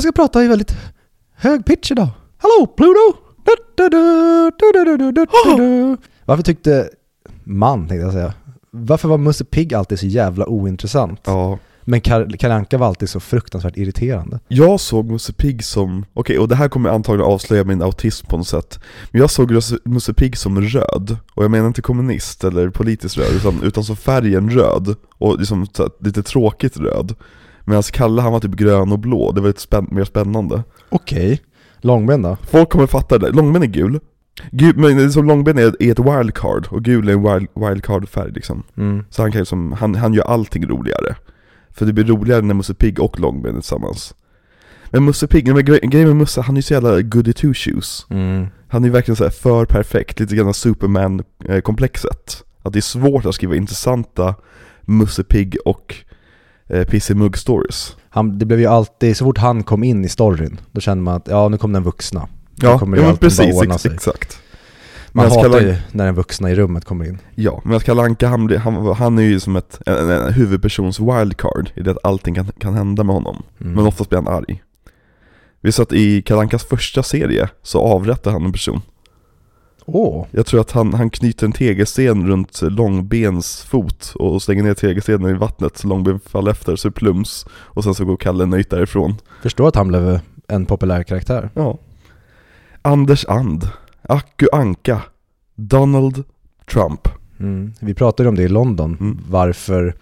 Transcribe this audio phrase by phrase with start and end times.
[0.00, 0.76] Jag ska prata i väldigt
[1.34, 2.08] hög pitch idag.
[2.38, 3.16] Hallå Pluto!
[6.24, 6.90] Varför tyckte
[7.44, 8.34] man, tänkte jag säga.
[8.70, 11.20] Varför var Musse Pigg alltid så jävla ointressant?
[11.24, 11.58] Ja.
[11.84, 14.40] Men Kalle Anka var alltid så fruktansvärt irriterande.
[14.48, 18.26] Jag såg Musse Pigg som, okej okay, och det här kommer antagligen avslöja min autism
[18.26, 18.80] på något sätt,
[19.10, 19.52] men jag såg
[19.84, 23.96] Musse Pigg som röd, och jag menar inte kommunist eller politiskt röd, utan, utan som
[23.96, 25.66] färgen röd, och liksom
[26.00, 27.14] lite tråkigt röd.
[27.70, 30.62] Medan Kalle han var typ grön och blå, det var lite spänn- mer spännande.
[30.88, 31.40] Okej.
[31.80, 32.36] Långben då?
[32.50, 34.00] Folk kommer fatta det, långben är gul.
[34.50, 38.62] Gul, men som långben är, är ett wildcard, och gul är en wild, wildcard-färg liksom.
[38.76, 39.04] Mm.
[39.10, 41.14] Så han kan liksom, han, han gör allting roligare.
[41.70, 44.14] För det blir roligare när Musse Pigg och Långben är tillsammans.
[44.90, 48.06] Men Musse Pigg, men grejen med Musse, han är ju så jävla goody two shoes.
[48.10, 48.46] Mm.
[48.68, 53.26] Han är ju verkligen så här för perfekt, lite grann Superman-komplexet Att det är svårt
[53.26, 54.34] att skriva intressanta
[54.80, 55.96] Musse Pigg och
[56.70, 60.08] eh, Pissy Mugg stories Han, det blev ju alltid, så fort han kom in i
[60.08, 62.28] storyn, då kände man att ja, nu kom den vuxna.
[62.56, 63.92] Nu Ja, kommer ja men precis, ex- sig.
[63.94, 64.38] exakt
[65.12, 67.18] Man Medan hatar ju när den vuxna i rummet kommer in.
[67.34, 71.00] Ja, men att Kalle Anka, han, han, han är ju som ett, en, en huvudpersons
[71.00, 73.72] wildcard i det att allting kan, kan hända med honom Mm.
[73.72, 74.62] Men oftast blir han arg
[75.60, 78.80] Vi sa att i Kalle Ankas första serie så avrättar han en person
[79.92, 84.74] Åh, Jag tror att han, han knyter en tegelsten runt Långbens fot och slänger ner
[84.74, 88.70] tegelstenen i vattnet så Långben faller efter så plums Och sen så går Kalle nöjt
[88.70, 91.50] därifrån förstår att han blev en populär karaktär.
[91.54, 91.78] Ja
[92.82, 93.68] Anders And
[94.02, 95.02] Akku Anka
[95.56, 96.24] Donald
[96.72, 97.08] Trump
[97.40, 97.72] Mm.
[97.80, 99.18] Vi pratade om det i London, Mm.
[99.28, 99.94] varför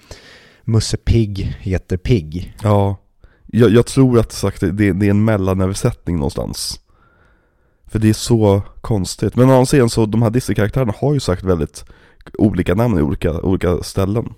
[0.65, 2.55] Musse Pigg heter Pigg.
[2.63, 2.97] Ja
[3.47, 6.81] Jag, jag tror att sagt, det, det är en mellanöversättning någonstans
[7.89, 11.21] För det är så konstigt Men å andra sidan så, de här Disney-karaktärerna har ju
[11.21, 11.85] sagt väldigt
[12.39, 14.35] olika namn i olika, olika ställen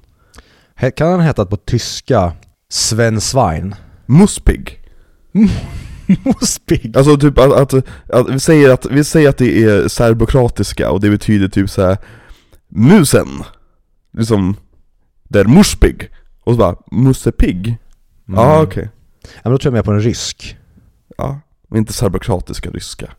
[0.96, 2.32] Kan han heta på tyska
[2.68, 3.74] Sven Svein?
[4.06, 4.80] Muspig
[6.24, 6.96] Musse Pigg?
[6.96, 7.74] Alltså typ att, att,
[8.12, 11.82] att, vi, säger att vi säger att det är serbokratiska och det betyder typ så
[11.82, 11.98] här
[12.68, 13.28] Musen
[14.12, 14.56] Liksom
[15.28, 16.10] Der Muspig
[16.44, 17.76] Och så bara Mussepig
[18.26, 18.66] Ja Mm.
[18.66, 18.88] okej
[19.22, 20.56] Ja, men då tror jag mer på en rysk.
[21.16, 23.12] Ja, men inte serbokratiska ryska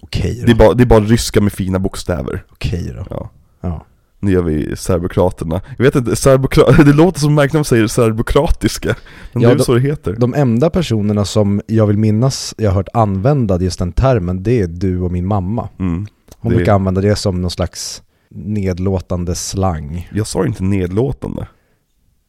[0.00, 0.50] Okej det då.
[0.52, 3.06] är, bara, det är bara ryska med fina bokstäver Okej då.
[3.10, 3.84] Ja Ja.
[4.20, 7.86] Nu gör vi serbokraterna Jag vet inte, serbokra- det låter som märkt när man säger
[7.86, 8.96] serbokratiska
[9.32, 12.54] Men Ja, det är då- så det heter De enda personerna som jag vill minnas
[12.58, 15.68] jag har hört använda just den termen, det är du och min mamma.
[15.78, 16.06] mm.
[16.38, 20.08] Hon Det- brukar använda det som någon slags nedlåtande slang.
[20.12, 21.46] Jag sa inte nedlåtande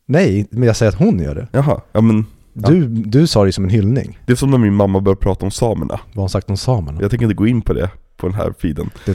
[0.05, 1.47] Nej, men jag säger att hon gör det.
[1.51, 2.25] Jaha, ja men
[2.67, 4.19] Du, du sa det som en hyllning.
[4.25, 6.57] Det är som när min mamma började prata om samerna Vad har hon sagt om
[6.57, 7.01] samerna?
[7.01, 8.89] Jag tänker inte gå in på det på den här feeden.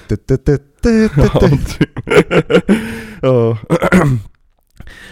[3.23, 3.59] Ja.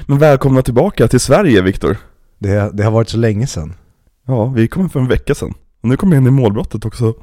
[0.06, 1.97] Men välkomna tillbaka till Sverige Viktor
[2.38, 3.75] Det, det har varit så länge sedan.
[4.26, 7.15] Ja, vi kom för en vecka sedan Och nu kommer jag in i målbrottet också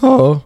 [0.00, 0.40] Ja.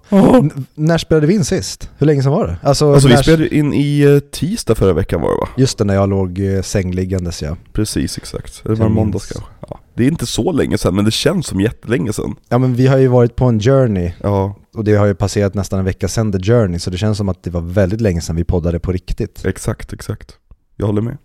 [0.75, 1.91] När spelade vi in sist?
[1.99, 2.57] Hur länge sedan var det?
[2.63, 5.49] Alltså, Alltså vi spelade in i eh, tisdag förra veckan var det va?
[5.57, 7.57] Just det, när jag låg eh, sängliggandes ja.
[7.73, 8.65] Precis, exakt.
[8.65, 8.95] Var det minns.
[8.95, 9.51] måndags kanske?
[9.69, 9.79] Ja.
[9.95, 12.87] Det är inte så länge sedan, men det känns som jättelänge sedan Ja men vi
[12.87, 16.09] har ju varit på en journey Ja, och det har ju passerat nästan en vecka
[16.09, 18.81] sedan the journey så det känns som att det var väldigt länge sedan vi poddade
[18.81, 19.45] på riktigt.
[19.45, 20.37] exakt, exakt
[20.77, 21.17] Jag håller med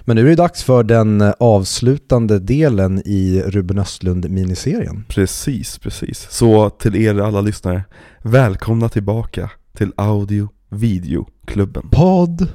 [0.00, 5.04] Men nu är det dags för den eh, avslutande delen i Ruben Östlund-miniserien.
[5.08, 6.26] Precis, precis.
[6.30, 7.84] Så till er alla lyssnare,
[8.22, 11.88] välkomna tillbaka till Audio Videoklubben.
[11.90, 12.48] Podd,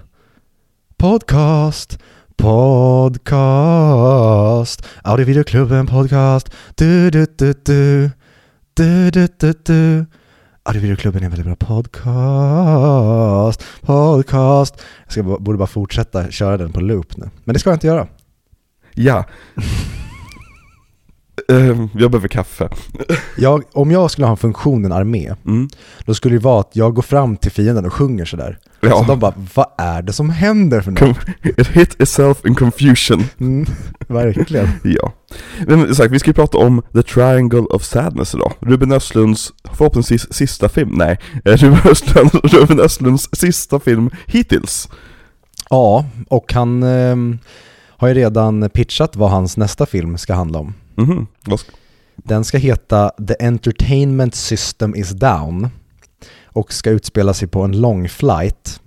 [0.97, 1.99] podcast,
[2.37, 3.65] podcast,
[5.03, 8.09] Audiovideoklubben podcast, du du du du,
[8.73, 10.05] du du du du.
[10.67, 14.81] Audiovideoklubben är en väldigt bra podcast, podcast.
[15.03, 17.87] Jag ska, borde bara fortsätta köra den på loop nu, men det ska jag inte
[17.87, 18.07] göra.
[18.93, 19.25] Ja.
[21.51, 22.69] Ehm, jag behöver kaffe.
[23.37, 25.67] Jag, om jag skulle ha en funktion i en armé, Mm.
[26.05, 28.57] då skulle det vara att jag går fram till fienden och sjunger sådär.
[28.81, 29.05] Så Ja.
[29.07, 31.17] de bara, vad är det som händer för något?
[31.59, 33.23] It hit itself in confusion.
[33.39, 33.65] Mm,
[34.07, 34.69] verkligen.
[34.83, 35.13] Ja.
[35.67, 38.53] Men sagt, vi ska ju prata om The Triangle of Sadness idag.
[38.59, 44.89] Ruben Östlunds förhoppningsvis sista film, nej, eh, Ruben, Östlund, Ruben Östlunds sista film hittills.
[45.69, 47.39] Ja, och han ehm,
[47.97, 50.73] har ju redan pitchat vad hans nästa film ska handla om.
[51.45, 51.71] Vad ska-
[52.15, 55.69] Den ska heta The Entertainment System is Down
[56.45, 58.81] och ska utspela sig på en lång flight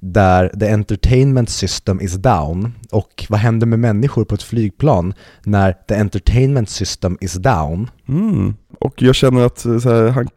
[0.00, 5.72] där the entertainment system is down och vad händer med människor på ett flygplan när
[5.72, 7.90] the entertainment system is down?
[8.08, 8.54] Mm.
[8.80, 10.28] Och jag känner att eh, så här, han,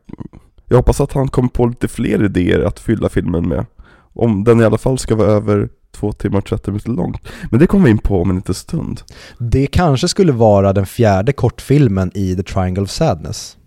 [0.65, 3.65] jag hoppas att han kommer på lite fler idéer att fylla filmen med.
[4.13, 7.21] Om den i alla fall ska vara över två timmar och 30 minuter långt.
[7.51, 9.01] Men det kommer vi in på om en liten stund.
[9.39, 13.57] Det kanske skulle vara den fjärde kortfilmen i The Triangle of Sadness.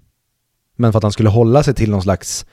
[0.77, 2.47] Men för att han skulle hålla sig till någon slags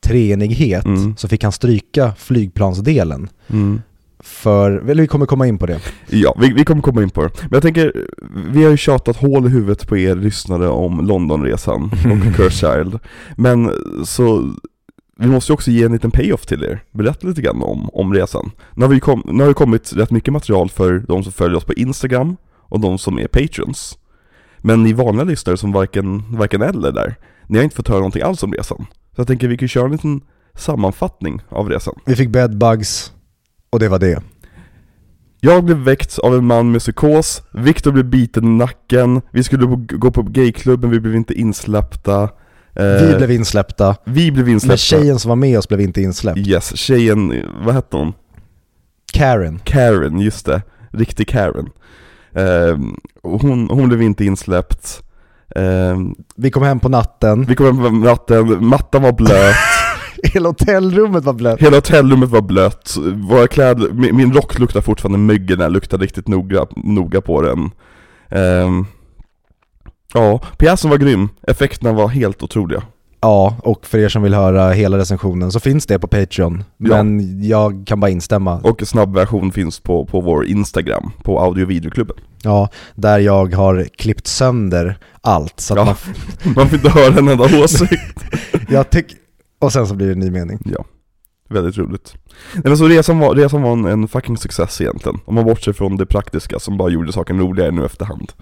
[0.00, 1.16] treenighet Mm.
[1.16, 3.28] så fick han stryka flygplansdelen.
[3.48, 3.80] Mm.
[4.20, 5.80] För, eller vi kommer komma in på det.
[6.10, 7.30] Ja, vi, vi kommer komma in på det.
[7.40, 7.92] Men jag tänker,
[8.52, 12.98] vi har ju tjatat hål i huvudet på er lyssnare om Londonresan och Curschild.
[13.36, 13.70] Men
[14.04, 14.54] så,
[15.16, 16.84] vi måste ju också ge en liten payoff till er.
[16.90, 18.50] Berätta lite grann om, om resan.
[18.74, 21.56] Nu har, vi kom, nu har det kommit rätt mycket material för de som följer
[21.56, 23.98] oss på Instagram och de som är patrons.
[24.58, 27.16] Men ni vanliga lyssnare som varken, varken eller där,
[27.46, 28.86] ni har inte fått höra någonting alls om resan.
[28.88, 30.20] Så jag tänker vi kan köra en liten
[30.54, 31.94] sammanfattning av resan.
[32.06, 33.12] Vi fick bedbugs
[33.70, 34.22] och det var det.
[35.40, 39.66] Jag blev väckt av en man med psykos, Viktor blev biten i nacken, vi skulle
[39.76, 42.30] gå på gayklubben, vi blev inte insläppta.
[42.76, 44.76] Eh, Vi blev insläppta, vi blev men insläppta.
[44.76, 46.38] tjejen som var med oss blev inte insläppt.
[46.38, 48.12] Yes, tjejen, vad hette hon?
[49.12, 49.60] Karen.
[49.64, 50.62] Karen, just det.
[50.90, 51.68] Riktig Karen.
[52.34, 52.78] Eh,
[53.22, 55.02] och hon, hon blev inte insläppt.
[55.56, 55.98] Eh,
[56.36, 59.54] Vi kom hem på natten, vi kom hem på natten, mattan var blöt,
[60.32, 61.60] hela hotellrummet var blött.
[61.62, 66.28] hela hotellrummet var blött, våra kläder, min, min rock luktar fortfarande myggen, jag luktar riktigt
[66.28, 67.70] noga, noga på den.
[68.28, 68.86] Ehm,
[70.14, 72.82] ja, pjäsen var grym, effekterna var helt otroliga.
[73.20, 76.64] Ja, och för er som vill höra hela recensionen så finns det på Patreon.
[76.76, 77.02] Ja.
[77.02, 78.60] Men jag kan bara instämma.
[78.60, 82.16] Och snabbversion finns på, på vår Instagram, på audio och videoklubben.
[82.42, 85.60] Ja, där jag har klippt sönder allt.
[85.60, 85.84] Så Ja.
[85.84, 85.94] man,
[86.54, 88.24] Man får inte höra en enda åsikt.
[88.68, 89.06] jag tyck,
[89.60, 90.58] och sen så blir det en ny mening.
[90.64, 90.84] Ja,
[91.48, 92.14] väldigt roligt.
[92.54, 95.18] Nej, men så resan var, resan var en, en fucking success egentligen.
[95.24, 98.32] Om man bortser från det praktiska som bara gjorde saken roligare nu efterhand.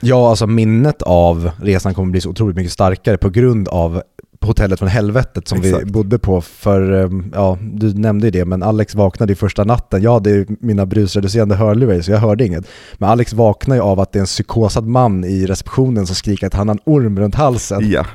[0.00, 4.02] Ja, alltså minnet av resan kommer bli så otroligt mycket starkare på grund av
[4.40, 5.90] hotellet från helvetet som vi Exakt.
[5.90, 10.02] bodde på för, um, ja, du nämnde ju det, men Alex vaknade ju första natten.
[10.02, 12.66] Jag hade mina brusreducerande hörlurar så jag hörde inget.
[12.98, 16.46] Men Alex vaknar ju av att det är en psykosad man i receptionen som skriker
[16.46, 17.90] att han har en orm runt halsen.
[17.90, 18.06] Ja.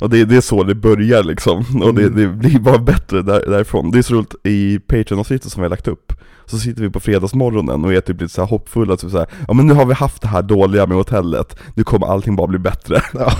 [0.00, 2.16] Och det, det är så det börjar liksom, och det, Mm.
[2.16, 3.90] det blir bara bättre där, därifrån.
[3.90, 6.12] Det är så roligt, i Patreon-avsnittet som vi har lagt upp,
[6.46, 9.26] så sitter vi på fredagsmorgonen och är typ lite så här hoppfulla, typ så här,
[9.48, 12.46] ja men nu har vi haft det här dåliga med hotellet, nu kommer allting bara
[12.46, 13.00] bli bättre.
[13.14, 13.32] Ja.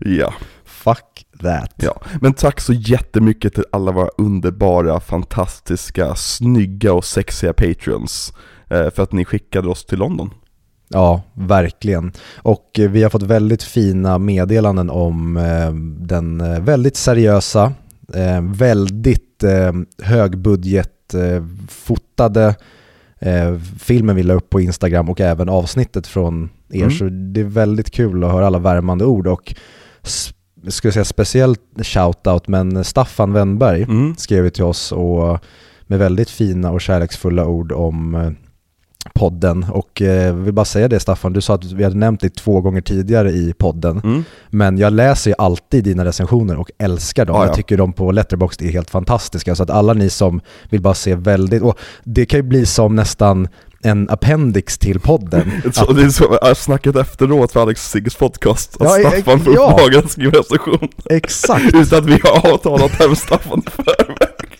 [0.00, 0.34] ja.
[0.64, 1.72] Fuck that.
[1.76, 8.32] Ja, men tack så jättemycket till alla våra underbara, fantastiska, snygga och sexiga patreons
[8.70, 10.30] eh, för att ni skickade oss till London.
[10.88, 12.12] Ja, verkligen.
[12.36, 15.72] Och eh, vi har fått väldigt fina meddelanden om eh,
[16.06, 17.72] den eh, väldigt seriösa,
[18.56, 19.44] väldigt
[20.02, 21.14] högbudget
[21.68, 22.54] fotade
[23.18, 26.82] eh, filmen vi la upp på Instagram och även avsnittet från er.
[26.82, 26.90] Mm.
[26.90, 29.54] Så det är väldigt kul att höra alla värmande ord och
[30.02, 30.32] s-
[30.68, 34.14] ska jag säga speciellt shoutout, men Staffan Wennberg Mm.
[34.16, 35.38] skrev till oss och
[35.86, 38.34] med väldigt fina och kärleksfulla ord om
[39.14, 42.30] podden och eh, vill bara säga det Staffan, du sa att vi hade nämnt dig
[42.30, 44.24] två gånger tidigare i podden Mm.
[44.50, 47.36] men jag läser ju alltid dina recensioner och älskar dem.
[47.36, 47.46] Ja, ja.
[47.46, 50.94] Jag tycker de på Letterboxd är helt fantastiska så att alla ni som vill bara
[50.94, 53.48] se väldigt, och det kan ju bli som nästan
[53.82, 55.50] en appendix till podden.
[55.72, 59.54] Så, det är så, snacket efteråt för Alex Sigges podcast, att Ja, e- Staffan får
[59.54, 59.70] ja.
[59.72, 61.64] uppdraget att skriva recension Exakt!
[61.74, 64.58] utan att vi har avtalat det här med Staffan i förväg.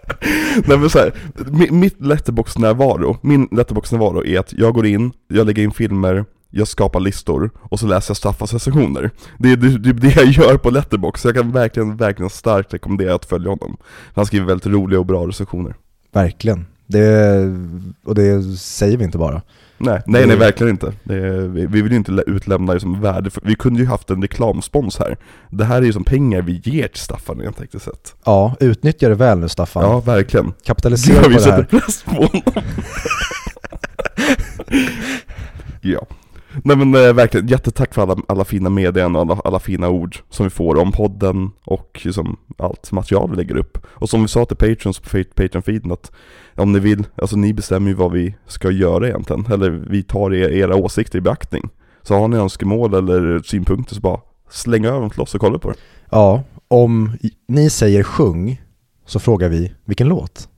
[0.65, 1.13] Nej men så här,
[1.71, 6.99] mitt letterbox-närvaro, min letterbox-närvaro är att jag går in, jag lägger in filmer, jag skapar
[6.99, 9.11] listor och så läser jag Staffans recensioner.
[9.37, 13.15] Det är det, det jag gör på letterbox, så jag kan verkligen, verkligen starkt rekommendera
[13.15, 13.77] att följa honom.
[14.13, 15.75] Han skriver väldigt roliga och bra recensioner.
[16.11, 16.65] Verkligen.
[16.87, 17.39] Det,
[18.03, 19.41] och det säger vi inte bara.
[19.83, 20.93] Nej, nej, nej verkligen inte.
[21.03, 24.09] Vi, vi vill ju inte lä- utlämna det som värde, för, vi kunde ju haft
[24.09, 25.17] en reklamspons här.
[25.49, 28.15] Det här är ju som pengar vi ger till Staffan rent tekniskt sett.
[28.25, 29.83] Ja, utnyttja det väl nu Staffan.
[29.83, 30.53] Ja, verkligen.
[30.65, 31.63] Kapitalisera på vi det sätter här.
[31.79, 32.41] press på honom.
[35.81, 36.05] ja.
[36.63, 40.17] Nej men eh, verkligen, jättetack för alla, alla fina meddelanden och alla, alla fina ord
[40.29, 43.77] som vi får om podden och liksom allt material vi lägger upp.
[43.87, 46.11] Och som vi sa till patrons på Patreon-feeden att
[46.55, 50.33] om ni vill, alltså ni bestämmer ju vad vi ska göra egentligen, eller vi tar
[50.33, 51.69] er, era åsikter i beaktning.
[52.01, 55.59] Så har ni önskemål eller synpunkter så bara släng över dem till oss och kolla
[55.59, 55.77] på det.
[56.09, 57.17] Ja, om
[57.47, 58.61] ni säger sjung
[59.05, 60.49] så frågar vi vilken låt?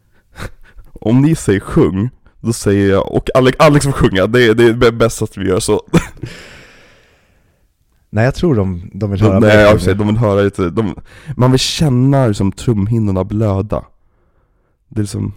[0.94, 2.10] Om ni säger sjung,
[2.44, 5.48] då säger jag, och Alex, Alex får sjunga, det, är- det är bäst att vi
[5.48, 5.82] gör så.
[8.10, 9.94] Nej, jag tror de, de vill höra Nej, jag det.
[9.94, 10.96] de vill höra lite, de,
[11.38, 13.86] man vill känna liksom trumhinnorna blöda.
[14.90, 15.34] Det är liksom,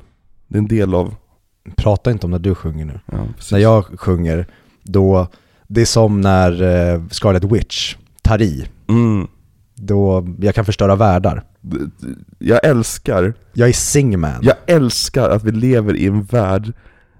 [0.48, 1.14] det är en del av,
[1.76, 3.00] Prata inte om när du sjunger nu.
[3.12, 3.18] ja.
[3.52, 4.46] När jag sjunger,
[4.82, 5.26] då,
[5.66, 8.66] det är som när eh, Scarlet Witch tar i.
[8.88, 9.26] Mm,
[9.74, 11.44] Då, jag kan förstöra världar.
[12.38, 14.38] jag älskar, Jag är singman.
[14.42, 16.72] jag älskar att vi lever i en värld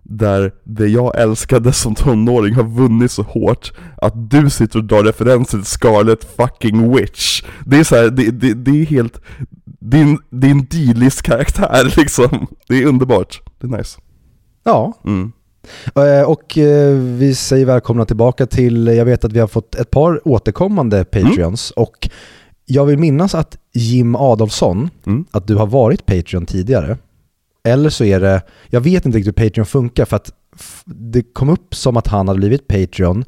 [0.08, 5.04] där det jag älskade som tonåring har vunnit så hårt att du sitter och drar
[5.04, 7.42] referenser till Scarlet fucking Witch.
[7.64, 9.20] Det är så här, det, det, det är helt,
[10.46, 12.46] är en D-list karaktär liksom.
[12.68, 13.98] Det är underbart, det är nice.
[14.64, 15.32] Ja, Mm.
[15.94, 19.90] Eh, och eh, vi säger välkomna tillbaka till, jag vet att vi har fått ett
[19.90, 22.08] par återkommande Patreons och
[22.66, 25.24] jag vill minnas att Jim Adolfsson, Mm.
[25.30, 26.98] att du har varit Patreon tidigare.
[27.66, 30.32] Eller så är det, jag vet inte riktigt hur Patreon funkar för att
[30.84, 33.24] det kom upp som att han hade blivit Patreon.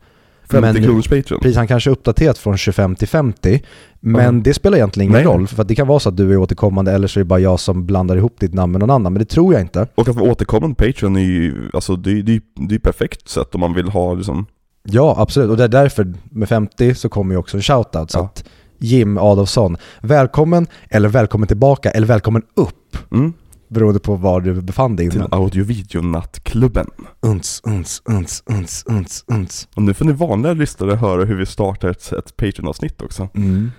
[0.51, 1.41] 50 Men- kronors Patreon.
[1.41, 3.63] Precis, han kanske uppdaterat från 25 till 50.
[4.01, 4.43] Men Mm.
[4.43, 5.35] det spelar egentligen ingen Nej.
[5.35, 7.29] roll, för att det kan vara så att du är återkommande eller så är det
[7.29, 9.13] bara jag som blandar ihop ditt namn med någon annan.
[9.13, 9.87] Men det tror jag inte.
[9.95, 12.79] Och att vara återkommande Patreon är ju, alltså det, är- det, är- det är ju
[12.81, 14.47] perfekt sätt om man vill ha liksom
[14.91, 15.51] Ja, absolut.
[15.51, 18.11] Och det är därför med 50 så kommer ju också en shoutout.
[18.11, 18.25] Så Ja.
[18.25, 18.45] att
[18.79, 22.97] Jim Adolfsson, välkommen, eller välkommen tillbaka, eller välkommen upp.
[23.13, 23.33] mm,
[23.69, 25.33] Beroende på var du befann dig till innan.
[25.33, 26.87] audio-video-nattklubben.
[27.21, 29.69] Uns, uns, uns, uns, uns, uns.
[29.75, 33.29] Och nu får ni vanliga lyssnare höra hur vi startar ett, ett Patreon-avsnitt också.
[33.35, 33.71] Mm.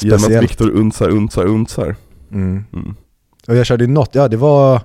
[0.00, 0.50] Genom att Speciellt.
[0.50, 1.96] Viktor unsar, unsar, unsar.
[2.32, 2.64] Mm.
[2.72, 2.94] Mm.
[3.48, 4.80] Och jag körde ju något, ja det var,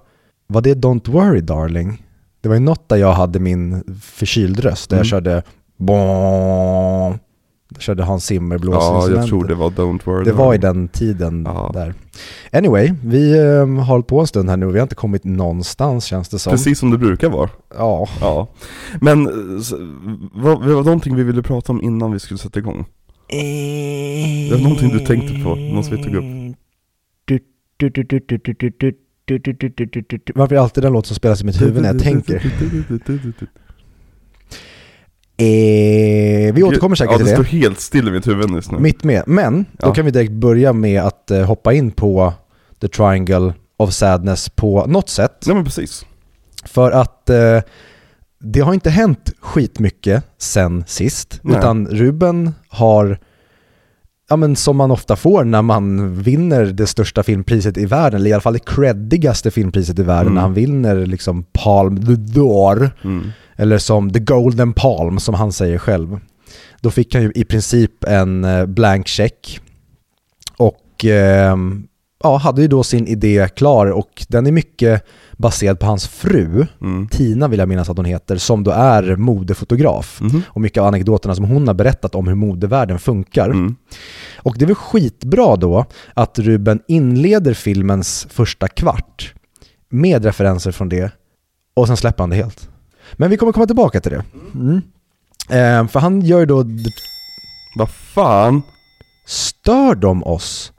[0.48, 2.06] var det Don't Worry Darling?
[2.42, 5.10] Det var ju något där jag hade min förkyld röst, där jag Mm.
[5.10, 5.44] körde
[5.78, 7.20] Bom.
[7.80, 9.18] Körde Hans Zimmer Ja, blåsinstrumentet.
[9.18, 10.24] jag tror det var Don't Worry.
[10.26, 11.72] Det var i den tiden Ja.
[11.74, 11.94] där.
[12.52, 15.24] Anyway, vi eh, har hållit på en stund här nu och vi har inte kommit
[15.24, 16.52] någonstans känns det som.
[16.52, 17.50] Precis som det brukar vara.
[17.78, 18.08] Ja.
[18.22, 18.48] Ja.
[19.02, 19.34] Men, eh,
[20.34, 22.86] vad, det var någonting vi ville prata om innan vi skulle sätta igång.
[24.50, 26.56] Det var någonting du tänkte på, något vi tog upp.
[30.36, 32.54] Varför är alltid den låt som spelas i mitt huvud när jag tänker?
[35.38, 37.36] Eh, vi återkommer säkert ja, till det det.
[37.36, 38.80] står helt still i mitt huvud just nu.
[38.80, 39.24] Mitt med.
[39.28, 39.94] Men då Ja.
[39.94, 42.34] kan vi direkt börja med att eh, hoppa in på
[42.82, 45.44] The Triangle of Sadness på något sätt.
[45.46, 46.06] Ja men precis.
[46.66, 47.62] För att eh,
[48.40, 51.40] det har inte hänt skitmycket sen sist.
[51.44, 51.58] Nej.
[51.58, 53.20] Utan Ruben har,
[54.30, 58.30] ja men som man ofta får när man vinner det största filmpriset i världen, eller
[58.30, 60.34] i alla fall det creddigaste filmpriset i världen, Mm.
[60.36, 63.32] när han vinner liksom Palm d'Or, Mm.
[63.56, 66.20] eller som The Golden Palm som han säger själv.
[66.82, 69.60] Då fick han ju i princip en eh, blank check
[70.58, 71.88] och ehm,
[72.24, 75.04] ja, hade ju då sin idé klar och den är mycket
[75.38, 77.08] baserad på hans fru, Mm.
[77.08, 80.20] Tina vill jag minnas att hon heter, som då är modefotograf.
[80.22, 80.42] Mhm.
[80.48, 83.46] Och mycket av anekdoterna som hon har berättat om hur modevärlden funkar.
[83.50, 83.76] Mm.
[84.38, 89.34] Och det är väl skitbra då att Ruben inleder filmens första kvart
[89.90, 91.12] med referenser från det
[91.74, 92.70] och sen släpper han det helt.
[93.14, 94.24] Men vi kommer komma tillbaka till det.
[94.56, 94.82] Mm.
[95.50, 96.66] Eh, för han gör ju då,
[97.78, 98.62] Vad fan?
[99.28, 100.73] stör de oss?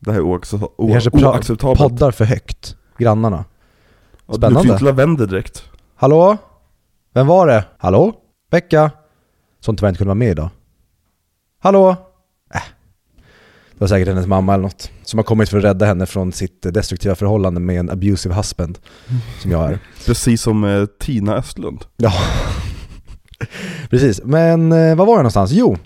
[0.00, 1.78] Det här är oaccepta- Vi kanske pra- oacceptabelt.
[1.78, 3.44] poddar för högt, grannarna.
[4.26, 4.60] Ja, Du Spännande.
[4.68, 5.64] får inte lavendel direkt.
[5.96, 6.36] Hallå?
[7.14, 7.64] Vem var det?
[7.78, 8.12] Hallå?
[8.50, 8.90] Becka?
[9.60, 10.50] Som tyvärr inte kunde vara med idag.
[11.62, 11.90] Hallå?
[12.54, 12.60] Äh.
[13.72, 14.90] Det var säkert hennes mamma eller något.
[15.04, 18.78] Som har kommit för att rädda henne från sitt destruktiva förhållande med en abusive husband.
[19.42, 19.78] Som jag är.
[20.06, 21.84] Precis som eh, Tina Östlund.
[21.96, 22.12] Ja,
[23.90, 24.20] precis.
[24.24, 25.50] Men eh, vad var det någonstans?
[25.52, 25.76] Jo,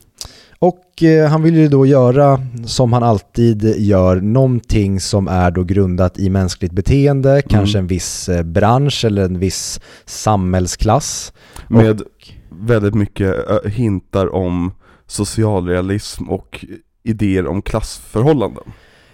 [0.63, 5.63] och eh, han vill ju då göra som han alltid gör, någonting som är då
[5.65, 11.33] grundat i mänskligt beteende, kanske en viss eh, bransch eller en viss samhällsklass.
[11.69, 12.03] Med
[12.51, 14.73] väldigt mycket hintar om
[15.07, 16.65] socialrealism och
[17.03, 18.65] idéer om klassförhållanden.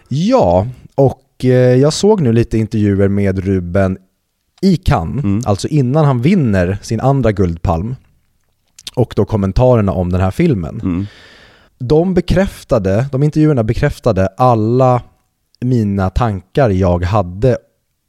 [0.09, 3.99] Ja, och eh, jag såg nu lite intervjuer med Ruben
[4.62, 5.43] i Cannes, Mm.
[5.47, 7.95] alltså innan han vinner sin andra Guldpalm.
[8.95, 10.81] Och då kommentarerna om den här filmen.
[10.83, 11.07] Mm.
[11.79, 15.03] De bekräftade, de intervjuerna bekräftade alla
[15.61, 17.59] mina tankar jag hade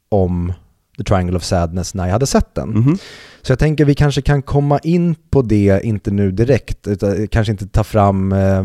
[0.08, 0.52] om
[0.98, 2.68] The Triangle of Sadness när jag hade sett den.
[2.70, 2.98] Mhm.
[3.42, 7.50] Så jag tänker vi kanske kan komma in på det, inte nu direkt, utan kanske
[7.50, 8.64] inte ta fram eh,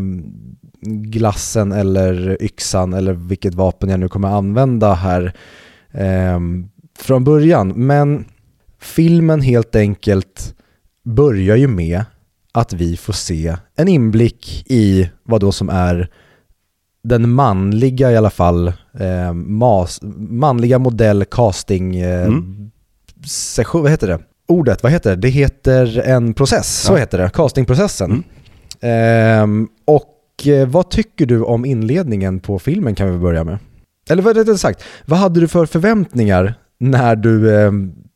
[0.86, 5.32] glassen eller yxan eller vilket vapen jag nu kommer använda här
[5.90, 6.40] eh,
[6.98, 7.68] från början.
[7.68, 8.24] Men
[8.80, 10.54] filmen helt enkelt
[11.02, 12.04] börjar ju med
[12.56, 16.08] att vi får se en inblick i vad då som är
[17.04, 18.68] den manliga i alla fall,
[19.00, 22.70] eh, mas, manliga modell casting eh, Mm.
[23.26, 24.18] session, vad heter det?
[24.48, 25.16] Ordet, vad heter det?
[25.16, 26.96] Det heter en process, så Ja.
[26.96, 28.10] heter det, castingprocessen.
[28.10, 28.22] Mm.
[28.80, 33.58] Ehm, och eh, vad tycker du om inledningen på filmen kan vi börja med?
[34.10, 37.72] Eller vad rättare sagt, vad hade du för förväntningar när du eh,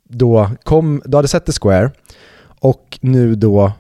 [0.09, 1.91] då kom, du hade sett The Square
[2.61, 3.73] och nu då,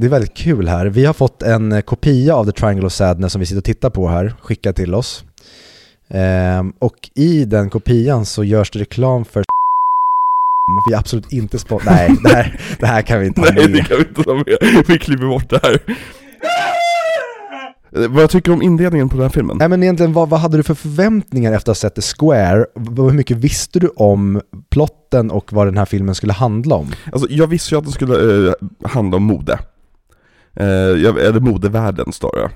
[0.00, 2.92] det är väldigt kul här, vi har fått en eh, kopia av The Triangle of
[2.92, 5.24] Sadness som vi sitter och tittar på här, skickad till oss.
[6.08, 9.44] Ehm, och i den kopian så görs det reklam för
[10.88, 11.82] vi är absolut inte spot...
[11.84, 13.86] Nej, det här, det här kan vi inte ha Nej det med.
[13.86, 15.80] kan vi inte ta med, vi klipper bort det här
[17.96, 19.56] Eh, Vad tycker om inledningen på den här filmen?
[19.58, 22.66] Nej men egentligen, vad, vad hade du för förväntningar efter att ha sett The Square?
[22.96, 24.40] Hur mycket visste du om
[24.70, 26.92] plotten och vad den här filmen skulle handla om?
[27.12, 28.52] Alltså jag visste ju att den skulle eh,
[28.84, 29.58] handla om mode
[30.54, 32.50] eh, Eller modevärlden står det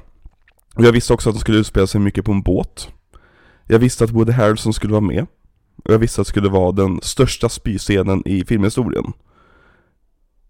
[0.74, 2.88] Och jag visste också att den skulle utspela sig mycket på en båt.
[3.66, 5.26] Jag visste att Woody Harrelson skulle vara med.
[5.84, 9.12] Och jag visste att det skulle vara den största spyscenen i filmhistorien.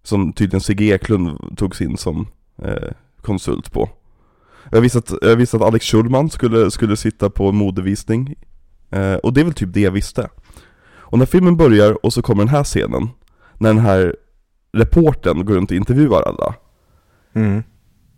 [0.03, 2.27] Som tydligen Sigge Eklund togs in som
[2.63, 2.91] eh,
[3.23, 3.89] konsult på.
[4.73, 8.35] Jag visste, att, jag visste att Alex Schulman skulle, skulle sitta på en modevisning.
[8.91, 10.29] Eh, Och det är väl typ det jag visste.
[10.97, 13.09] Och när filmen börjar och så kommer den här scenen.
[13.59, 14.17] När den här
[14.73, 16.55] reporten går runt och intervjuar alla.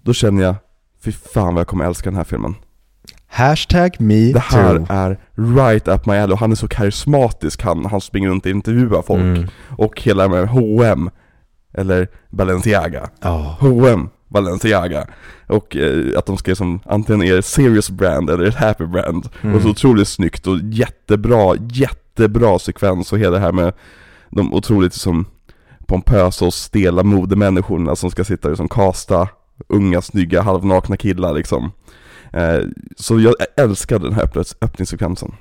[0.02, 0.54] Då känner jag,
[1.04, 2.54] fy fan vad jag kommer älska den här filmen
[3.28, 4.86] Hashtag me Det här too.
[4.88, 8.50] är right up my alley och han är så karismatisk han, han springer runt och
[8.50, 9.48] intervjuar folk Mm.
[9.76, 11.10] Och hela med H&M
[11.74, 13.56] Eller Balenciaga Ja.
[13.60, 15.06] H&M Balenciaga
[15.46, 19.56] Och eh, att de ska som antingen är serious brand eller ett happy brand Mm.
[19.56, 23.72] Och så otroligt snyggt och jättebra, jättebra sekvens och hela det här med
[24.30, 25.26] De otroligt som
[25.86, 29.28] pompösa och stela modemänniskorna som ska sitta och som kasta
[29.68, 31.72] unga, snygga, halvnakna killar liksom
[32.32, 32.58] eh,
[32.96, 35.32] Så jag älskade den här öppnings- öppningssekvensen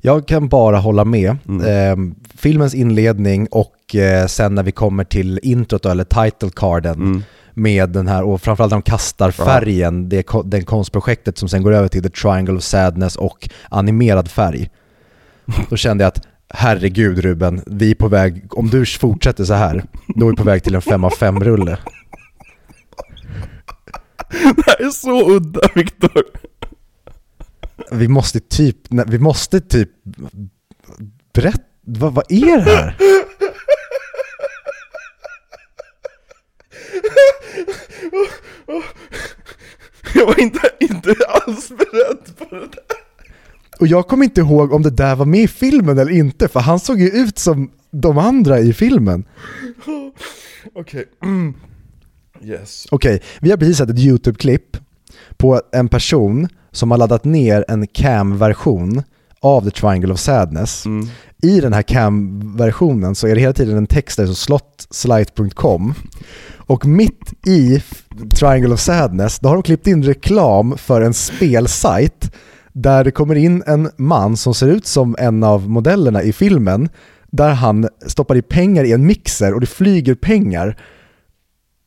[0.00, 1.36] Jag kan bara hålla med.
[1.48, 1.66] Mm.
[1.66, 7.22] Ehm, filmens inledning och eh, sen när vi kommer till introt eller title carden mm.
[7.54, 11.62] med den här, och framförallt när de kastar färgen, det, ko- den konstprojektet som sen
[11.62, 14.70] går över till The Triangle of Sadness och animerad färg.
[15.70, 19.84] Då kände jag att herregud Ruben, vi är på väg, om du fortsätter så här,
[20.06, 21.78] då är vi på väg till en 5 av 5-rulle.
[24.30, 26.22] Det här är så udda Viktor!
[27.90, 29.90] Vi måste typ, vi måste typ
[31.34, 32.96] berätta, vad, vad är det här?
[40.14, 42.97] Jag var inte, inte alls beredd på det där
[43.78, 46.60] Och jag kommer inte ihåg om det där var med i filmen eller inte, för
[46.60, 49.24] han såg ju ut som de andra i filmen.
[50.74, 51.54] Okej, mm.
[52.42, 54.76] Yes Okej, vi har precis sett ett YouTube-klipp
[55.36, 59.02] på en person som har laddat ner en cam-version
[59.40, 60.86] av The Triangle of Sadness.
[60.86, 61.08] mm.
[61.42, 65.94] I den här cam-versionen så är det hela tiden en text där det står slottslight.com
[66.56, 67.82] och mitt i
[68.34, 72.32] Triangle of Sadness, då har de klippt in reklam för en spelsajt
[72.82, 76.88] där det kommer in en man som ser ut som en av modellerna i filmen
[77.30, 80.76] där han stoppar i pengar i en mixer och det flyger pengar.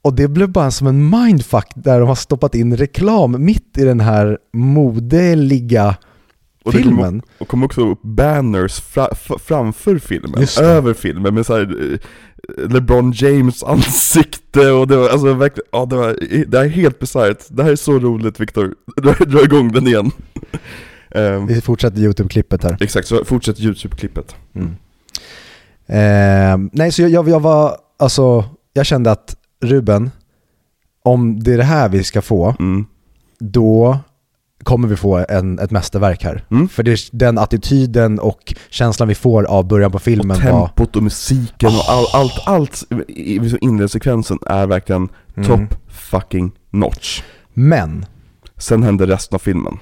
[0.01, 3.83] Och det blev bara som en mindfuck där de har stoppat in reklam mitt i
[3.83, 5.95] den här modeliga
[6.63, 7.21] och det filmen.
[7.21, 9.07] kom, och kom också upp banners fra,
[9.39, 10.61] framför filmen, det.
[10.61, 15.85] över filmen med så här, eh, LeBron James ansikte och det var alltså verkligen, ja
[15.85, 17.37] det var, det här är helt bisarrt.
[17.49, 20.11] Det här är så roligt Viktor, dra, dra igång den igen.
[21.15, 22.77] Ehm, Vi fortsätter YouTube-klippet här.
[22.81, 24.35] exakt, så fortsätt YouTube-klippet.
[24.55, 24.75] Mm.
[25.85, 30.11] Eh, nej, så jag, jag, jag var, alltså, jag kände att Ruben,
[31.03, 32.85] om det är det här vi ska få, Mm.
[33.39, 33.99] då
[34.63, 36.45] kommer vi få en, ett mästerverk här.
[36.51, 36.69] Mm.
[36.69, 40.67] För det den attityden och känslan vi får av början på filmen och var...
[40.67, 45.47] tempot och musiken och all, allt, allt i inledningssekvensen är verkligen Mm.
[45.47, 47.21] top fucking notch.
[47.53, 48.05] Men,
[48.57, 49.77] Sen händer resten av filmen.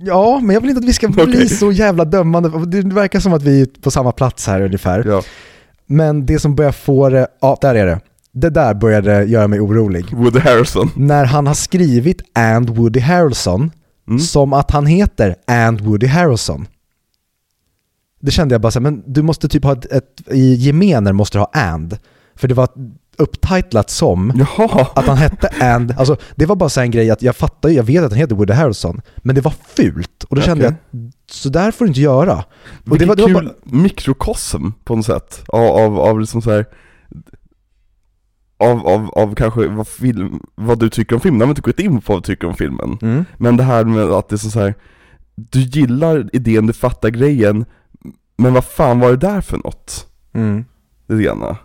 [0.00, 1.48] ja, men jag vill inte att vi ska bli Okej.
[1.48, 2.66] så jävla dömande.
[2.66, 5.04] Det verkar som att vi är på samma plats här ungefär.
[5.06, 5.22] Ja.
[5.86, 8.00] Men det som börjar få det, ja där är det.
[8.34, 10.06] Det där började göra mig orolig.
[10.12, 10.90] Woody Harrison.
[10.96, 13.70] När han har skrivit and Woody Harrelson
[14.08, 14.18] Mm.
[14.20, 16.66] som att han heter and Woody Harrelson.
[18.20, 21.12] Det kände jag bara så här, men du måste typ ha ett, ett i gemener
[21.12, 21.98] måste du ha and.
[22.34, 22.68] För det var
[23.18, 24.86] upptitlat som Jaha!
[24.94, 27.82] att han hette and, alltså det var bara så en grej att jag fattar jag
[27.82, 30.24] vet att han heter Woody Harrelson, men det var fult.
[30.24, 30.76] Och då kände Okej.
[30.90, 32.44] jag att så där får du inte göra.
[32.90, 36.42] Och det var, det var kul bara, mikrokosm på något sätt, av, av, av liksom
[36.42, 36.66] så här.
[38.58, 41.80] Av, av, av kanske vad, film, vad du tycker om filmen, jag har inte gått
[41.80, 44.38] in på vad du tycker om filmen mm, Men det här med att det är
[44.38, 44.74] så här.
[45.36, 47.64] Du gillar idén, du fattar grejen
[48.36, 50.06] Men vad fan var det där för något?
[50.34, 50.64] mm.
[51.06, 51.56] Det ena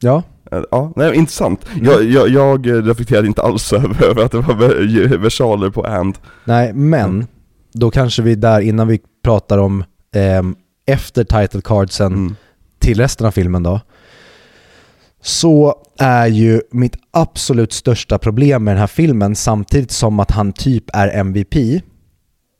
[0.00, 0.22] ja.
[0.52, 1.66] Eh, Ja, nej intressant.
[1.74, 1.84] Mm.
[1.84, 3.72] Jag, jag, jag reflekterade inte alls
[4.02, 7.26] över att det var ver- versaler på and Nej, men Mm.
[7.72, 12.36] då kanske vi där innan vi pratar om ehm, efter title cardsen mm.
[12.78, 13.80] till resten av filmen då,
[15.20, 20.52] så är ju mitt absolut största problem med den här filmen samtidigt som att han
[20.52, 21.54] typ är MVP,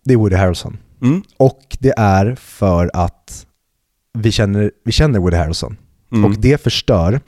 [0.05, 0.79] det är Woody Harrelson.
[1.03, 1.23] Mm.
[1.37, 3.47] Och det är för att
[4.19, 5.77] vi känner, vi känner Woody Harrelson.
[6.13, 6.25] Mm.
[6.25, 7.21] Och det förstör.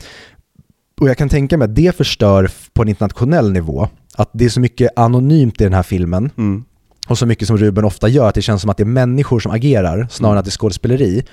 [1.01, 3.89] Och jag kan tänka mig att det förstör på en internationell nivå.
[4.15, 6.65] Att det är så mycket anonymt i den här filmen Mm.
[7.09, 9.41] och så mycket som Ruben ofta gör, att det känns som att det är människor
[9.41, 11.25] som agerar snarare än att det är skådespeleri.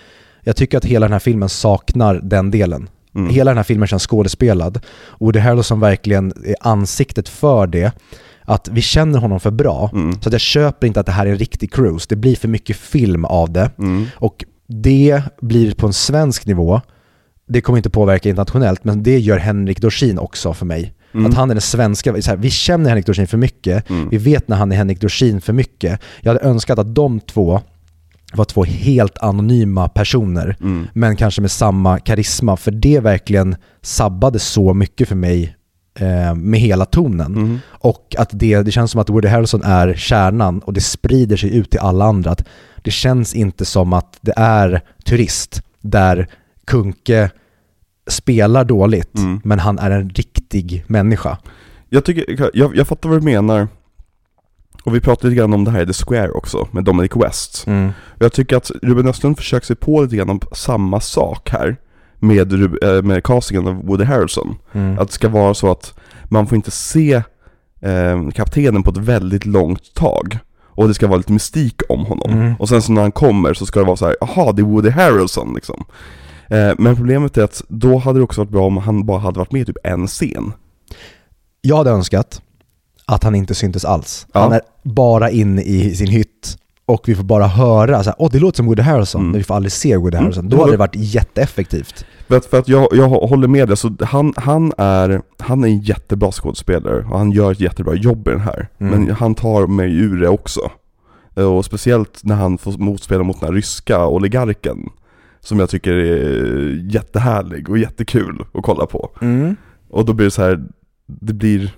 [0.44, 2.90] Jag tycker att hela den här filmen saknar den delen.
[3.17, 3.34] Mm.
[3.34, 4.80] Hela den här filmen känns skådespelad.
[4.95, 7.91] Och Woody Harrelson verkligen är ansiktet för det.
[8.41, 9.89] Att vi känner honom för bra.
[9.93, 10.21] Mm.
[10.21, 12.06] Så att jag köper inte att det här är en riktig cruise.
[12.10, 13.71] Det blir för mycket film av det.
[13.80, 14.06] Mm.
[14.15, 16.82] Och det blir på en svensk nivå.
[17.47, 20.93] Det kommer inte påverka internationellt, men det gör Henrik Dorsin också för mig.
[21.13, 21.25] Mm.
[21.25, 24.10] Att han är den svenska, så här, vi känner Henrik Dorsin för mycket, Mm.
[24.10, 25.99] vi vet när han är Henrik Dorsin för mycket.
[26.21, 27.62] Jag hade önskat att de två
[28.34, 30.88] var två helt anonyma personer, Mm.
[30.94, 35.56] men kanske med samma karisma, för det verkligen sabbade så mycket för mig
[36.00, 37.36] eh, med hela tonen.
[37.36, 37.60] Mm.
[37.70, 41.56] Och att det, det känns som att Woody Harrelson är kärnan och det sprider sig
[41.58, 42.32] ut till alla andra.
[42.32, 42.48] Att
[42.84, 46.28] det känns inte som att det är turist där
[46.66, 47.30] Kunke
[48.10, 49.42] spelar dåligt, Mm.
[49.44, 51.38] men han är en riktig människa.
[51.90, 53.68] Jag, tycker, jag, jag fattar vad du menar.
[54.88, 57.65] Och vi pratade lite grann om det här i The Square också, med Dominic West.
[58.15, 61.78] Och Jag tycker att Ruben Östlund försöker sig på lite grann om samma sak här
[62.19, 64.56] med, eh, med castingen av Woody Harrelson.
[64.73, 65.00] Mm.
[65.00, 67.13] Att det ska vara så att man får inte se
[67.82, 70.39] eh, kaptenen på ett väldigt långt tag.
[70.63, 72.32] Och det ska vara lite mystik om honom.
[72.32, 72.54] Mm.
[72.60, 74.65] Och sen så när han kommer så ska det vara så här, jaha det är
[74.65, 75.86] Woody Harrelson liksom.
[76.50, 79.39] Eh, men problemet är att då hade det också varit bra om han bara hade
[79.39, 80.54] varit med i typ en scen.
[81.62, 82.41] Jag hade önskat
[83.08, 84.28] att han inte syntes alls.
[84.34, 84.39] Ja.
[84.39, 88.30] Han är bara inne i sin hytt och vi får bara höra så här, åh
[88.32, 89.32] det låter som Woody Harrelson, Mm.
[89.32, 90.24] men vi får aldrig se Woody Mm.
[90.24, 90.50] Harrelson.
[90.50, 92.06] Då Ja, hade då- det varit jätteeffektivt.
[92.28, 95.67] För att, för att jag, jag håller med dig, så han, han, är, han är
[95.67, 98.67] en jättebra skådespelare och han gör ett jättebra jobb i den här.
[98.80, 99.04] Mm.
[99.04, 100.62] Men han tar mig ur det också.
[101.36, 104.89] Eh, Och speciellt när han får motspela mot den här ryska oligarken.
[105.39, 109.10] Som jag tycker är jättehärlig och jättekul att kolla på.
[109.89, 110.63] Och då blir det så här,
[111.08, 111.76] det blir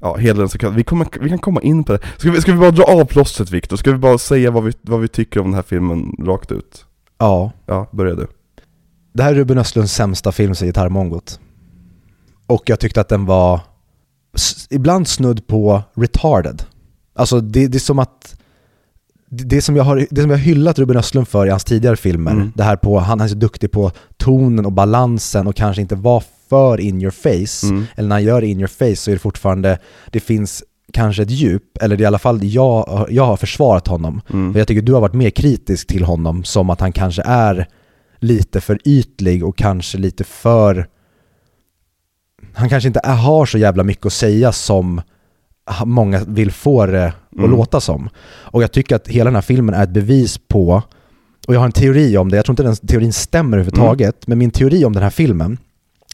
[0.00, 1.98] Ja, hela den så kallade, vi, kommer, vi kan komma in på det.
[2.18, 3.76] Ska vi, ska vi bara dra av plåstret Viktor?
[3.76, 6.84] Ska vi bara säga vad vi, vad vi tycker om den här filmen rakt ut?
[7.18, 8.26] Ja, Ja, börja du.
[9.12, 11.40] Det här är Ruben Östlunds sämsta film, säger Gitarrmongot.
[12.46, 13.60] Och jag tyckte att den var
[14.70, 16.62] ibland snudd på retarded.
[17.14, 18.34] Alltså det, det är som att
[19.30, 21.64] det det som, jag har, det som jag har hyllat Ruben Östlund för i hans
[21.64, 22.52] tidigare filmer, Mm.
[22.54, 26.22] det här på, han är så duktig på tonen och balansen och kanske inte var
[26.48, 27.84] för in your face, Mm.
[27.96, 29.78] eller när han gör in your face så är det fortfarande,
[30.10, 34.20] det finns kanske ett djup, eller i alla fall jag, jag har försvarat honom.
[34.32, 34.52] Mm.
[34.52, 37.68] För jag tycker du har varit mer kritisk till honom som att han kanske är
[38.18, 40.86] lite för ytlig och kanske lite för...
[42.54, 45.00] Han kanske inte har så jävla mycket att säga som
[45.84, 47.50] många vill få det att Mm.
[47.50, 48.08] låta som.
[48.28, 50.82] Och jag tycker att hela den här filmen är ett bevis på,
[51.46, 54.38] och jag har en teori om det, jag tror inte den teorin stämmer överhuvudtaget, men
[54.38, 55.58] min teori om den här filmen,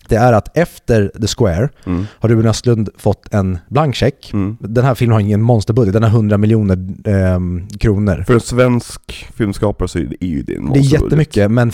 [0.09, 2.07] det är att efter The Square Mm.
[2.21, 4.31] har Ruben Östlund fått en blank check.
[4.33, 4.57] Mm.
[4.61, 8.25] Den här filmen har ingen monsterbudget, den har 100 miljoner ehm, kronor.
[8.27, 11.73] För en svensk filmskapare så är det ju din Det är jättemycket, men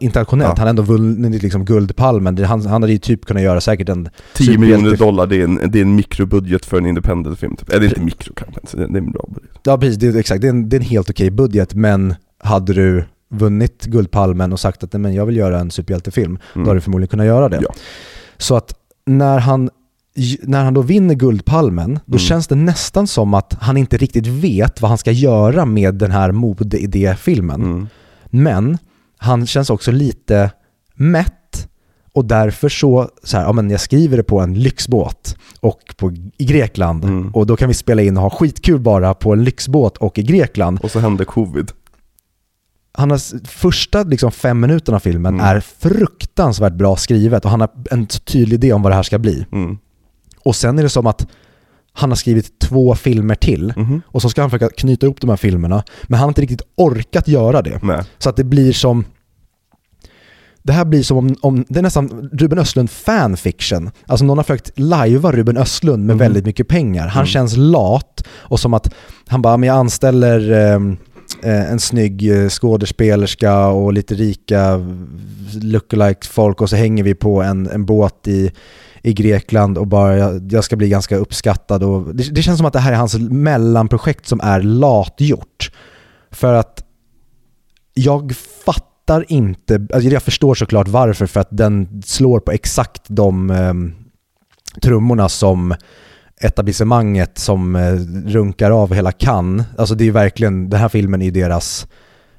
[0.00, 0.54] internationellt, Ja.
[0.58, 2.34] han har ändå vunnit liksom Guldpalmen.
[2.34, 5.36] Det- Han, han hade ju typ kunnat göra säkert en 10 superhjälte- miljoner dollar, det
[5.36, 7.68] är, en, det är en mikrobudget för en independent film typ.
[7.72, 9.50] Eller inte mikro kanske det det är en bra budget.
[9.62, 10.40] Ja precis, det är, exakt.
[10.42, 12.14] Det är, en, det är en helt okej budget, men
[12.44, 16.58] hade du vunnit Guldpalmen och sagt att "Nej, men jag vill göra en superhjältefilm, då
[16.60, 16.68] Mm.
[16.68, 17.58] hade du förmodligen kunnat göra det.
[17.62, 17.74] Ja.
[18.38, 18.74] Så att
[19.06, 19.70] när han,
[20.42, 22.18] när han då vinner Guldpalmen, då Mm.
[22.18, 26.10] känns det nästan som att han inte riktigt vet vad han ska göra med den
[26.10, 27.62] här modeidéfilmen.
[27.62, 27.88] Mm.
[28.26, 28.78] Men
[29.18, 30.50] han känns också lite
[30.94, 31.68] mätt
[32.14, 36.12] och därför så, så här, ja men jag skriver det på en lyxbåt och på,
[36.38, 37.30] i Grekland Mm.
[37.30, 40.22] och då kan vi spela in och ha skitkul bara på en lyxbåt och i
[40.22, 40.80] Grekland.
[40.82, 41.70] Och så hände covid.
[42.94, 45.46] Han har, första liksom fem minuterna av filmen Mm.
[45.46, 49.18] är fruktansvärt bra skrivet och han har en tydlig idé om vad det här ska
[49.18, 49.46] bli.
[49.52, 49.78] Mm.
[50.44, 51.26] Och sen är det som att
[51.92, 54.02] han har skrivit två filmer till Mhm.
[54.06, 56.62] och så ska han försöka knyta ihop de här filmerna men han har inte riktigt
[56.76, 57.80] orkat göra det.
[57.82, 58.02] Nej.
[58.18, 59.04] Så att det blir som...
[60.64, 63.90] Det här blir som om, om det är nästan Ruben Östlund fanfiction.
[64.06, 66.18] Alltså någon har försökt lajva Ruben Östlund med Mhm.
[66.18, 67.06] väldigt mycket pengar.
[67.08, 67.26] Han Mm.
[67.26, 68.94] känns lat och som att
[69.26, 70.80] han bara, men jag anställer eh,
[71.42, 74.80] Eh, en snygg eh, skådespelerska och lite rika
[75.62, 78.52] lookalike folk och så hänger vi på en, en båt i,
[79.02, 81.82] i Grekland och bara jag, jag ska bli ganska uppskattad.
[81.82, 85.72] Och det, det känns som att det här är hans mellanprojekt som är latgjort.
[86.30, 86.84] För att
[87.94, 88.32] jag
[88.64, 93.94] fattar inte, alltså jag förstår såklart varför, för att den slår på exakt de um,
[94.82, 95.74] trummorna som
[96.42, 97.94] etablissemanget som eh,
[98.26, 99.62] runkar av hela kan.
[99.78, 101.86] Alltså det är ju verkligen, den här filmen är ju deras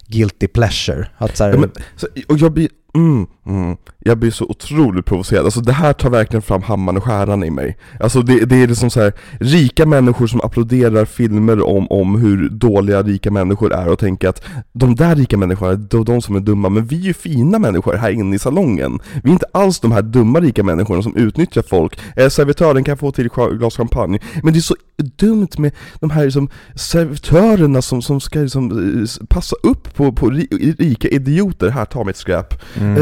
[0.07, 1.07] guilty pleasure.
[1.17, 5.05] Att så här, Ja, men, så, och jag blir, mm, mm, jag blir så otroligt
[5.05, 5.45] provocerad.
[5.45, 7.77] Alltså det här tar verkligen fram hammaren och skäran i mig.
[7.99, 12.49] Alltså det, det är liksom så här, rika människor som applåderar filmer om, om hur
[12.49, 16.35] dåliga rika människor är och tänker att de där rika människorna, det är de som
[16.35, 18.99] är dumma, men vi är ju fina människor här inne i salongen.
[19.23, 21.99] Vi är inte alls de här dumma rika människorna som utnyttjar folk.
[22.15, 24.19] Eh, servitören kan få till glas champagne.
[24.43, 29.25] Men det är så dumt med de här liksom, servitörerna som, som ska liksom, eh,
[29.27, 30.29] passa upp på, på
[30.77, 31.69] rika idioter.
[31.69, 32.97] Här, ta mitt skräp mm,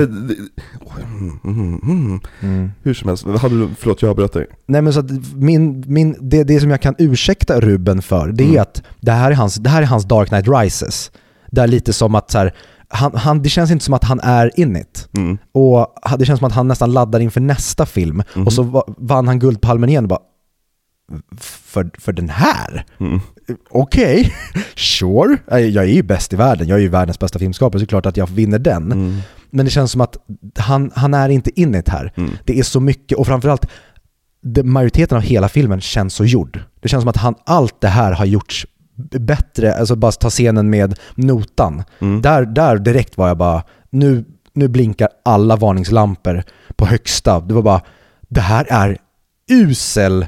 [0.98, 2.20] Eh, mm, mm, mm.
[2.42, 2.72] mm.
[2.84, 4.48] Hur som helst, hade du, förlåt jag avbröt dig.
[4.66, 8.44] Nej men så att min, min, det, det som jag kan ursäkta Ruben för, det
[8.44, 8.62] är Mm.
[8.62, 11.12] att det här är, hans, det här är hans Dark Knight Rises.
[11.52, 12.54] Det är lite som att så här,
[12.88, 15.08] han, han, det känns inte som att han är in it.
[15.18, 15.38] Mm.
[15.52, 15.88] Och
[16.20, 18.24] det känns som att han nästan laddar inför nästa film.
[18.36, 18.46] Mhm.
[18.48, 20.20] Och så va- vann han Guldpalmen igen och bara
[21.40, 22.86] för, för den här?
[23.00, 23.20] Mm.
[23.70, 24.34] Okej,
[24.76, 25.38] sure.
[25.48, 27.86] Jag jag är ju bäst i världen, jag är ju världens bästa filmskapare, så det
[27.86, 29.22] är klart att jag vinner den.
[29.52, 30.18] Men det känns som att
[30.56, 32.14] han, han är inte in it här.
[32.16, 32.32] Mm.
[32.46, 33.66] Det är så mycket, och framförallt,
[34.42, 36.60] det, majoriteten av hela filmen känns så gjord.
[36.80, 38.68] Det känns som att han, allt det här har gjorts
[39.20, 41.84] bättre, alltså bara ta scenen med notan.
[42.00, 42.22] Mm.
[42.22, 46.44] Där, där direkt var jag bara, nu, nu blinkar alla varningslampor
[46.76, 47.40] på högsta.
[47.40, 47.82] Det var bara,
[48.30, 48.98] det här är
[49.52, 50.26] usel,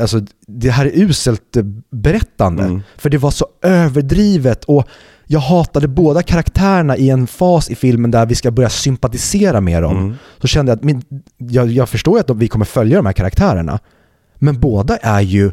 [0.00, 1.56] alltså det här är uselt
[1.90, 2.62] berättande.
[2.62, 2.82] Mm.
[2.96, 4.88] För det var så överdrivet och
[5.32, 9.82] jag hatade båda karaktärerna i en fas i filmen där vi ska börja sympatisera med
[9.82, 9.96] dem.
[9.96, 10.14] Mm.
[10.38, 11.02] Så kände jag att min,
[11.36, 13.78] jag, jag förstår att de, vi kommer följa de här karaktärerna.
[14.34, 15.52] Men båda är ju,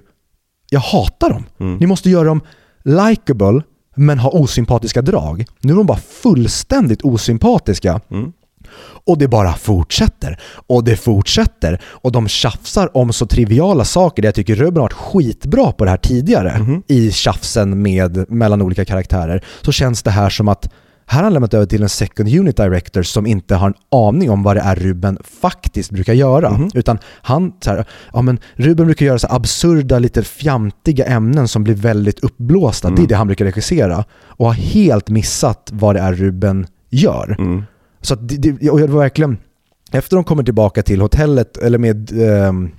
[0.69, 1.43] jag hatar dem.
[1.59, 1.77] Mm.
[1.77, 2.41] Ni måste göra dem
[2.83, 3.61] likable
[3.95, 5.45] men ha osympatiska drag.
[5.61, 8.01] Nu är de bara fullständigt osympatiska.
[8.11, 8.33] Mm.
[9.05, 10.39] Och det bara fortsätter.
[10.67, 11.81] Och det fortsätter.
[11.85, 14.23] Och de tjafsar om så triviala saker.
[14.23, 16.57] Jag tycker Ruben har varit skitbra på det här tidigare.
[16.59, 16.83] Mhm.
[16.87, 19.43] I tjafsen med, mellan olika karaktärer.
[19.61, 20.69] Så känns det här som att
[21.09, 24.29] här har han lämnat över till en second unit director som inte har en aning
[24.31, 26.49] om vad det är Ruben faktiskt brukar göra.
[26.51, 26.69] Mhm.
[26.73, 31.63] Utan han, så här, ja men Ruben brukar göra så absurda, lite fjantiga ämnen som
[31.63, 32.87] blir väldigt uppblåsta.
[32.87, 33.07] Det är Mm.
[33.07, 34.03] det han brukar regissera.
[34.25, 37.35] Och har helt missat vad det är Ruben gör.
[37.39, 37.63] Mm.
[38.07, 39.37] Så att det, det, och var verkligen,
[39.91, 42.71] efter de kommer tillbaka till hotellet, eller med, ehm,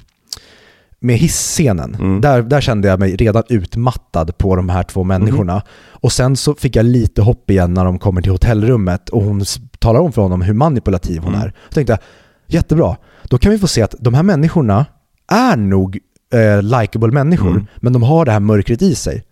[1.01, 2.21] med hisscenen, Mm.
[2.21, 5.63] där, där kände jag mig redan utmattad på de här två människorna.
[5.91, 9.43] Och sen så fick jag lite hopp igen när de kommer till hotellrummet och hon
[9.79, 11.41] talar om för honom hur manipulativ hon Mm.
[11.47, 11.53] är.
[11.69, 12.01] Då tänkte jag,
[12.47, 14.87] jättebra, då kan vi få se att de här människorna
[15.33, 15.99] är nog
[16.33, 17.67] eh, likable människor, Mm.
[17.77, 19.25] men de har det här mörkret i sig.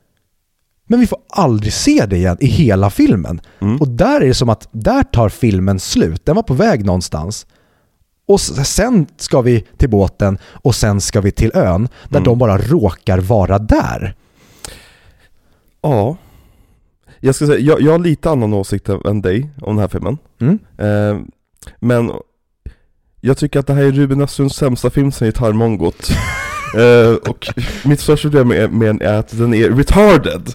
[0.87, 3.40] Men vi får aldrig se det igen i hela filmen.
[3.61, 3.77] Mm.
[3.81, 6.27] Och där är det som att där tar filmen slut.
[6.27, 7.46] Den var på väg någonstans.
[8.29, 12.25] Och sen ska vi till båten och sen ska vi till ön där Mm.
[12.25, 14.14] de bara råkar vara där.
[15.83, 16.16] Ja.
[17.20, 20.18] Jag ska säga, jag, jag har lite annan åsikt än dig om den här filmen.
[20.40, 20.59] Mm.
[20.79, 21.20] Eh,
[21.81, 22.11] men
[23.20, 26.09] jag tycker att det här är Ruben Östlunds sämsta film sen Gitarrmongot.
[26.79, 27.47] eh, och
[27.85, 30.53] mitt största problem med, med är att den är retarded.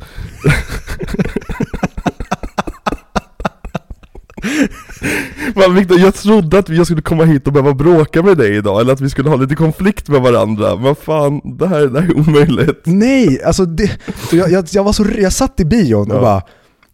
[5.56, 8.82] Men Victor, jag trodde att jag skulle komma hit och behöva bråka med dig idag,
[8.82, 10.76] eller att vi skulle ha lite konflikt med varandra.
[10.76, 12.82] Men fan, det här, det här är omöjligt.
[12.84, 13.92] Nej, alltså det,
[14.32, 16.22] jag, jag, jag, var så, jag satt i bion och Ja.
[16.22, 16.42] bara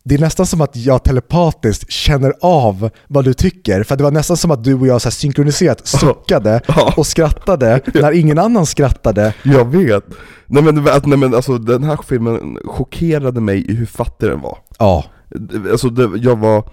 [0.08, 3.84] det är nästan som att jag telepatiskt känner av vad du tycker.
[3.84, 6.62] För det var nästan som att du och jag så synkroniserat suckade
[6.98, 9.34] och skrattade när ingen annan skrattade.
[9.44, 10.06] Jag vet.
[10.46, 14.42] Nej men, att, nej, men alltså, den här filmen chockerade mig i hur fattig den
[14.42, 14.58] var.
[14.80, 15.06] Ja,
[15.72, 16.70] Alltså det, jag var,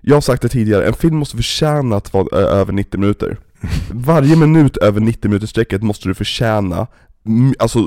[0.00, 3.36] jag har sagt det tidigare, en film måste förtjäna att vara över 90 minuter.
[3.90, 6.86] Varje minut över 90 minuters sträcket måste du förtjäna,
[7.58, 7.78] alltså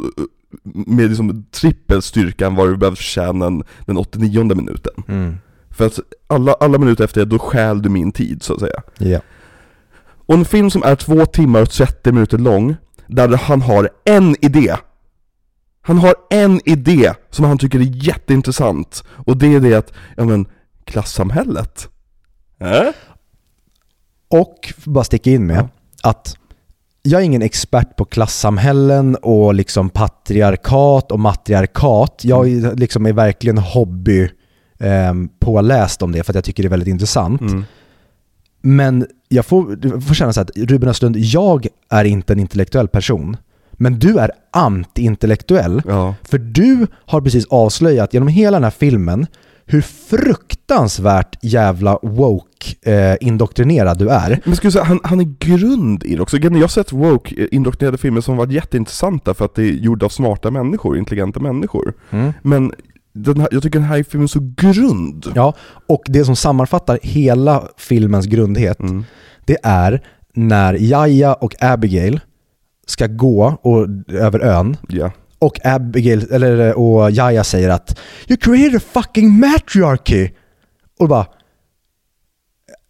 [0.64, 4.94] med liksom trippel styrka än vad du behöver förtjäna den- den 89 minuten.
[5.08, 5.38] mm.
[5.70, 8.82] För att alla, alla minuter efter det, då stjäl du min tid så att säga.
[8.98, 9.20] ja.
[10.26, 12.76] Och en film som är två timmar och 30 minuter lång,
[13.08, 14.76] där han har en idé.
[15.82, 19.04] Han har en idé som han tycker är jätteintressant.
[19.10, 20.46] Och det är det att, ja men,
[20.86, 21.90] klassamhället.
[22.60, 22.90] Äh?
[24.30, 25.68] Och bara sticka in med
[26.04, 26.38] att
[27.04, 32.22] jag är ingen expert på klassamhällen och liksom patriarkat och matriarkat.
[32.24, 34.30] Jag är liksom är verkligen hobby
[34.80, 37.42] eh, påläst om det för att jag tycker det är väldigt intressant.
[37.42, 37.64] Mm.
[38.62, 42.88] Men jag får, får känna så här att Ruben Östlund, jag är inte en intellektuell
[42.88, 43.38] person.
[43.72, 45.82] Men du är anti-intellektuell.
[45.88, 46.16] Ja.
[46.24, 49.28] För du har precis avslöjat genom hela den här filmen
[49.66, 53.18] hur fruktansvärt jävla woke eh,
[53.94, 54.40] du är.
[54.46, 56.38] Men skulle säga, han, han är grund i det också.
[56.38, 57.48] Jag har sett woke eh,
[57.98, 61.94] filmer som varit jätteintressanta för att det är gjorda av smarta människor, intelligenta människor.
[62.10, 62.34] Mm.
[62.42, 62.74] Men
[63.40, 65.32] här, jag tycker den här filmen är så grund.
[65.36, 65.54] Ja,
[65.88, 69.04] och det som sammanfattar hela filmens grundhet, Mm.
[69.46, 70.02] det är
[70.34, 72.20] när Jaja och Abigail
[72.88, 75.12] ska gå och, över ön Ja.
[75.42, 80.30] Och Abigail, eller och Jaja säger att You created a fucking matriarchy!
[81.00, 81.26] Och bara...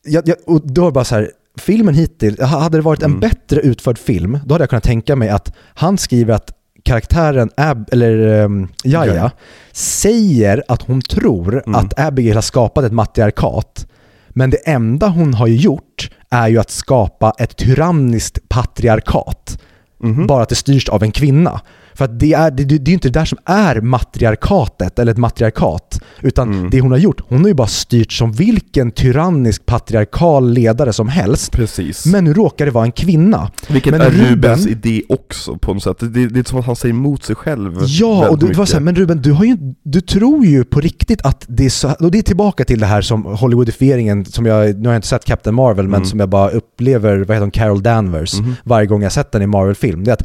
[0.05, 3.19] Jag, jag, och då bara så här, filmen hittills, hade det varit en Mm.
[3.19, 6.51] bättre utförd film, då hade jag kunnat tänka mig att han skriver att
[6.83, 9.31] karaktären Ab, eller um, Jaja Ja.
[9.71, 11.75] säger att hon tror Mm.
[11.75, 13.87] att Abigail har skapat ett matriarkat.
[14.29, 19.61] Men det enda hon har gjort är ju att skapa ett tyranniskt patriarkat.
[19.99, 20.27] Mhm.
[20.27, 21.61] Bara att det styrs av en kvinna.
[21.93, 25.11] För att det är, det, det är ju inte det där som är matriarkatet, eller
[25.11, 26.01] ett matriarkat.
[26.21, 26.69] Utan Mm.
[26.69, 31.07] det hon har gjort, hon har ju bara styrt som vilken tyrannisk patriarkal ledare som
[31.09, 31.51] helst.
[31.51, 32.05] Precis.
[32.05, 33.51] Men nu råkar det vara en kvinna.
[33.69, 35.97] Vilket men är Ruben- Rubens idé också på något sätt.
[35.99, 38.73] Det, det, är som att han säger emot sig själv Ja, och du, var så
[38.73, 41.91] här, men Ruben, du, har ju, du tror ju på riktigt att det är så
[41.99, 45.07] och det är tillbaka till det här som Hollywoodifieringen, som jag, nu har jag inte
[45.07, 46.05] sett Captain Marvel, men Mm.
[46.05, 48.55] som jag bara upplever, vad heter hon, Carol Danvers, Mhm.
[48.63, 50.03] varje gång jag sett den i Marvel-film.
[50.03, 50.23] Det är att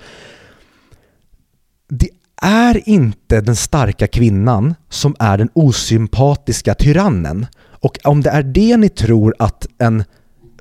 [1.89, 2.09] det
[2.43, 7.47] är inte den starka kvinnan som är den osympatiska tyrannen.
[7.71, 10.05] Och om det är det ni tror att en,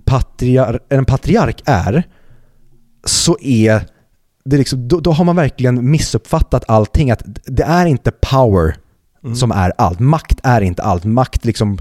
[0.06, 2.04] patriar, en patriark är,
[3.06, 3.86] så är
[4.46, 7.12] det liksom, då, då har man verkligen missuppfattat allting.
[7.12, 8.76] Att det är inte power
[9.26, 9.36] Mm.
[9.36, 10.00] som är allt.
[10.00, 11.04] Makt är inte allt.
[11.04, 11.78] Makt liksom,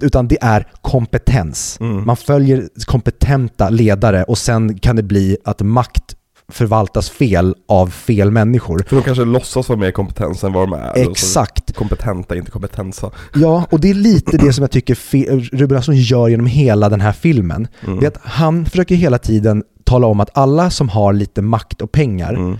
[0.00, 1.78] utan det är kompetens.
[1.80, 2.06] Mm.
[2.06, 6.16] Man följer kompetenta ledare och sen kan det bli att makt
[6.52, 8.84] förvaltas fel av fel människor.
[8.88, 10.90] För de kanske låtsas vara mer kompetens än vad de är.
[10.90, 11.74] och så- Exakt.
[11.76, 13.10] Kompetenta, inte kompetensa.
[13.34, 17.00] Ja, och det är lite det som jag tycker Ruben Östlund gör genom hela den
[17.00, 17.68] här filmen.
[17.86, 18.00] Mm.
[18.00, 21.80] Det är att han försöker hela tiden tala om att alla som har lite makt
[21.82, 22.58] och pengar Mm.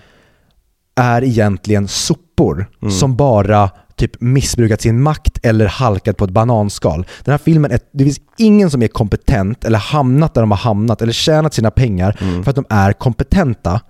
[0.95, 2.93] är egentligen sopor Mm.
[2.93, 3.71] som bara
[4.03, 7.07] typ missbrukat sin makt eller halkat på ett bananskal.
[7.25, 10.59] Den här filmen, är, det finns ingen som är kompetent eller hamnat där de har
[10.59, 12.45] hamnat eller tjänat sina pengar Mm.
[12.45, 13.81] för att de är kompetenta.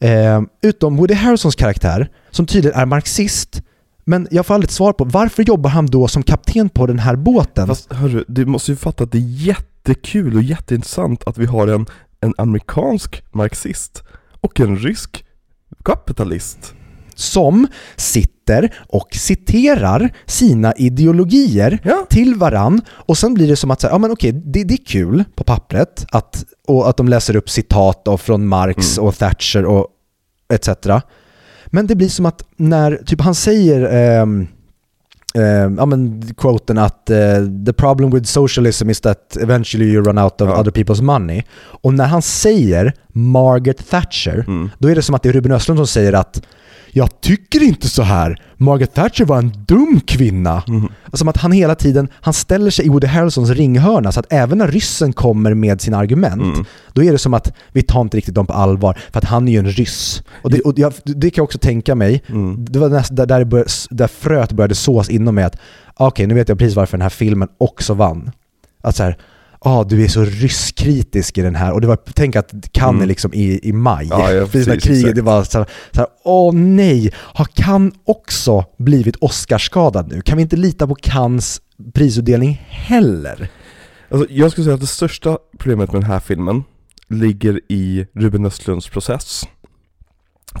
[0.00, 3.62] Eh, utom Woody Harrelsons karaktär, som tydligen är marxist.
[4.04, 6.98] Men jag får aldrig ett svar på varför jobbar han då som kapten på den
[6.98, 7.66] här båten?
[7.66, 11.68] Fast hörru, du måste ju fatta att det är jättekul och jätteintressant att vi har
[11.68, 11.86] en,
[12.20, 14.02] en amerikansk marxist
[14.40, 15.24] och en rysk
[15.84, 16.74] kapitalist.
[17.14, 22.06] Som sitter och citerar sina ideologier Ja.
[22.10, 24.84] till varann och sen blir det som att säga, ja men okej, det, det är
[24.86, 29.08] kul på pappret att, och att de läser upp citat då från Marx Mm.
[29.08, 29.86] och Thatcher och
[30.52, 30.68] etc.
[31.66, 34.46] Men det blir som att när typ han säger ehm,
[35.34, 37.16] ehm, ja men quoten att eh,
[37.66, 40.60] the problem with socialism is that eventually you run out of Ja.
[40.60, 41.42] other people's money.
[41.56, 44.70] Och när han säger Margaret Thatcher, Mm.
[44.78, 46.42] då är det som att det är Ruben Östlund som säger att
[46.96, 48.40] jag tycker inte så här.
[48.56, 50.62] Margaret Thatcher var en dum kvinna.
[50.68, 50.88] Mm.
[51.12, 54.58] Som att han hela tiden, han ställer sig i Woody Harrelsons ringhörna så att även
[54.58, 56.64] när ryssen kommer med sina argument, Mm.
[56.92, 59.48] då är det som att vi tar inte riktigt dem på allvar för att han
[59.48, 60.22] är ju en ryss.
[60.42, 62.64] Och det, och jag, det kan jag också tänka mig, Mm.
[62.64, 65.56] det var nästan där, där, började, där fröet började sås inom mig att
[65.94, 68.30] okej, nu vet jag precis varför den här filmen också vann.
[68.82, 69.16] Att så här,
[69.64, 71.72] ah, du är så rysskritisk i den här.
[71.72, 73.08] Och det var, tänk att Cannes Mm.
[73.08, 75.16] liksom i, i maj, Ja, ja, precis när kriget, exakt.
[75.16, 80.20] det var så här, så här, åh nej, har Cannes också blivit Oscarsskadad nu?
[80.20, 81.60] Kan vi inte lita på Cannes
[81.94, 83.48] prisutdelning heller?
[84.10, 86.64] Alltså, jag skulle säga att det största problemet med den här filmen
[87.08, 89.44] ligger i Ruben Östlunds process.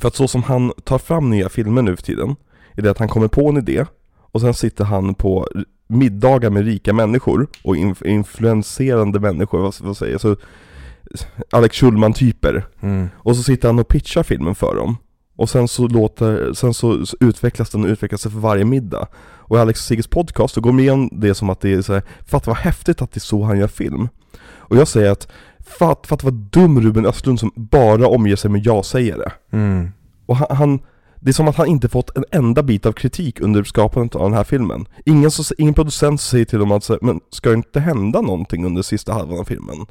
[0.00, 2.36] För att så som han tar fram nya filmer nu för tiden,
[2.76, 3.84] är det att han kommer på en idé
[4.32, 5.48] och sen sitter han på
[5.86, 10.20] middagar med rika människor och inf- influenserande människor, vad, vad säger jag?
[10.20, 10.36] Så,
[11.50, 12.66] Alex Schulman-typer.
[13.16, 14.96] Och så sitter han och pitchar filmen för dem.
[15.36, 19.06] Och sen så låter, sen så utvecklas den och utvecklas för varje middag.
[19.46, 21.82] Och i Alex och Sigges podcast, så går de igenom det som att det är
[21.82, 24.08] så här, fatta vad häftigt att det är så han gör film.
[24.56, 25.28] Och jag säger att,
[25.66, 29.32] fatta, fatta vad dum Ruben Östlund som bara omger sig med ja-sägare.
[29.52, 29.88] Mm.
[30.26, 30.80] Och han, han,
[31.24, 34.22] det är som att han inte fått en enda bit av kritik under skapandet av
[34.22, 34.86] den här filmen.
[35.04, 38.82] Ingen, så, ingen producent säger till honom att men ska det inte hända någonting under
[38.82, 39.86] sista halvan av filmen?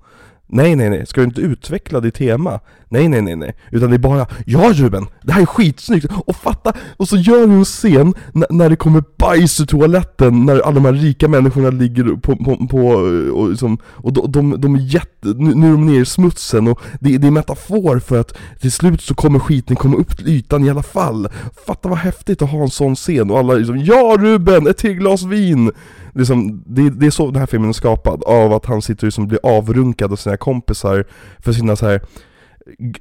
[0.48, 1.06] Nej, nej, nej.
[1.06, 2.60] Ska du inte utveckla ditt tema?
[2.90, 3.56] Nej, nej, nej, nej.
[3.72, 6.06] Utan det är bara Ja Ruben, det här är skitsnyggt!
[6.26, 6.74] Och fatta!
[6.98, 8.14] Och så gör du en scen
[8.50, 12.68] när, det kommer bajs ur toaletten När alla de här rika människorna ligger på, på,
[12.68, 15.28] på eh, och, liksom, och de, de, de är jätte...
[15.28, 18.72] Nu, nu är de nere i smutsen och det, det är metafor för att till
[18.72, 21.28] slut så kommer skiten komma upp till ytan i alla fall
[21.68, 24.94] Fatta vad häftigt att ha en sån scen och alla liksom Ja Ruben, ett till
[24.94, 25.72] glas vin!
[26.16, 29.08] Liksom, det, det är så den här filmen är skapad, av att han sitter och
[29.08, 31.06] liksom blir avrunkad av sina kompisar
[31.40, 32.02] för sina så här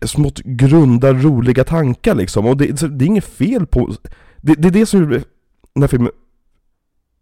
[0.03, 2.47] smått grunda, roliga tankar liksom.
[2.47, 3.95] Och det, det är inget fel på...
[4.37, 5.23] Det, det är det som gjorde
[5.75, 6.13] den här filmen...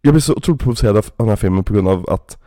[0.01, 2.37] Jag blir så otroligt provocerad av den här filmen på grund av att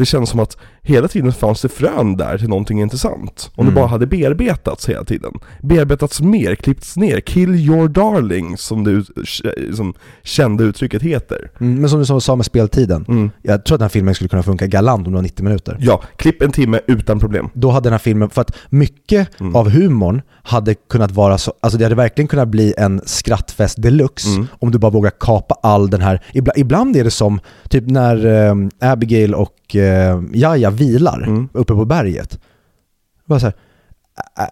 [0.00, 3.50] det känns som att hela tiden fanns det frön där till någonting intressant.
[3.54, 3.74] Om Mm.
[3.74, 5.32] det bara hade bearbetats hela tiden.
[5.62, 7.20] Bearbetats mer, klippts ner.
[7.20, 9.04] Kill your darling, som det
[9.76, 11.50] som kända uttrycket heter.
[11.60, 13.30] Mm, men som du sa- med speltiden, Mm.
[13.42, 15.76] jag tror att den här filmen skulle kunna funka galant om det var 90 minuter.
[15.80, 17.48] Ja, klipp en timme utan problem.
[17.54, 19.56] Då hade den här filmen, för att mycket Mm.
[19.56, 24.28] av humorn hade kunnat vara så, alltså det hade verkligen kunnat bli en skrattfest deluxe
[24.28, 24.46] Mm.
[24.58, 28.26] om du bara vågar kapa all den här, ibland, ibland är det som typ när
[28.26, 28.54] eh,
[28.92, 31.48] Abigail och eh, Jaja vilar Mm.
[31.52, 32.38] uppe på berget.
[33.24, 33.54] Bara så här,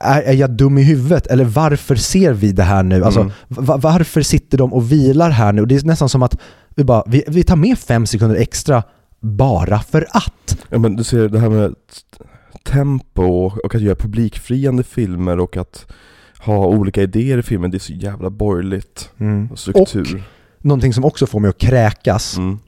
[0.00, 1.26] är, är jag dum i huvudet?
[1.26, 3.04] Eller varför ser vi det här nu?
[3.04, 3.32] Alltså, Mm.
[3.48, 5.66] va- varför sitter de och vilar här nu?
[5.66, 6.38] Det är nästan som att
[6.74, 8.82] vi, bara, vi, vi tar med fem sekunder extra
[9.20, 10.58] bara för att.
[10.68, 11.74] Ja men du ser det här med
[12.64, 13.22] tempo
[13.64, 15.86] och att göra publikfriande filmer och att
[16.38, 19.10] ha olika idéer i filmen, det är så jävla borgerligt.
[19.50, 20.22] Och struktur.
[20.58, 22.58] Någonting som också får mig att kräkas, Mm.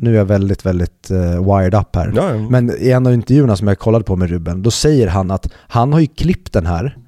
[0.00, 2.12] Nu är jag väldigt, väldigt eh, wired up här.
[2.16, 2.48] Ja, ja.
[2.50, 5.48] Men i en av intervjuerna som jag kollade på med Ruben, då säger han att
[5.54, 6.98] han har ju klippt den här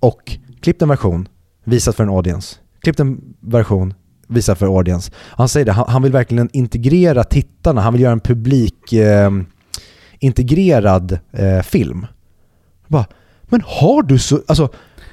[0.00, 1.28] och klippt en version,
[1.64, 2.56] visat för en audience.
[2.82, 3.94] Klippt en version,
[4.28, 5.12] visat för audience.
[5.16, 9.30] Han säger det, han, han vill verkligen integrera tittarna, han vill göra en publik eh,
[10.18, 12.06] integrerad eh, film.
[12.86, 13.06] Bara,
[13.42, 14.68] men har du så, alltså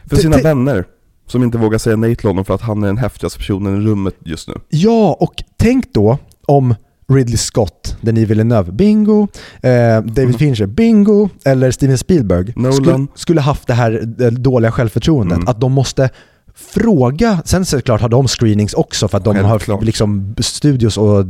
[0.06, 0.86] För sina vänner,
[1.26, 3.86] som inte vågar säga nej till honom för att han är den häftigaste personen i
[3.86, 4.54] rummet just nu.
[4.70, 6.76] Ja, och tänk då om
[7.14, 9.28] Ridley Scott, Denis Villeneuve, bingo,
[9.62, 12.74] eh, David Fincher, bingo, eller Steven Spielberg Nolan.
[12.74, 15.48] skulle, skulle haft det här eh, dåliga självförtroendet, Mm.
[15.48, 16.10] att de måste
[16.56, 19.80] fråga, sen såklart har de screenings också för att de Självklart.
[19.80, 21.26] har liksom studios och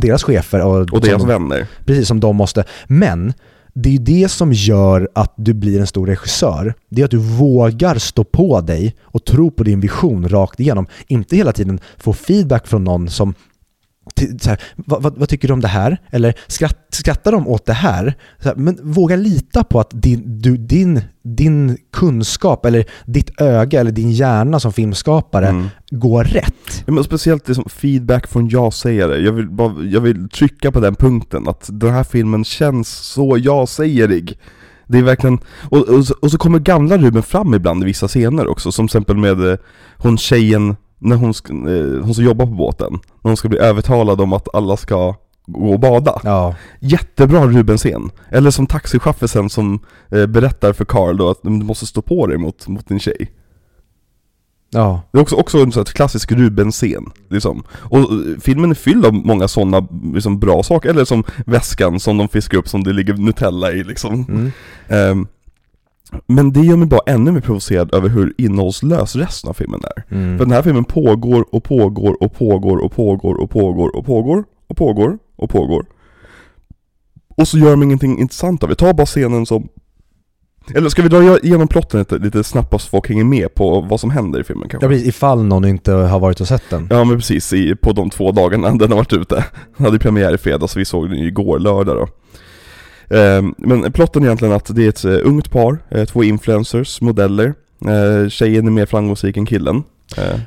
[0.00, 1.66] deras chefer och, Och deras som, vänner.
[1.84, 2.64] precis som de måste.
[2.86, 3.32] Men
[3.74, 6.74] det är ju det som gör att du blir en stor regissör.
[6.88, 10.86] Det är att du vågar stå på dig och tro på din vision rakt igenom.
[11.06, 13.34] Inte hela tiden få feedback från någon som
[14.46, 15.98] här, vad, vad, vad tycker du om det här?
[16.10, 18.14] Eller skratt, skrattar de åt det här?
[18.38, 18.54] Här?
[18.56, 24.10] Men våga lita på att din, du, din, din kunskap eller ditt öga eller din
[24.10, 25.68] hjärna som filmskapare Mm.
[25.90, 26.84] går rätt.
[26.86, 29.16] Ja, men speciellt liksom feedback från ja-sägare.
[29.16, 33.36] Jag vill, bara, jag vill trycka på den punkten, att den här filmen känns så
[33.40, 34.38] ja-sägerig.
[34.88, 35.38] Det är verkligen,
[35.70, 38.88] och, och, så, och så kommer gamla Ruben fram ibland i vissa scener också, som
[38.88, 39.58] till exempel med eh,
[39.96, 43.58] hon tjejen, när hon, ska, eh, hon som jobbar på båten, när hon ska bli
[43.58, 45.14] övertalad om att alla ska
[45.46, 46.20] gå och bada.
[46.24, 46.54] Ja.
[46.80, 48.10] Jättebra Ruben-scen.
[48.30, 49.80] Eller som taxichauffören som
[50.10, 53.30] eh, berättar för Carl då att du måste stå på dig mot, mot din tjej.
[54.70, 55.02] Ja.
[55.12, 57.62] Det är också, också en sån här klassisk Ruben-scen, liksom.
[57.70, 58.06] Och eh,
[58.40, 62.58] filmen är fylld av många sådana liksom, bra saker, eller som väskan som de fiskar
[62.58, 64.24] upp som det ligger Nutella i liksom.
[64.28, 64.52] Mm.
[64.88, 65.26] Ehm,
[66.26, 70.14] men det gör mig bara ännu mer provocerad över hur innehållslös resten av filmen är.
[70.14, 70.38] Mm.
[70.38, 74.44] För den här filmen pågår och pågår och pågår och pågår och pågår och pågår
[74.66, 75.86] och pågår och pågår.
[77.36, 78.74] Och så gör de ingenting intressant av det.
[78.74, 79.68] Ta bara scenen som...
[80.74, 84.00] Eller ska vi dra igenom plotten lite, lite snabbt så folk hänger med på vad
[84.00, 84.86] som händer i filmen kanske?
[84.86, 86.86] Ja, precis, ifall någon inte har varit och sett den.
[86.90, 89.44] Ja men precis, i, på de två dagarna den har varit ute.
[89.76, 92.08] Den hade premiär i fredags, vi såg den ju igår lördag då.
[93.10, 97.00] Ehm, men plotten är egentligen att det är ett eh, ungt par, eh, två influencers,
[97.00, 97.54] modeller.
[97.86, 99.82] Eh, tjejen är mer framgångsrik än killen.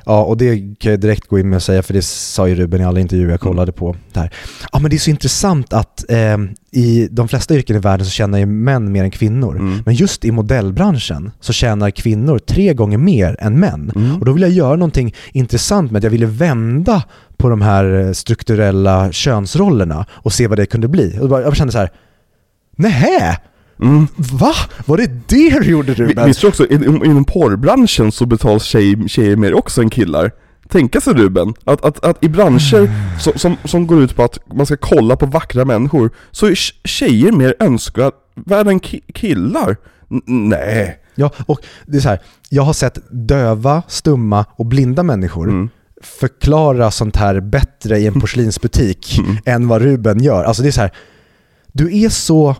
[0.04, 2.54] Ja, och det kan jag direkt gå in med och säga, för det sa ju
[2.54, 4.30] Ruben i alla intervjuer jag kollade på där.
[4.72, 6.36] Ja, men det är så intressant att eh,
[6.70, 9.56] i de flesta yrken i världen så tjänar ju män mer än kvinnor.
[9.56, 9.82] mm.
[9.86, 13.92] Men just i modellbranschen så tjänar kvinnor tre gånger mer än män.
[13.96, 14.18] Mm.
[14.18, 17.02] Och då vill jag göra någonting intressant med att jag ville vända
[17.36, 21.18] på de här strukturella könsrollerna och se vad det kunde bli.
[21.20, 21.90] Och jag kände så här,
[22.80, 23.36] nähä?
[23.82, 24.06] Mm.
[24.16, 24.52] Va?
[24.86, 26.26] Var det det du gjorde Ruben?
[26.26, 30.30] Visste du också, in- inom porrbranschen så betalas tjej, tjejer mer också än killar.
[30.68, 34.38] Tänka sig Ruben, att, att, att i branscher som, som, som går ut på att
[34.54, 39.76] man ska kolla på vackra människor, så är tj- tjejer mer önskvärda än ki- killar.
[40.10, 40.96] N- nej.
[41.14, 45.68] Ja, och det är så här, jag har sett döva, stumma och blinda människor Mm.
[46.02, 49.36] förklara sånt här bättre i en porslinsbutik Mm.
[49.44, 50.44] än vad Ruben gör.
[50.44, 50.90] Alltså det är så här,
[51.72, 52.56] du är så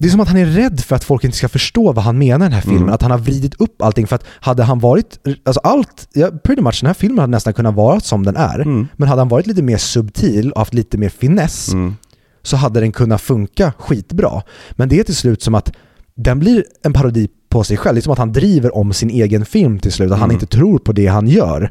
[0.00, 2.18] det är som att han är rädd för att folk inte ska förstå vad han
[2.18, 2.82] menar i den här filmen.
[2.82, 2.94] Mm.
[2.94, 4.06] Att han har vridit upp allting.
[4.06, 7.52] För att hade han varit, alltså allt, ja, pretty much den här filmen hade nästan
[7.54, 8.58] kunnat vara som den är.
[8.60, 8.88] Mm.
[8.96, 11.96] Men hade han varit lite mer subtil och haft lite mer finess Mm.
[12.42, 14.42] så hade den kunnat funka skitbra.
[14.72, 15.72] Men det är till slut som att
[16.14, 17.94] den blir en parodi på sig själv.
[17.94, 20.34] Det är som att han driver om sin egen film till slut, att han Mm.
[20.42, 21.70] inte tror på det han gör.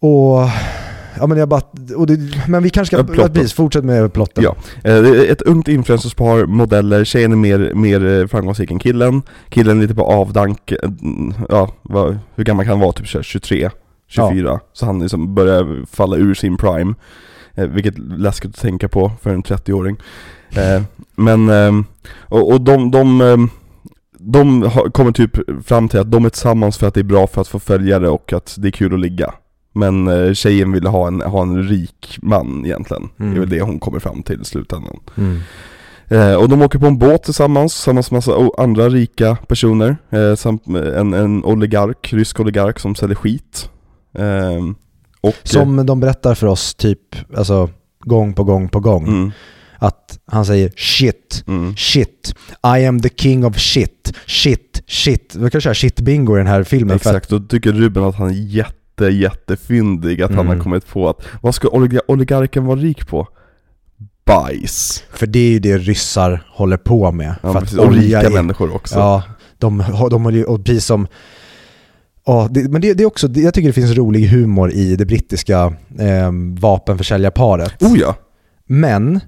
[0.00, 0.40] Och...
[1.20, 1.62] Ja, men, jag bara,
[1.96, 3.12] och det, men vi kanske Ja, ska...
[3.12, 3.48] plotten.
[3.48, 4.44] fortsätt med plotten.
[4.44, 9.78] Ja, eh, ett ungt influencerspar, modeller, tjejen är mer, mer eh, framgångsrik än killen Killen
[9.78, 10.78] är lite på avdank, eh,
[11.48, 12.92] ja, vad, hur gammal kan han vara?
[12.92, 13.70] Typ så här 23,
[14.08, 16.94] 24 Så han liksom börjar falla ur sin prime
[17.54, 19.96] Vilket är läskigt att tänka på för en 30-åring
[20.50, 20.82] eh,
[21.16, 21.50] Men,
[22.18, 23.50] och, och de, de,
[24.18, 25.30] de kommer typ
[25.66, 28.08] fram till att de är tillsammans för att det är bra för att få följare
[28.08, 29.34] och att det är kul att ligga
[29.78, 33.08] men eh, tjejen ville ha en, ha en rik man egentligen.
[33.16, 33.40] Det är Mm.
[33.40, 35.00] väl det hon kommer fram till i slutändan.
[35.16, 35.40] Mm.
[36.08, 39.96] Eh, och de åker på en båt tillsammans, tillsammans med massa andra rika personer.
[40.10, 43.70] Eh, samt en, en oligark, rysk oligark som säljer skit.
[44.18, 44.64] Eh,
[45.20, 47.00] och, Som de berättar för oss typ,
[47.36, 47.70] alltså
[48.00, 49.06] gång på gång på gång.
[49.08, 49.32] Mm,
[49.78, 51.76] Att han säger shit, mm.
[51.76, 52.34] shit,
[52.78, 55.34] I am the king of shit, shit, shit.
[55.38, 56.98] Vi kan köra shit-bingo i den här filmen.
[56.98, 58.74] För att, Exakt, då tycker Ruben att han är jätte,
[59.06, 60.56] jättefyndig att han Mm.
[60.56, 63.28] har kommit på att vad ska oliga- oligarken vara rik på?
[64.26, 65.04] Bajs.
[65.12, 67.34] för det är ju det ryssar håller på med.
[67.42, 67.78] Ja, för precis.
[67.78, 68.98] Och rika är- människor också.
[68.98, 69.22] Ja,
[69.58, 71.06] de, har- de ju, och precis som
[72.26, 75.06] Ja, det, men det, det är också, jag tycker det finns rolig humor i det
[75.06, 76.30] brittiska eh,
[76.60, 77.82] vapenförsäljarparet.
[77.82, 78.14] Oh ja!
[78.66, 79.20] Men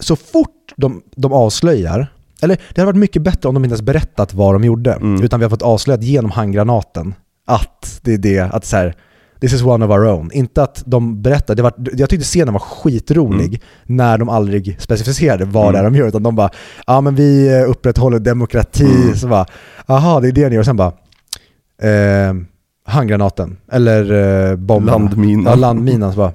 [0.00, 2.06] så fort de, de avslöjar,
[2.42, 5.22] eller det hade varit mycket bättre om de inte ens berättat vad de gjorde, Mm.
[5.22, 7.14] utan vi har fått avslöjat genom handgranaten
[7.50, 8.94] att det är det, att så här,
[9.40, 10.30] this is one of our own.
[10.32, 15.44] Inte att de berättar, det var, jag tyckte scenen var skitrolig när de aldrig specificerade
[15.44, 15.72] vad Mm.
[15.72, 16.50] det är de gör, utan de bara,
[16.86, 19.16] ja men vi eh, upprätthåller demokrati, Mm.
[19.16, 19.46] så bara,
[19.86, 20.92] aha det är det ni gör, och sen bara,
[21.82, 22.34] eh,
[22.86, 24.12] handgranaten, eller
[24.50, 24.92] eh, bomben.
[24.92, 25.44] Landminan.
[25.46, 26.12] Ja, landminan.
[26.12, 26.32] Så bara,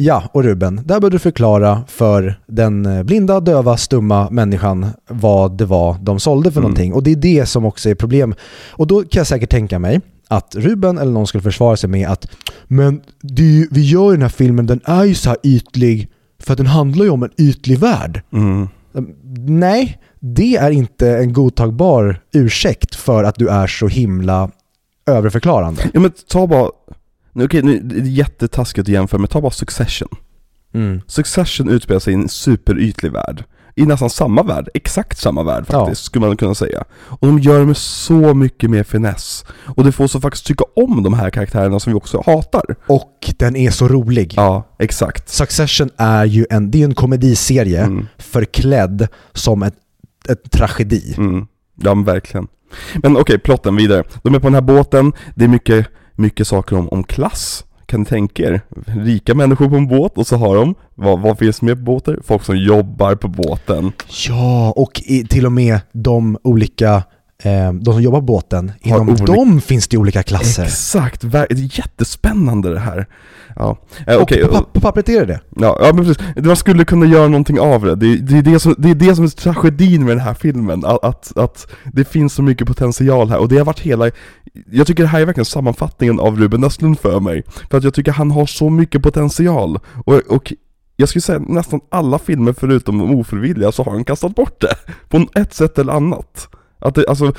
[0.00, 5.56] ja, och Ruben, där bör du förklara för den eh, blinda, döva, stumma människan vad
[5.58, 6.70] det var de sålde för Mm.
[6.70, 6.92] någonting.
[6.92, 8.34] Och det är det som också är problem.
[8.70, 12.08] Och då kan jag säkert tänka mig att Ruben eller någon skulle försvara sig med
[12.08, 12.26] att
[12.64, 16.08] men ju, vi gör ju den här filmen, den är ju så här ytlig
[16.42, 18.22] för att den handlar ju om en ytlig värld.
[18.32, 18.68] Mm.
[19.48, 24.50] Nej, det är inte en godtagbar ursäkt för att du är så himla
[25.06, 25.82] överförklarande.
[25.94, 26.70] Ja men ta bara,
[27.44, 30.08] okej nu det är jättetaskigt att jämföra men ta bara Succession.
[30.74, 31.00] Mm.
[31.06, 33.44] Succession utspelar sig i en superytlig värld.
[33.76, 36.06] I nästan samma värld, exakt samma värld faktiskt, Ja.
[36.06, 36.84] skulle man kunna säga.
[36.92, 39.44] Och de gör det med så mycket mer finess.
[39.76, 42.76] Och det får oss att faktiskt tycka om de här karaktärerna som vi också hatar.
[42.86, 44.34] Och den är så rolig.
[44.36, 45.28] Ja, exakt.
[45.28, 48.06] Succession är ju en, det är en komediserie Mm.
[48.18, 49.74] förklädd som ett,
[50.28, 51.14] ett tragedi.
[51.16, 51.46] Mm.
[51.76, 52.48] Ja men verkligen.
[53.02, 54.04] Men okej, plotten vidare.
[54.22, 55.86] De är på den här båten, det är mycket,
[56.18, 57.64] mycket saker om, om klass.
[57.86, 58.60] Kan ni tänka er?
[58.86, 62.18] Rika människor på en båt och så har de, vad, vad finns med på båtar?
[62.24, 63.92] Folk som jobbar på båten.
[64.28, 67.02] Ja, och i, till och med de olika,
[67.80, 70.64] de som jobbar på båten, Har inom olika- dem finns det olika klasser.
[70.64, 73.06] Exakt, det är jättespännande det här.
[73.56, 75.40] Ja, eh, och på, på pappret är det det.
[75.56, 76.46] Ja, ja men precis.
[76.46, 77.94] Man skulle kunna göra någonting av det.
[77.94, 80.84] Det, det, är, det, som, det är det som är tragedin med den här filmen.
[80.84, 83.38] Att, att, att det finns så mycket potential här.
[83.38, 84.10] Och det har varit hela...
[84.70, 87.42] Jag tycker det här är verkligen sammanfattningen av Ruben Östlund för mig.
[87.70, 89.78] För att jag tycker han har så mycket potential.
[90.04, 90.52] Och, och
[90.96, 94.74] jag skulle säga nästan alla filmer förutom de ofrivilliga så har han kastat bort det.
[95.08, 96.48] På ett sätt eller annat.
[96.80, 97.32] Att det, alltså,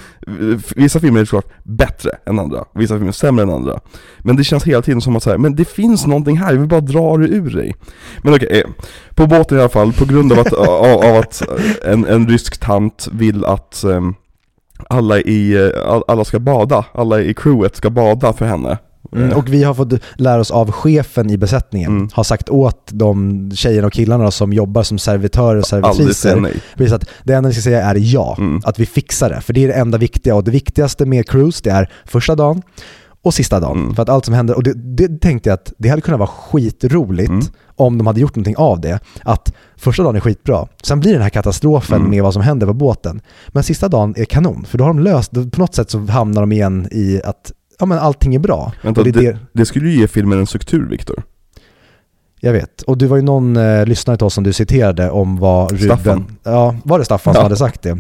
[0.76, 3.80] vissa filmer är såklart bättre än andra, vissa filmer är sämre än andra.
[4.20, 6.70] Men det känns hela tiden som att säga, men det finns någonting här, jag vill
[6.70, 7.76] bara dra det ur dig.
[8.24, 8.72] Men okej, eh,
[9.16, 11.42] på båten i alla fall, på grund av att, av, av att
[11.86, 14.16] en, en rysk tant vill att ehm,
[14.90, 18.78] alla, i, eh, all- alla ska bada, alla i crewet ska bada för henne.
[19.16, 22.10] Mm, Eh, och vi har fått lära oss av chefen i besättningen, Mm.
[22.14, 27.06] har sagt åt de tjejerna och killarna som jobbar som servitörer och servitriser, precis att
[27.24, 28.62] det enda vi ska säga är ja, Mm.
[28.66, 29.42] att vi fixar det.
[29.42, 32.62] För det är det enda viktiga och det viktigaste med cruise det är första dagen
[33.22, 33.78] och sista dagen.
[33.80, 33.96] Mm.
[33.96, 36.30] För att allt som händer, och det, det tänkte jag att det hade kunnat vara
[36.30, 37.46] skitroligt Mm.
[37.76, 39.00] om de hade gjort någonting av det.
[39.24, 42.10] Att första dagen är skitbra, sen blir det den här katastrofen Mm.
[42.10, 43.22] med vad som händer på båten.
[43.48, 46.42] Men sista dagen är kanon, för då har de löst, på något sätt så hamnar
[46.42, 48.74] de igen i att ja, men allting är bra.
[48.82, 51.24] Vänta, det det, det, skulle ju ge filmen en struktur, Viktor.
[52.40, 52.82] jag vet.
[52.82, 55.86] Och du var ju någon eh, lyssnare till oss som du citerade om vad Ruben...
[55.86, 56.38] Staffan.
[56.44, 57.44] Ja, var det Staffan som Ja.
[57.44, 57.98] hade sagt det?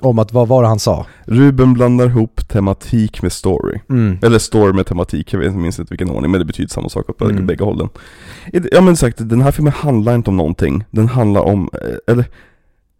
[0.00, 1.06] Om att, vad var det han sa?
[1.24, 3.80] Ruben blandar ihop tematik med story.
[3.90, 4.18] Mm.
[4.22, 6.88] Eller story med tematik, jag vet- jag minns inte vilken ordning, men det betyder samma
[6.88, 7.46] sak åt Mm.
[7.46, 7.88] bägge hållen.
[8.72, 10.84] Ja men sagt, den här filmen handlar inte om någonting.
[10.90, 12.24] Den handlar om, eh, eller,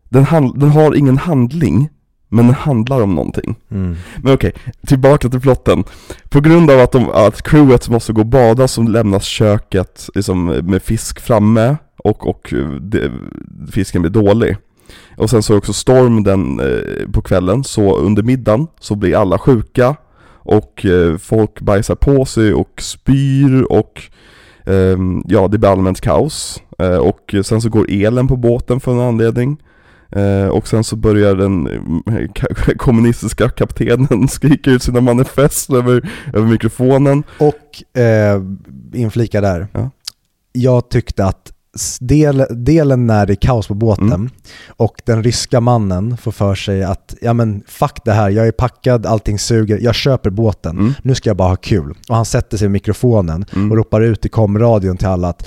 [0.09, 1.89] den, hand, den har ingen handling,
[2.35, 3.57] men den handlar om någonting.
[3.71, 3.97] Mm.
[4.23, 4.53] Men okej,
[4.87, 5.85] tillbaka till plotten.
[6.29, 10.47] På grund av att, de, att crewet måste gå och bada så lämnas köket liksom,
[10.47, 13.11] med fisk framme och, och eh, det,
[13.73, 14.57] fisken blir dålig.
[15.17, 19.17] Och sen så är också storm den eh, på kvällen, så under middagen så blir
[19.17, 19.97] alla sjuka
[20.45, 24.03] och eh, folk bajsar på sig och spyr och
[24.67, 26.63] ehm, ja, det blir allmänt kaos.
[26.79, 29.59] Eh, och sen så går elen på båten för någon anledning.
[30.15, 31.67] Eh, och sen så börjar den
[32.07, 37.23] eh, ka- kommunistiska kaptenen skrika ut sina manifest över, över mikrofonen.
[37.39, 38.43] Och eh,
[38.93, 39.67] inflika där.
[39.73, 39.91] Ja.
[40.53, 41.51] Jag tyckte att
[42.01, 44.31] del, delen när det är kaos på båten Mm.
[44.69, 48.53] och den ryska mannen får för sig att ja men fuck det här, jag är
[48.53, 50.93] packad, allting suger, jag köper båten, Mm.
[51.03, 51.95] nu ska jag bara ha kul.
[52.09, 53.71] Och han sätter sig vid mikrofonen Mm.
[53.71, 55.43] och ropar ut i komradion till alla att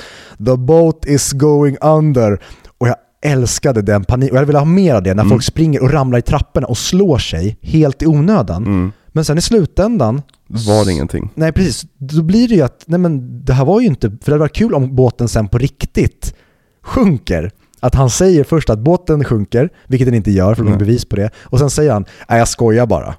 [0.45, 2.39] the boat is going under.
[2.77, 5.29] Och jag älskade den panik, och jag ville ha mer av det när Mm.
[5.29, 8.65] folk springer och ramlar i trapporna och slår sig helt i onödan.
[8.65, 8.91] Mm.
[9.07, 11.29] Men sen i slutändan Det var det ingenting.
[11.35, 14.17] Nej precis, då blir det ju att, nej men det här var ju inte, för
[14.25, 16.35] det hade varit kul om båten sen på riktigt
[16.83, 17.51] sjunker.
[17.79, 21.05] Att han säger först att båten sjunker, vilket den inte gör för de har bevis
[21.05, 23.15] på det, och sen säger han nej jag skojar bara.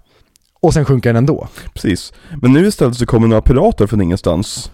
[0.61, 1.49] Och sen sjunker den ändå.
[1.75, 2.13] Precis.
[2.43, 4.71] Men nu istället så kommer några pirater från ingenstans.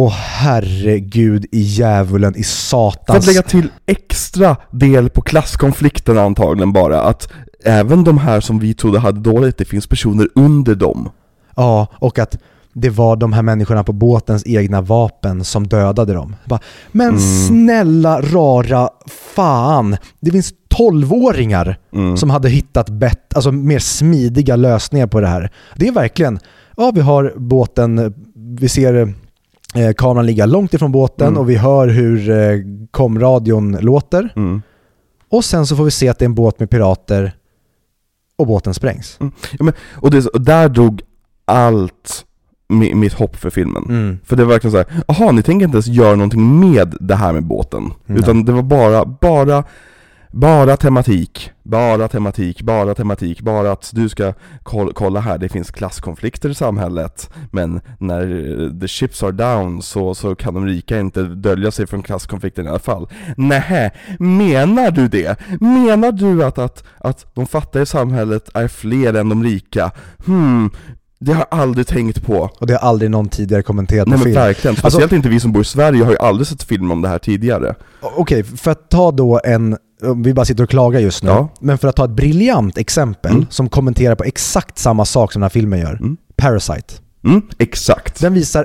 [0.00, 3.18] Åh herregud i djävulen i För satans...
[3.18, 7.28] att lägga till extra del på klasskonflikten antagligen bara, att
[7.64, 11.08] även de här som vi trodde hade dåligt, det finns personer under dem.
[11.56, 12.38] Ja, och att
[12.72, 16.36] det var de här människorna på båtens egna vapen som dödade dem.
[16.44, 16.60] Bara,
[16.92, 17.20] men Mm.
[17.48, 18.88] snälla rara
[19.34, 22.16] fan, det finns tolvåringar Mm.
[22.16, 25.50] som hade hittat bett, alltså mer smidiga lösningar på det här.
[25.76, 26.38] Det är verkligen,
[26.76, 28.14] ja vi har båten,
[28.60, 29.14] vi ser
[29.74, 31.38] eh, kameran ligga långt ifrån båten Mm.
[31.40, 32.58] och vi hör hur eh,
[32.90, 34.32] komradion låter.
[34.36, 34.62] Mm.
[35.30, 37.32] Och sen så får vi se att det är en båt med pirater
[38.38, 39.16] och båten sprängs.
[39.58, 41.02] Ja, men, och, det, och där dog
[41.44, 42.24] allt
[42.72, 43.84] mi- mitt hopp för filmen.
[43.88, 44.18] Mm.
[44.24, 47.14] För det var verkligen så här, jaha ni tänker inte ens göra någonting med det
[47.14, 47.92] här med båten.
[48.06, 48.18] Nej.
[48.18, 49.64] Utan det var bara, bara,
[50.30, 54.32] bara tematik, bara tematik, bara tematik, bara att du ska
[54.94, 60.14] kolla, här, det finns klasskonflikter i samhället, men när eh, the chips are down så,
[60.14, 63.08] så kan de rika inte dölja sig från klasskonflikten i alla fall.
[63.36, 65.40] Nähä, menar du det?
[65.60, 69.90] Menar du att, att, att de fattiga i samhället är fler än de rika?
[70.26, 70.70] Hmm,
[71.20, 72.50] det har jag aldrig tänkt på.
[72.60, 74.34] Och det har aldrig någon tidigare kommenterat på Nej men film.
[74.34, 77.02] verkligen, Alltså- speciellt inte vi som bor i Sverige har ju aldrig sett film om
[77.02, 77.74] det här tidigare.
[78.00, 81.48] Okej, för att ta då en, om vi bara sitter och klagar just nu, Ja.
[81.60, 83.46] men för att ta ett briljant exempel Mm.
[83.50, 85.94] som kommenterar på exakt samma sak som den här filmen gör.
[85.94, 86.16] Mm.
[86.36, 86.94] Parasite.
[87.24, 88.20] Mm, exakt.
[88.20, 88.64] Den visar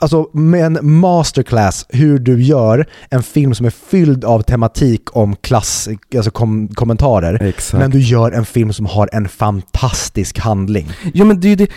[0.00, 5.36] alltså med en masterclass hur du gör en film som är fylld av tematik om
[5.36, 7.42] klass, alltså kom, kommentarer.
[7.42, 7.80] Exakt.
[7.80, 10.90] Men du gör en film som har en fantastisk handling.
[11.14, 11.68] Ja men det är ju det...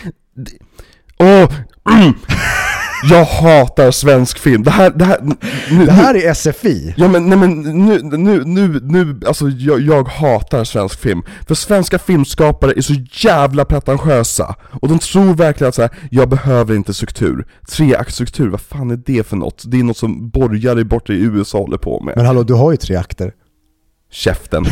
[1.18, 1.48] Åh!
[1.94, 2.14] mm.
[3.02, 4.62] Jag hatar svensk film.
[4.62, 5.18] Det här, det här...
[5.70, 6.94] Nu, Det här är SFI.
[6.96, 11.22] Ja men nej men nu, nu, nu, nu, alltså jag, jag hatar svensk film.
[11.48, 14.54] För svenska filmskapare är så jävla pretentiösa.
[14.82, 17.46] Och de tror verkligen att så här, jag behöver inte struktur.
[17.70, 19.62] Treaktstruktur, vad fan är det för något?
[19.66, 22.16] Det är något som borgare borta i USA håller på med.
[22.16, 23.32] Men hallå, du har ju tre akter.
[24.10, 24.64] Käften.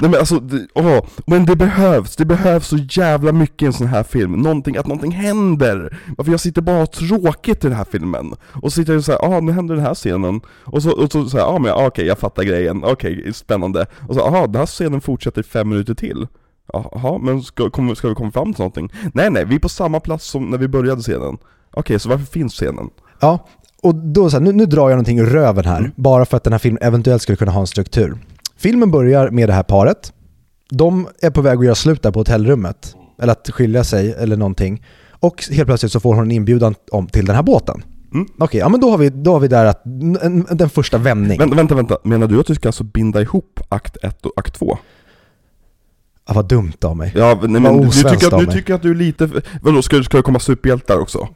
[0.00, 3.72] Nej men alltså, det, åh, men det behövs, det behövs så jävla mycket i en
[3.72, 5.98] sån här film, någonting, att någonting händer!
[6.16, 9.04] Varför jag sitter bara och tråkigt i den här filmen, och så sitter jag och
[9.04, 11.86] säger ah nu händer den här scenen, och så, och så säger ah men ja,
[11.86, 15.94] okej jag fattar grejen, okej spännande, och så aha den här scenen fortsätter fem minuter
[15.94, 16.26] till
[16.72, 18.92] Jaha, men ska, kommer- ska vi komma fram till någonting?
[19.14, 21.38] Nej nej, vi är på samma plats som när vi började scenen
[21.72, 22.90] Okej, så varför finns scenen?
[23.20, 23.46] Ja,
[23.82, 25.90] och då så här, nu, nu drar jag någonting ur röven här, Mm.
[25.96, 28.16] bara för att den här filmen eventuellt skulle kunna ha en struktur.
[28.58, 30.12] Filmen börjar med det här paret.
[30.70, 34.36] De är på väg att göra slut där på hotellrummet, eller att skilja sig eller
[34.36, 34.84] någonting.
[35.10, 37.82] Och helt plötsligt så får hon en inbjudan om, till den här båten.
[38.14, 38.26] Mm.
[38.38, 40.98] Okej, ja men då har vi, då har vi där att, n- n- den första
[40.98, 41.38] vändning.
[41.38, 44.54] Vänta, vänta, vänta, menar du att du ska alltså binda ihop akt 1 och akt
[44.54, 44.78] 2?
[46.28, 47.12] Ja, vad dumt av mig.
[47.16, 49.30] Ja, nej, men du tycker, att, du tycker att du är lite,
[49.62, 51.28] vadå, ska, ska det komma superhjältar också?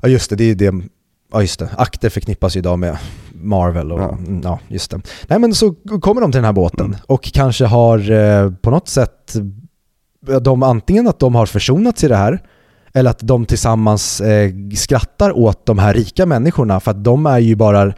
[0.00, 0.74] Ja just det, det är ju det,
[1.32, 2.98] ja just det, akter förknippas ju idag med
[3.40, 4.18] Marvel och Ja.
[4.26, 4.40] ja.
[4.42, 5.00] ja, just det.
[5.28, 6.98] Nej men så kommer de till den här båten Mm.
[7.06, 9.34] och kanske har eh, på något sätt,
[10.40, 12.42] de antingen att de har försonats i det här
[12.92, 17.38] eller att de tillsammans eh, skrattar åt de här rika människorna för att de är
[17.38, 17.92] ju bara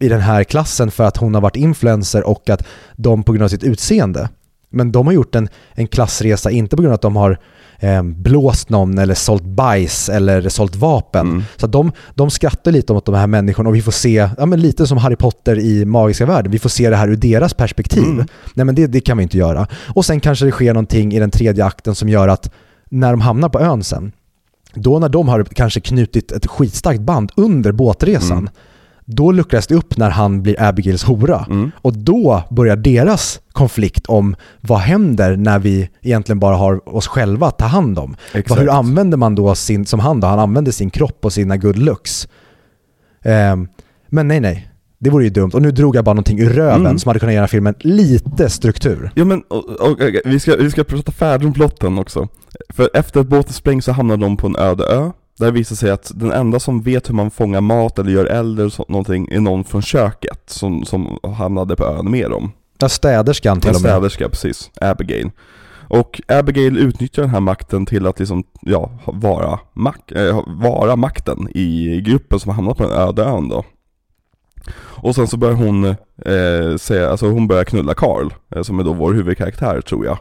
[0.00, 2.66] i den här klassen för att hon har varit influencer och att
[2.96, 4.28] de på grund av sitt utseende
[4.70, 7.38] Men de har gjort en, en klassresa, inte på grund av att de har
[7.82, 11.28] eh, blåst någon eller sålt bajs eller sålt vapen.
[11.28, 11.44] Mm.
[11.56, 14.60] Så de, de skrattar lite åt de här människorna och vi får se, ja, men
[14.60, 18.04] lite som Harry Potter i Magiska Världen, vi får se det här ur deras perspektiv.
[18.04, 18.26] Mm.
[18.54, 19.66] Nej men det, det kan vi inte göra.
[19.94, 22.50] Och sen kanske det sker någonting i den tredje akten som gör att
[22.90, 24.12] när de hamnar på ön sen,
[24.74, 28.50] då när de har kanske knutit ett skitstarkt band under båtresan, Mm.
[29.04, 31.46] Då luckras det upp när han blir Abigails hora.
[31.50, 31.70] Mm.
[31.82, 37.46] Och då börjar deras konflikt om vad händer när vi egentligen bara har oss själva
[37.46, 38.16] att ta hand om.
[38.34, 38.60] Exakt.
[38.60, 41.78] Hur använder man då sin, som han då, han använder sin kropp och sina good
[41.78, 42.28] looks.
[43.24, 43.68] Ehm,
[44.08, 44.68] men nej, nej.
[44.98, 45.50] Det vore ju dumt.
[45.54, 46.98] Och nu drog jag bara någonting ur röven Mm.
[46.98, 49.10] som hade kunnat ge den här filmen lite struktur.
[49.14, 52.28] Ja men, och, och, och, vi, ska, vi ska prata färdigt om plotten också.
[52.68, 55.10] För efter att båten sprängs så hamnar de på en öde ö.
[55.38, 58.60] Där visar sig att den enda som vet hur man fångar mat eller gör eld
[58.60, 62.52] eller så, någonting är någon från köket som, som hamnade på ön med dem.
[62.78, 63.90] Där städerskan till En och med.
[63.90, 64.70] städerska, precis.
[64.80, 65.30] Abigail.
[65.88, 71.48] Och Abigail utnyttjar den här makten till att liksom, ja, vara, mak äh, vara makten
[71.54, 73.64] i gruppen som har hamnat på den öde ön då.
[74.74, 78.84] Och sen så börjar hon eh, säga, alltså hon börjar knulla Carl, eh, som är
[78.84, 80.18] då vår huvudkaraktär tror jag.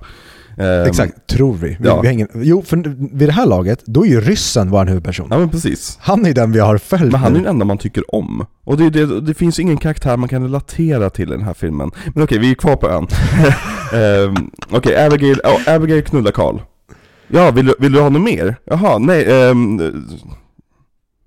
[0.62, 1.68] Ehm, Exakt, tror vi.
[1.80, 2.01] vi, ja.
[2.01, 2.78] vi ingen, jo, för
[3.18, 5.28] vid det här laget, då är ju ryssen vår huvudperson.
[5.32, 5.97] Ja men precis.
[6.01, 8.45] Han är den vi har följt Men han är den enda man tycker om.
[8.64, 11.91] Och det, det, det finns ingen karaktär man kan relatera till i den här filmen.
[12.14, 13.07] Men okej, vi är kvar på ön.
[14.28, 16.62] um, okej, Abigail, oh, Abigail knullar Carl.
[17.28, 18.55] Ja, vill du, vill du ha något mer?
[18.66, 19.82] Jaha, nej, ehm,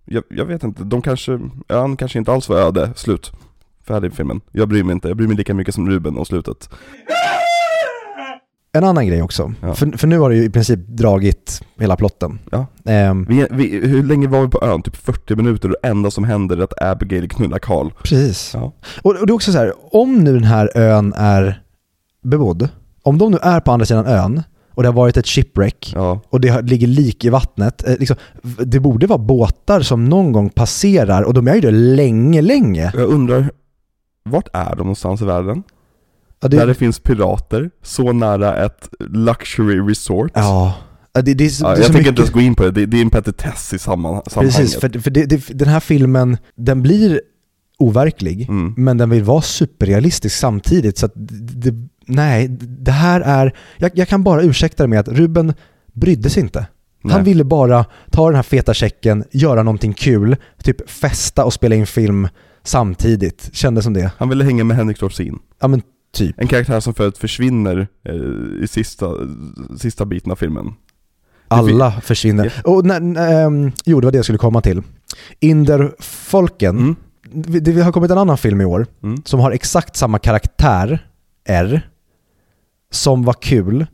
[0.05, 3.32] jag, jag vet inte, de kanske, han kanske inte alls var öde, slut.
[3.87, 4.41] Färdig filmen.
[4.53, 6.68] Jag bryr mig inte, jag bryr mig lika mycket som Ruben och slutet.
[8.74, 9.52] En annan grej också.
[9.60, 9.74] Ja.
[9.74, 12.38] För, för nu har du ju i princip dragit hela plotten.
[12.52, 12.66] Ja.
[12.84, 14.82] Ehm, Vi, vi, hur länge var vi på ön?
[14.82, 17.90] Typ 40 minuter och det enda som händer är att Abigail knullar Carl.
[18.02, 18.50] precis.
[18.54, 18.72] Ja.
[19.02, 21.62] Och, och det är också så här, om nu den här ön är
[22.22, 22.68] bebodd,
[23.02, 24.42] om de nu är på andra sidan ön
[24.74, 26.20] och det har varit ett shipwreck Ja.
[26.30, 28.16] och det ligger lik i vattnet, eh, liksom,
[28.58, 32.92] det borde vara båtar som någon gång passerar och de är ju det länge, länge.
[32.94, 33.50] Jag undrar,
[34.24, 35.62] vart är de någonstans i världen?
[36.45, 40.30] Ja, Där det det, finns pirater, så nära ett luxury resort.
[40.34, 40.74] ja,
[41.16, 42.70] Ja, det, det, Ja, det är jag tänker mycket- inte ens gå in på det,
[42.70, 44.57] det, det är en petitess i samman, sammanhanget.
[44.57, 47.20] Precis, för, för det, det, den här filmen, den blir
[47.78, 48.74] overklig, Mm.
[48.76, 50.99] men den vill vara superrealistisk samtidigt.
[50.99, 53.55] Så att det, det, nej, det här är...
[53.78, 55.55] Jag, jag kan bara ursäkta det med att Ruben
[55.92, 56.66] brydde sig inte.
[57.03, 57.12] Nej.
[57.14, 61.74] Han ville bara ta den här feta checken, göra någonting kul, typ festa och spela
[61.74, 62.28] in film
[62.62, 63.51] samtidigt.
[63.53, 64.11] Kändes som det.
[64.18, 65.38] Han ville hänga med Henrik Dorsin.
[65.61, 65.82] Ja men
[66.14, 66.40] typ.
[66.40, 69.10] En karaktär som för försvinner eh, i sista,
[69.78, 70.74] sista biten av filmen.
[71.48, 72.52] Alla försvinner.
[72.64, 74.82] Och när, när, ehm, jo, det var det jag skulle komma till.
[75.40, 76.96] Inderfolken, Mm.
[77.32, 79.22] det, det har kommit en annan film i år Mm.
[79.24, 81.06] som har exakt samma karaktär,
[81.48, 81.88] R,
[82.90, 83.86] som var kul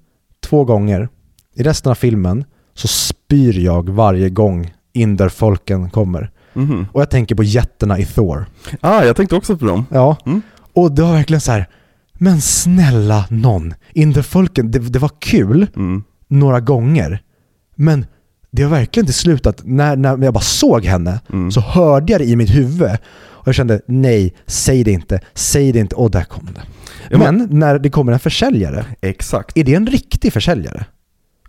[0.45, 1.09] två gånger.
[1.55, 2.45] I resten av filmen
[2.75, 6.31] så spyr jag varje gång Inderfolken kommer.
[6.53, 6.87] Mhm.
[6.93, 8.47] Och jag tänker på jätterna i Thor.
[8.81, 9.87] Ah, jag tänkte också på dem.
[9.91, 10.43] Ja, Mm.
[10.73, 11.67] och det var verkligen så här.
[12.23, 16.03] Men snälla någon, Inderfolken, det, det var kul Mm.
[16.29, 17.23] några gånger,
[17.77, 18.07] men
[18.51, 21.51] det har verkligen till slut att när, när jag bara såg henne Mm.
[21.51, 22.91] så hörde jag det i mitt huvud
[23.21, 26.61] och jag kände nej, säg det inte, säg det inte och där kom det.
[27.11, 29.57] Ja, men- men, när det kommer en försäljare, Exakt.
[29.59, 30.85] är det en riktig försäljare?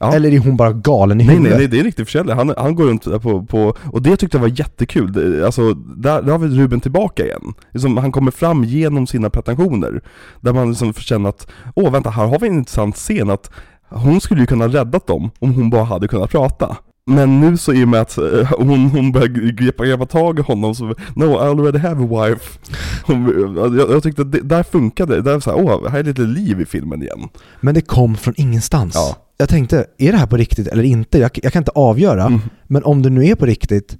[0.02, 0.14] Ja.
[0.16, 1.58] Eller är hon bara galen i Nej, huvudet?
[1.58, 2.36] nej, nej, det är en riktig försäljare.
[2.36, 5.43] Han, han går runt där på, på, och det tyckte jag var jättekul.
[5.43, 7.54] Alltså, där, där har vi Ruben tillbaka igen.
[7.72, 10.02] Liksom, han kommer fram genom sina pretensioner.
[10.41, 13.52] Där man liksom känner att, åh vänta, här har vi en intressant scen att
[13.89, 16.78] hon skulle ju kunna räddat dem om hon bara hade kunnat prata.
[17.06, 20.41] Men nu så i och med att eh, hon, hon börjar gripa, gripa tag i
[20.41, 22.60] honom så, no I already have a wife.
[23.04, 26.04] Hon, jag, jag tyckte att det, där funkade det, där så här, åh, här är
[26.04, 27.30] lite liv i filmen igen.
[27.62, 28.95] Men det kom från ingenstans.
[28.95, 29.16] Ja.
[29.38, 31.20] Jag tänkte, är det här på riktigt eller inte?
[31.20, 32.26] Jag, jag kan inte avgöra.
[32.26, 32.39] Mm.
[32.68, 33.97] Men om det nu är på riktigt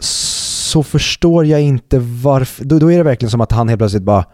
[0.00, 2.64] så förstår jag inte varför.
[2.64, 4.24] Då, då är det verkligen som att han helt plötsligt bara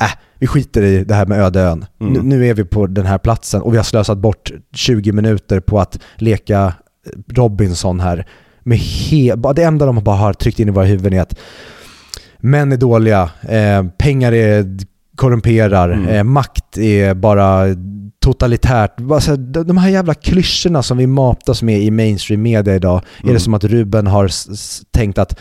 [0.00, 1.84] Äh, vi skiter i det här med öde ön.
[2.00, 2.12] Mm.
[2.12, 5.60] Nu, nu är vi på den här platsen och vi har slösat bort 20 minuter
[5.60, 6.74] på att leka
[7.34, 8.26] Robinson här.
[8.62, 11.34] Med he- det enda de bara har tryckt in i våra huvuden är att
[12.38, 14.66] män är dåliga, eh, pengar är
[15.16, 16.08] korrumperar, Mm.
[16.08, 17.64] eh, makt är bara
[18.20, 18.96] totalitärt.
[19.00, 23.02] Bara så här, de här jävla klyschorna som vi matas med i mainstream media idag,
[23.18, 23.34] är Mm.
[23.34, 24.30] det som att Ruben har
[24.90, 25.38] tänkt att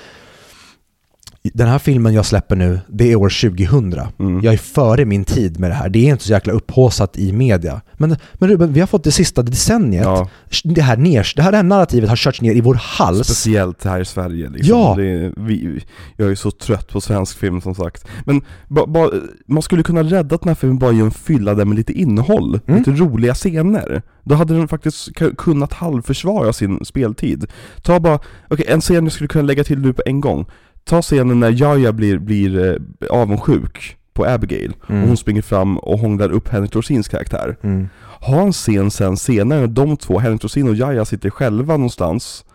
[1.53, 3.93] den här filmen jag släpper nu, det är år 2000.
[4.19, 4.41] Mm.
[4.43, 5.89] Jag är före min tid med det här.
[5.89, 7.81] Det är inte så jäkla upphåsat i media.
[7.93, 10.03] Men, men Ruben, vi har fått det sista decenniet.
[10.03, 10.29] Ja,
[10.63, 13.27] Det, här ner, det här narrativet har körts ner i vår hals.
[13.27, 14.79] speciellt här i Sverige liksom.
[14.79, 14.93] Ja.
[14.97, 15.83] Det är, vi,
[16.17, 18.07] jag är så trött på svensk film som sagt.
[18.25, 19.11] Men ba, ba,
[19.47, 22.59] man skulle kunna rädda den här filmen bara genom att fylla den med lite innehåll,
[22.67, 22.77] Mm.
[22.79, 24.01] lite roliga scener.
[24.23, 27.45] Då hade den faktiskt ku- kunnat halvförsvara sin speltid.
[27.81, 28.19] Ta bara,
[28.49, 30.45] okej en scen jag skulle kunna lägga till nu på en gång.
[30.89, 35.01] Ta scenen när Jaja blir, blir eh, avundsjuk på Abigail, Mm.
[35.01, 37.57] och hon springer fram och hånglar upp Henrik Dorsins karaktär.
[37.61, 37.89] Mm.
[38.21, 42.45] Ha en scen sen senare när de två, Henrik Dorsin och Jaja sitter själva någonstans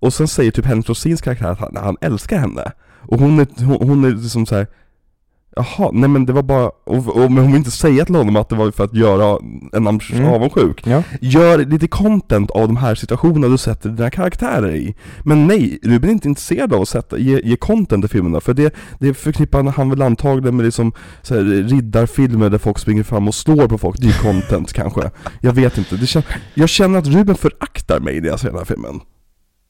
[0.00, 3.46] Och sen säger typ Henrik Dorsins karaktär att han, han älskar henne Och hon är,
[3.64, 4.66] hon, hon är liksom så här.
[5.58, 8.36] Jaha, nej men det var bara, och, och, men hon vill inte säga till honom
[8.36, 9.38] att det var för att göra
[9.72, 10.30] en person Mm.
[10.30, 10.86] avundsjuk.
[10.86, 11.02] Ja.
[11.20, 14.94] Gör lite content av de här situationerna du sätter dina karaktärer i.
[15.24, 18.54] Men nej, Ruben är inte intresserad av att sätta, ge, ge content i filmerna För
[18.54, 20.92] det, det förknippar han väl antagligen med liksom
[21.22, 23.96] så här, riddarfilmer där folk springer fram och slår på folk.
[24.00, 25.10] Det är content kanske.
[25.40, 26.22] Jag vet inte, det kän,
[26.54, 29.00] jag känner att Ruben föraktar mig när jag ser den här filmen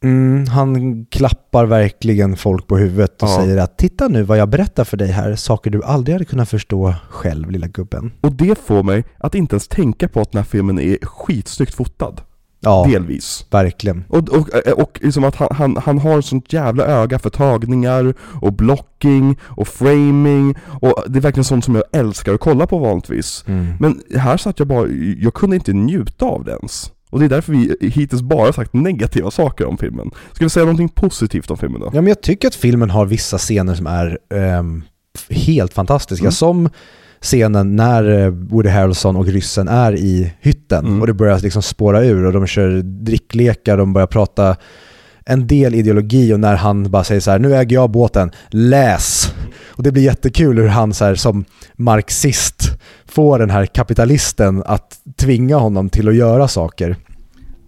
[0.04, 3.36] Mm, han klappar verkligen folk på huvudet och Ja.
[3.36, 6.48] säger att titta nu vad jag berättar för dig här, saker du aldrig hade kunnat
[6.48, 8.12] förstå själv lilla gubben.
[8.20, 11.74] Och det får mig att inte ens tänka på att den här filmen är skitsnyggt
[11.74, 12.20] fotad
[12.60, 14.04] Ja, Delvis verkligen.
[14.08, 18.52] Och, och, och liksom att han, han, han har sånt jävla öga för tagningar och
[18.52, 23.44] blocking och framing och det är verkligen sånt som jag älskar att kolla på vanligtvis.
[23.46, 23.66] Mm.
[23.80, 24.88] Men här satt jag bara,
[25.18, 26.92] jag kunde inte njuta av det ens.
[27.10, 30.10] Och det är därför vi hittills bara sagt negativa saker om filmen.
[30.32, 31.86] Ska vi säga någonting positivt om filmen då?
[31.92, 34.18] Ja, men jag tycker att filmen har vissa scener som är
[35.18, 36.24] f- helt fantastiska.
[36.24, 36.32] Mm.
[36.32, 36.68] Som
[37.20, 41.00] scenen när eh, Woody Harrelson och ryssen är i hytten Mm.
[41.00, 44.56] och det börjar liksom spåra ur och de kör dricklekar, de börjar prata
[45.26, 49.34] en del ideologi och när han bara säger så här, nu äger jag båten, läs!
[49.66, 51.44] Och det blir jättekul hur han så här, som
[51.76, 52.67] marxist
[53.08, 56.96] får den här kapitalisten att tvinga honom till att göra saker.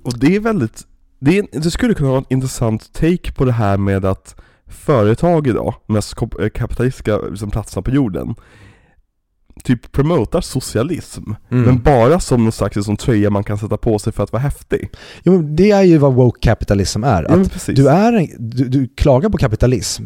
[0.05, 0.87] Och det är väldigt,
[1.21, 4.35] det, är, det skulle kunna vara en intressant take på det här med att
[4.67, 8.35] företag idag, mest eh, kapitalistiska liksom, platserna på jorden,
[9.65, 11.65] typ promotar socialism, Mm.
[11.65, 14.43] men bara som någon slags liksom, tröja man kan sätta på sig för att vara
[14.43, 14.91] häftig.
[15.23, 17.23] Jo, det är ju vad woke capitalism är.
[17.23, 17.77] Ja, Att precis.
[17.77, 20.05] Du, är en, du, du klagar på kapitalism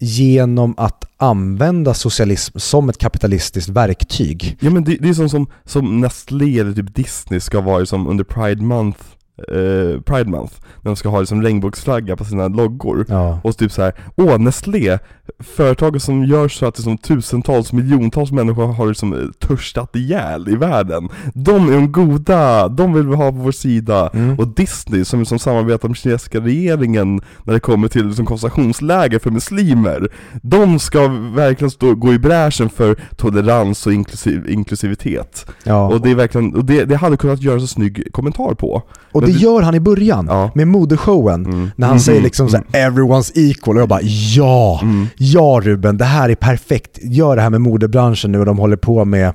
[0.00, 4.56] genom att använda socialism som ett kapitalistiskt verktyg.
[4.60, 8.06] Ja men det, det är som, som, som Nestlé eller typ Disney ska vara som
[8.06, 9.00] under Pride Month,
[9.48, 13.06] eh, Pride Month, när de ska ha liksom regnbågsflagga på sina loggor.
[13.08, 13.40] Ja.
[13.44, 14.98] Och typ så här, åh Nestlé,
[15.38, 20.56] företaget som gör så att liksom tusentals, miljontals människor har liksom eh, törstat ihjäl i
[20.56, 21.08] världen.
[21.34, 24.10] De är de goda, de vill vi ha på vår sida.
[24.14, 24.38] Mm.
[24.38, 29.30] Och Disney som, som samarbetar med kinesiska regeringen när det kommer till liksom koncentrationsläger för
[29.30, 30.08] muslimer.
[30.42, 35.46] De ska verkligen stå, gå i bräschen för tolerans och inklusiv, inklusivitet.
[35.64, 35.88] ja.
[35.88, 38.82] Och det är verkligen, och det, det hade kunnat göras en snygg kommentar på.
[39.12, 40.50] Och det gör han i början Ja.
[40.54, 41.46] med modeshowen.
[41.46, 41.70] Mm.
[41.76, 42.00] När han Mhm.
[42.00, 44.00] säger liksom så här, 'everyone's equal' och jag bara
[44.36, 45.06] ja, Mm.
[45.16, 46.98] ja Ruben, det här är perfekt.
[47.02, 49.32] Gör det här med modebranschen nu och de håller på med,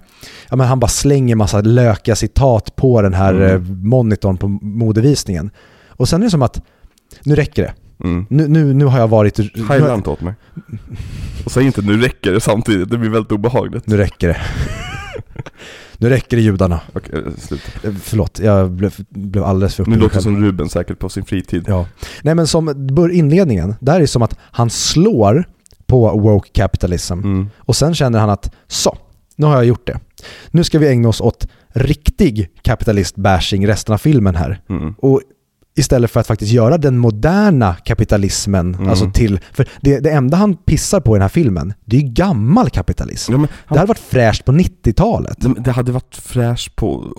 [0.50, 3.52] ja men han bara slänger massa lökiga citat på den här Mm.
[3.56, 5.50] eh, monitorn på modevisningen.
[5.90, 6.62] Och sen är det som att,
[7.24, 7.74] nu räcker det.
[8.08, 8.26] Mm.
[8.30, 9.40] Nu, nu, nu har jag varit...
[9.40, 10.34] Highland åt mig.
[11.46, 13.88] Och säg inte nu räcker det samtidigt, det blir väldigt obehagligt.
[13.88, 14.38] Nu räcker det.
[15.98, 16.80] nu räcker det judarna.
[16.94, 17.88] Okej, eh, sluta.
[17.88, 20.24] Eh, Förlåt, jag blev, blev alldeles för Nu upprörd låter själv.
[20.24, 21.66] som Ruben säkert på sin fritid.
[21.68, 21.88] Ja.
[22.24, 25.48] Nej men som inledningen, där är som att han slår
[25.88, 27.50] på woke capitalism Mm.
[27.58, 28.98] och sen känner han att så,
[29.36, 30.00] nu har jag gjort det.
[30.52, 34.62] Nu ska vi ägna oss åt riktig kapitalist-bashing resten av filmen här.
[34.70, 34.94] Mm.
[34.98, 35.22] Och
[35.78, 38.90] istället för att faktiskt göra den moderna kapitalismen, Mm.
[38.90, 42.02] alltså till, för det, det enda han pissar på i den här filmen, det är
[42.02, 43.32] ju gammal kapitalism.
[43.32, 45.36] Ja, men Det han, hade varit fräscht på 90-talet.
[45.40, 47.14] det, det hade varit fräscht på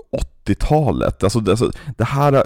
[0.46, 1.22] 80-talet.
[1.22, 2.42] Alltså, det, alltså, det här...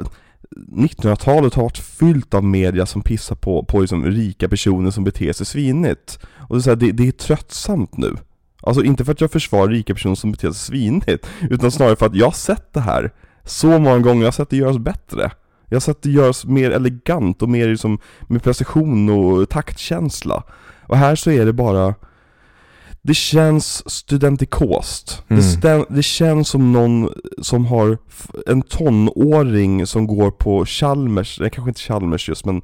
[0.69, 5.33] 1900-talet har varit fyllt av media som pissar på, på liksom rika personer som beter
[5.33, 6.19] sig svinigt.
[6.49, 8.17] Och det är, så här, det, det är tröttsamt nu.
[8.63, 12.07] Alltså inte för att jag försvarar rika personer som beter sig svinigt, utan snarare för
[12.07, 13.11] att jag har sett det här
[13.45, 15.31] så många gånger, jag har sett det göras bättre.
[15.71, 17.99] Jag har sett det göras mer elegant och mer liksom
[18.29, 20.43] med precision och taktkänsla.
[20.87, 21.95] Och här så är det bara
[23.03, 25.23] det känns studentikost.
[25.29, 25.41] Mm.
[25.43, 27.09] Det, stä- det känns som någon
[27.43, 27.99] som har
[28.47, 32.63] en tonåring som går på Chalmers, nej kanske inte Chalmers just men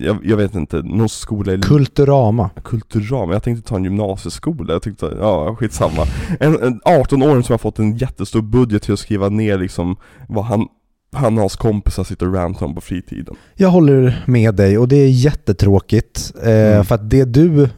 [0.00, 2.50] jag, jag vet inte, någon skola i Kulturama.
[2.64, 6.02] Kulturam, jag tänkte ta en gymnasieskola, jag tänkte, ja skitsamma
[6.40, 9.96] En, en 18-åring som har fått en jättestor budget till att skriva ner liksom
[10.28, 10.68] vad han,
[11.16, 14.88] han och hans kompisar sitter och rantar om på fritiden Jag håller med dig och
[14.88, 16.32] det är jättetråkigt.
[16.42, 16.84] Eh, Mm.
[16.84, 17.68] För att det du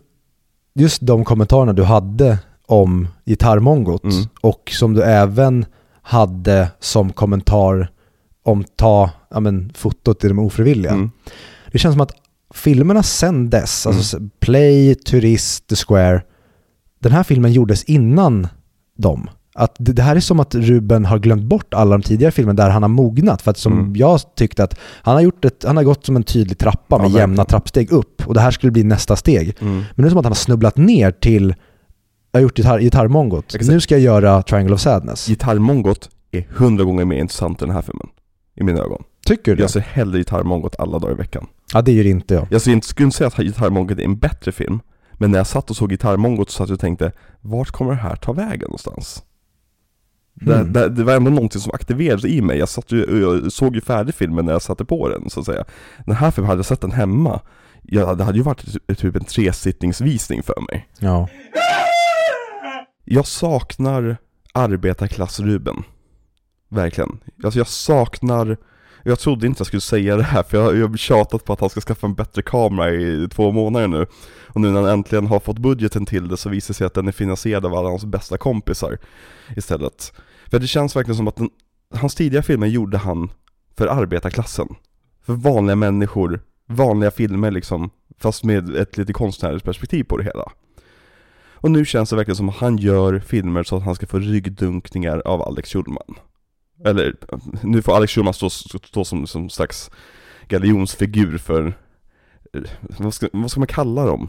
[0.74, 4.24] just de kommentarerna du hade om gitarrmongot Mm.
[4.40, 5.66] och som du även
[6.02, 7.90] hade som kommentar
[8.44, 10.92] om ta ja, men, fotot i de ofrivilliga.
[10.92, 11.10] Mm.
[11.72, 12.12] Det känns som att
[12.54, 13.96] filmerna sen dess, Mm.
[13.98, 16.22] alltså Play, Turist, The Square,
[17.00, 18.48] den här filmen gjordes innan
[18.98, 19.30] dem.
[19.58, 22.62] Att det, det här är som att Ruben har glömt bort alla de tidigare filmerna
[22.62, 23.42] där han har mognat.
[23.42, 23.96] För att som Mm.
[23.96, 26.96] jag tyckte att han har, gjort ett, han har gått som en tydlig trappa Ja,
[26.96, 27.30] med verkligen.
[27.30, 28.26] jämna trappsteg upp.
[28.28, 29.54] Och det här skulle bli nästa steg.
[29.60, 29.74] Mm.
[29.76, 31.54] Men det är som att han har snubblat ner till,
[32.32, 33.54] jag har gjort gitarr, gitarrmongot.
[33.60, 35.26] Nu ska jag göra Triangle of Sadness.
[35.26, 38.06] Gitarrmongot är hundra gånger mer intressant än den här filmen.
[38.56, 39.02] I mina ögon.
[39.26, 39.62] Tycker du det?
[39.62, 41.46] Jag ser hellre gitarrmongot alla dagar i veckan.
[41.74, 42.46] Ja, det gör inte jag.
[42.50, 44.80] Jag skulle inte säga att gitarrmongot är en bättre film,
[45.12, 47.96] men när jag satt och såg gitarrmongot så satt jag och tänkte, vart kommer det
[47.98, 49.22] här ta vägen någonstans?
[50.40, 50.72] Det, Mm.
[50.72, 53.80] det, det var ändå någonting som aktiverades i mig, jag, satt ju, jag såg ju
[53.80, 55.64] färdig filmen när jag satte på den så att säga.
[56.06, 57.40] Den här filmen, hade jag sett den hemma,
[57.82, 60.88] ja, det hade ju varit typ- typ en tresittningsvisning för mig.
[60.98, 61.28] Ja.
[63.04, 64.16] Jag saknar
[64.54, 65.82] arbetarklass-Ruben.
[66.68, 67.18] Verkligen.
[67.44, 68.56] Alltså jag saknar,
[69.08, 71.60] jag trodde inte jag skulle säga det här för jag, jag har tjatat på att
[71.60, 74.06] han ska skaffa en bättre kamera i två månader nu.
[74.46, 76.94] Och nu när han äntligen har fått budgeten till det så visar det sig att
[76.94, 78.98] den är finansierad av alla hans bästa kompisar
[79.56, 80.12] istället.
[80.50, 81.50] För det känns verkligen som att den,
[81.94, 83.30] hans tidiga filmer gjorde han
[83.76, 84.68] för arbetarklassen.
[85.22, 90.52] För vanliga människor, vanliga filmer liksom, fast med ett lite konstnärligt perspektiv på det hela.
[91.60, 94.18] Och nu känns det verkligen som att han gör filmer så att han ska få
[94.18, 96.14] ryggdunkningar av Alex Schulman.
[96.84, 97.14] Eller,
[97.62, 99.90] nu får Alex Schulman stå, stå som, som slags
[100.48, 101.66] galjonsfigur för,
[102.54, 102.62] eh,
[102.98, 104.28] vad ska, vad ska man kalla dem?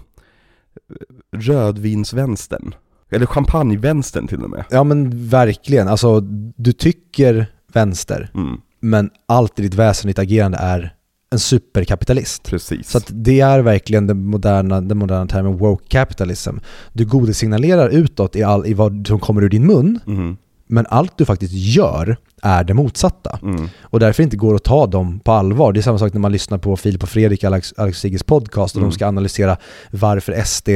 [1.50, 2.76] Rödvinsvänstern.
[3.12, 4.66] Eller champagnevänstern till och med.
[4.70, 5.88] ja, men verkligen.
[5.88, 6.20] Alltså,
[6.56, 10.95] du tycker vänster, Mm, men allt i ditt väsen och ditt agerande är
[11.32, 12.43] en superkapitalist.
[12.50, 12.89] precis.
[12.89, 16.56] Så det är verkligen den moderna, den moderna termen woke capitalism.
[16.93, 20.38] Du godesignalerar utåt i, all, i vad som kommer ur din mun, Mhm,
[20.70, 23.39] men allt du faktiskt gör är det motsatta.
[23.41, 25.74] mm, Och därför inte går att ta dem på allvar.
[25.74, 28.76] Det är samma sak när man lyssnar på Filip och Fredrik, Alex, Alex Sigges podcast,
[28.76, 28.89] och Mm.
[28.89, 29.57] de ska analysera
[29.91, 30.70] varför SD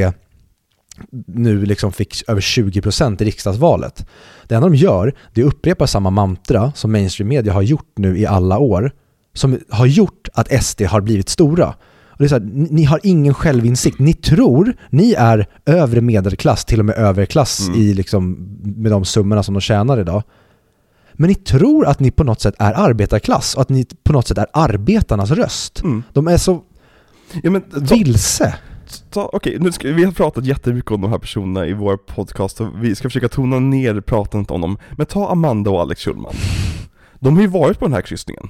[1.26, 4.06] nu liksom fick över 20% i riksdagsvalet.
[4.48, 7.92] Det enda de gör, det är att upprepa samma mantra som mainstream media har gjort
[7.96, 8.90] nu i alla år,
[9.34, 11.74] som har gjort att SD har blivit stora.
[12.14, 13.98] Och det är så här, ni ni har ingen självinsikt.
[13.98, 17.80] Ni tror ni är övre medelklass, till och med överklass Mm.
[17.80, 20.22] i liksom, med de summorna som de tjänar idag.
[21.12, 24.26] Men ni tror att ni på något sätt är arbetarklass och att ni på något
[24.28, 25.82] sätt är arbetarnas röst.
[25.82, 26.02] mm.
[26.12, 26.62] De är så
[27.42, 28.54] Ja, men, ta, vilse.
[29.14, 32.68] okej, nu ska, vi har pratat jättemycket om de här personerna i vår podcast och
[32.84, 34.78] vi ska försöka tona ner pratandet om dem.
[34.96, 36.34] Men ta Amanda och Alex Schulman.
[37.20, 38.48] De har ju varit på den här kryssningen.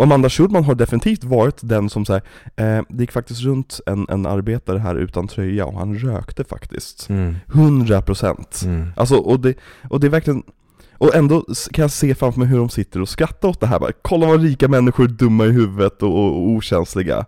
[0.00, 2.22] Och Amanda Schulman har definitivt varit den som säger
[2.56, 7.08] eh, det gick faktiskt runt en, en arbetare här utan tröja och han rökte faktiskt.
[7.08, 7.36] Mm.
[7.54, 8.62] 100 procent.
[8.64, 8.92] Mm.
[8.96, 9.54] Alltså, och det,
[9.90, 10.42] och det är verkligen
[10.98, 13.78] och ändå kan jag se framför mig hur de sitter och skrattar åt det här
[13.78, 17.24] bara, Kolla vad rika människor är dumma i huvudet och, och, och okänsliga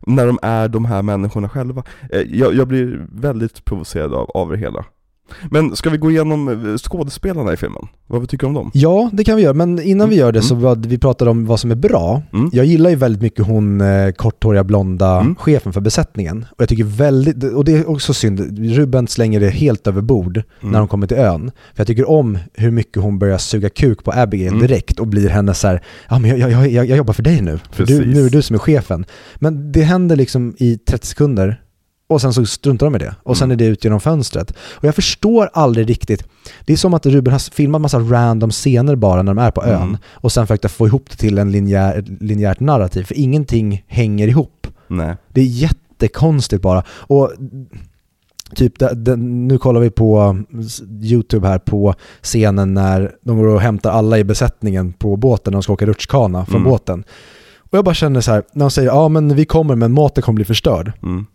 [0.00, 4.50] När de är de här människorna själva Eh, jag, jag blir väldigt provocerad av, av
[4.50, 4.84] det hela
[5.50, 7.86] Men ska vi gå igenom eh, skådespelarna i filmen?
[8.06, 8.70] Vad vi tycker om dem?
[8.74, 9.54] Ja, det kan vi göra.
[9.54, 12.22] Men innan vi gör det så var, vi pratade om vad som är bra.
[12.32, 12.50] Mm.
[12.52, 15.34] Jag gillar ju väldigt mycket hon eh, korthåriga blonda Mm.
[15.36, 16.44] chefen för besättningen.
[16.50, 20.36] Och jag tycker väldigt, och det är också synd, Ruben slänger det helt över bord
[20.36, 20.72] Mm.
[20.72, 21.50] när de kommer till ön.
[21.74, 24.60] För jag tycker om hur mycket hon börjar suga kuk på Abigail Mm.
[24.66, 27.40] direkt och blir henne så här, ja men jag, jag, jag, jag jobbar för dig
[27.40, 27.58] nu.
[27.76, 29.04] Du, nu är det du som är chefen.
[29.36, 31.60] Men det händer liksom i 30 sekunder
[32.14, 33.14] och sen så struntar de i det.
[33.22, 33.54] Och sen Mm.
[33.54, 34.50] är det ut genom fönstret.
[34.72, 36.24] Och jag förstår aldrig riktigt.
[36.64, 39.64] Det är som att Ruben har filmat massa random scener bara när de är på
[39.64, 39.82] ön.
[39.82, 39.96] Mm.
[40.12, 43.04] Och sen försökt få ihop det till en linjär, linjärt narrativ.
[43.04, 44.66] För ingenting hänger ihop.
[44.88, 46.82] Nej Det är jättekonstigt bara.
[46.88, 47.32] Och
[48.54, 48.72] typ,
[49.16, 54.18] nu kollar vi på s- YouTube här på scenen när de går och hämtar alla
[54.18, 56.70] i besättningen på båten när de ska åka rutschkana från Mm.
[56.70, 57.04] båten.
[57.58, 60.22] Och jag bara känner så här, när de säger ja men vi kommer men maten
[60.22, 60.92] kommer bli förstörd.
[61.02, 61.26] mm.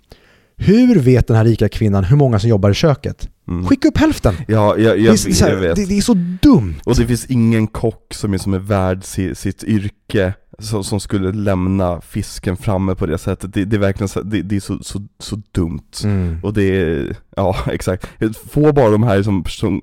[0.59, 3.29] Hur vet den här rika kvinnan hur många som jobbar i köket?
[3.47, 3.65] Mm.
[3.67, 4.33] Skicka upp hälften!
[4.47, 6.75] Ja, jag, det, är, jag, så här, jag vet det, det är så dumt!
[6.85, 10.99] Och det finns ingen kock som är, som är värd si, sitt yrke som, som
[10.99, 13.53] skulle lämna fisken framme på det sättet.
[13.53, 15.91] Det, det är verkligen så, det, det är så, så, så dumt.
[16.03, 16.39] Mm.
[16.43, 18.07] Och det är, ja exakt.
[18.49, 19.81] Få bara de här som, som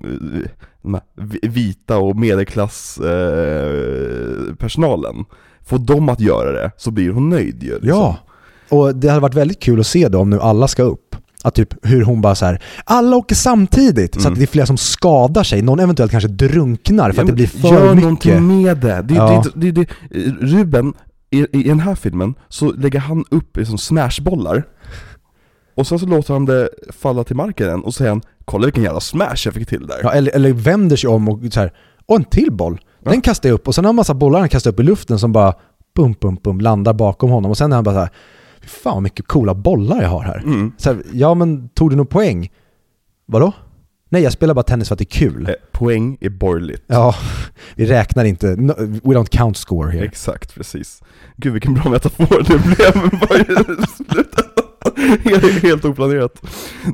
[0.81, 4.53] de här vi- vita och medelklass eh.
[5.65, 7.73] Få dem att göra det, så blir hon nöjd ju.
[7.73, 7.89] liksom.
[7.89, 8.17] Ja,
[8.69, 11.15] och det hade varit väldigt kul att se då om nu alla ska upp.
[11.43, 14.31] Att typ hur hon bara så här, alla åker samtidigt så Mm.
[14.33, 15.61] att det är flera som skadar sig.
[15.61, 18.01] Någon eventuellt kanske drunknar för Ja, att det blir för Gör mycket.
[18.01, 19.01] någonting med det.
[19.01, 19.43] det, Ja.
[19.55, 19.87] det, det, det
[20.41, 20.93] Ruben,
[21.29, 24.63] i, i den här filmen, så lägger han upp liksom smashbollar
[25.75, 26.69] och sen så låter han det
[27.01, 29.99] falla till marken och så säger han Kolla vilken jävla smash jag fick till där.
[30.03, 31.73] Ja, eller, eller vänder sig om och så här,
[32.05, 32.79] och en till boll.
[33.03, 33.21] Den Ja.
[33.21, 35.31] kastar jag upp och sen har han massa bollar han kastar upp i luften som
[35.31, 35.53] bara
[35.95, 37.51] bum, bum, bum, landar bakom honom.
[37.51, 38.13] Och sen är han bara så här, "Fy
[38.67, 40.37] fan vad mycket coola bollar jag har här.
[40.37, 40.71] Mm.
[40.77, 42.51] Så här ja men tog du någon poäng?
[43.25, 43.53] Vadå?
[44.09, 45.47] Nej, jag spelar bara tennis för att det är kul.
[45.49, 46.83] Eh, poäng är borgerligt.
[46.87, 47.15] Ja,
[47.75, 48.47] vi räknar inte.
[48.47, 50.05] No, we don't count score here.
[50.05, 51.01] Exakt, precis.
[51.35, 54.47] Gud vilken bra metafor det blev bara i slutet.
[55.23, 56.41] helt, helt oplanerat.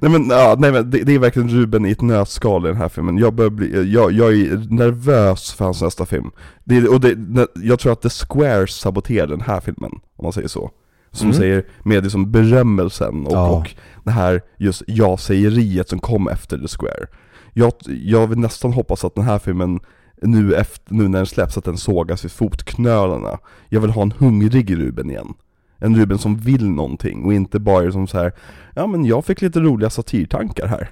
[0.01, 2.78] Nej men, ja, nej, men det, det är verkligen Ruben i ett nötskal i den
[2.78, 3.17] här filmen.
[3.17, 6.32] Jag, börjar bli, jag, jag är nervös för hans nästa film.
[6.63, 7.17] Det, och det,
[7.55, 10.71] jag tror att The Square saboterar den här filmen, om man säger så.
[11.14, 11.38] Som Mm.
[11.39, 13.49] säger, med liksom berömmelsen och, Ja.
[13.49, 17.05] och det här just ja-sägeriet som kom efter The Square.
[17.53, 19.80] Jag, jag vill nästan hoppas att den här filmen
[20.22, 23.38] nu, efter, nu när den släpps, att den sågas vid fotknölarna.
[23.70, 25.34] Jag vill ha en hungrig Ruben igen.
[25.78, 28.32] En Ruben som vill någonting och inte bara som så här.
[28.76, 30.91] ja men jag fick lite roliga satirtankar här.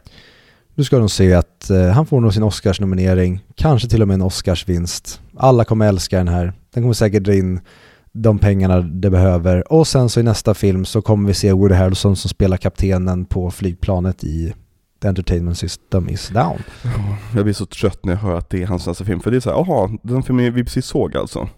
[0.76, 4.16] Du ska nog se att eh, han får nog sin Oscarsnominering, kanske till och med
[4.16, 5.22] en Oscarsvinst.
[5.38, 6.54] Alla kommer älska den här.
[6.74, 7.60] Den kommer säkert dra in
[8.14, 9.74] de pengarna det behöver.
[9.74, 13.26] Och sen så i nästa film så kommer vi se Woody Harrelson som spelar kaptenen
[13.26, 14.53] på flygplanet i
[15.01, 16.59] The Entertainment System is down.
[17.36, 19.38] Jag blir så trött när jag hör att det är hans nästa film, för det
[19.38, 21.49] är så här, jaha, den filmen vi precis såg alltså.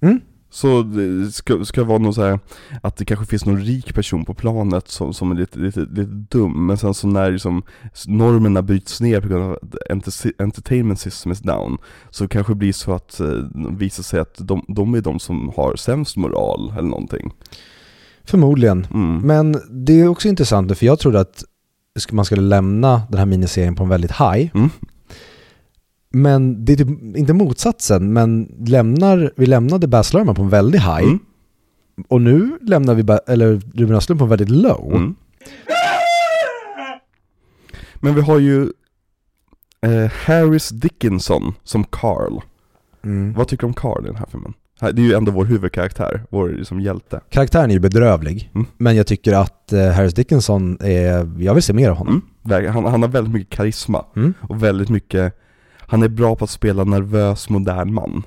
[0.00, 0.20] Mm.
[0.52, 2.38] Så det ska, ska vara något så här
[2.82, 6.26] att det kanske finns någon rik person på planet som, som är lite, lite, lite
[6.30, 7.62] dum, men sen så när liksom
[8.06, 11.78] normerna bryts ner på grund av att enter- entertainment system is down,
[12.10, 15.20] så kanske det blir så att eh, det visar sig att de, de är de
[15.20, 17.32] som har sämst moral eller någonting.
[18.24, 18.86] Förmodligen.
[18.94, 19.18] Mm.
[19.18, 21.44] Men det är också intressant för jag trodde att
[22.10, 24.50] man skulle lämna den här miniserien på en väldigt high.
[24.54, 24.70] Mm.
[26.12, 30.80] Men det är typ, inte motsatsen, men lämnar, vi lämnade Baz Luhrmann på en väldigt
[30.80, 31.02] high.
[31.02, 31.18] Mm.
[32.08, 34.92] Och nu lämnar vi, Ba- eller Ruben Östlund på en väldigt low.
[34.94, 35.14] Mm.
[37.96, 38.62] Men vi har ju
[39.86, 42.40] eh, Harris Dickinson som Carl.
[43.04, 43.32] Mm.
[43.32, 44.54] Vad tycker du om Carl i den här filmen?
[44.80, 47.20] Det är ju ändå vår huvudkaraktär, vår liksom hjälte.
[47.28, 48.66] Karaktären är ju bedrövlig, Mm.
[48.78, 52.22] men jag tycker att eh, Harris Dickinson är, jag vill se mer av honom.
[52.44, 52.72] Mm.
[52.74, 54.34] Han, han har väldigt mycket karisma Mm.
[54.40, 55.34] och väldigt mycket,
[55.92, 58.22] han är bra på att spela nervös modern man.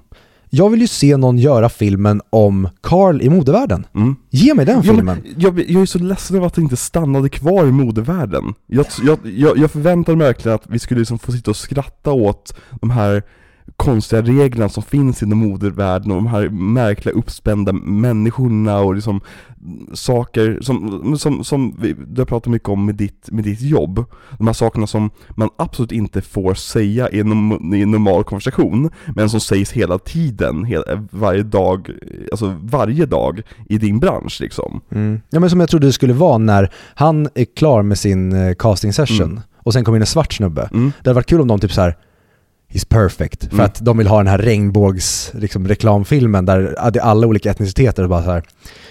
[0.50, 3.88] Jag vill ju se någon göra filmen om Carl i modevärlden.
[3.96, 4.16] Mm.
[4.30, 5.06] Ge mig den Ja, filmen.
[5.06, 8.54] men jag, jag är så ledsen över att det inte stannade kvar i modevärlden.
[8.68, 12.12] Jag, jag, jag, jag förväntade mig verkligen att vi skulle liksom få sitta och skratta
[12.12, 13.24] åt de här
[13.78, 19.22] konstiga reglerna som finns inom modevärlden och de här märkliga uppspända människorna och liksom
[19.94, 24.06] saker som, som, som vi, du har pratat mycket om med ditt, med ditt jobb.
[24.38, 28.90] De här sakerna som man absolut inte får säga i en, i en normal konversation,
[29.16, 31.90] men som sägs hela tiden, hela, varje dag,
[32.32, 34.82] alltså varje dag i din bransch liksom.
[34.92, 35.22] Mm.
[35.30, 38.54] Ja men som jag trodde det skulle vara när han är klar med sin eh,
[38.56, 39.42] casting session Mm.
[39.58, 40.70] och sen kommer in en svart snubbe.
[40.74, 40.92] Mm.
[41.04, 41.98] Det hade varit kul om de typ så här
[42.76, 43.44] He's perfect.
[43.46, 43.66] För Mm.
[43.66, 48.32] att de vill ha den här regnbågs liksom, reklamfilmen där alla olika etniciteter bara så
[48.32, 48.44] här.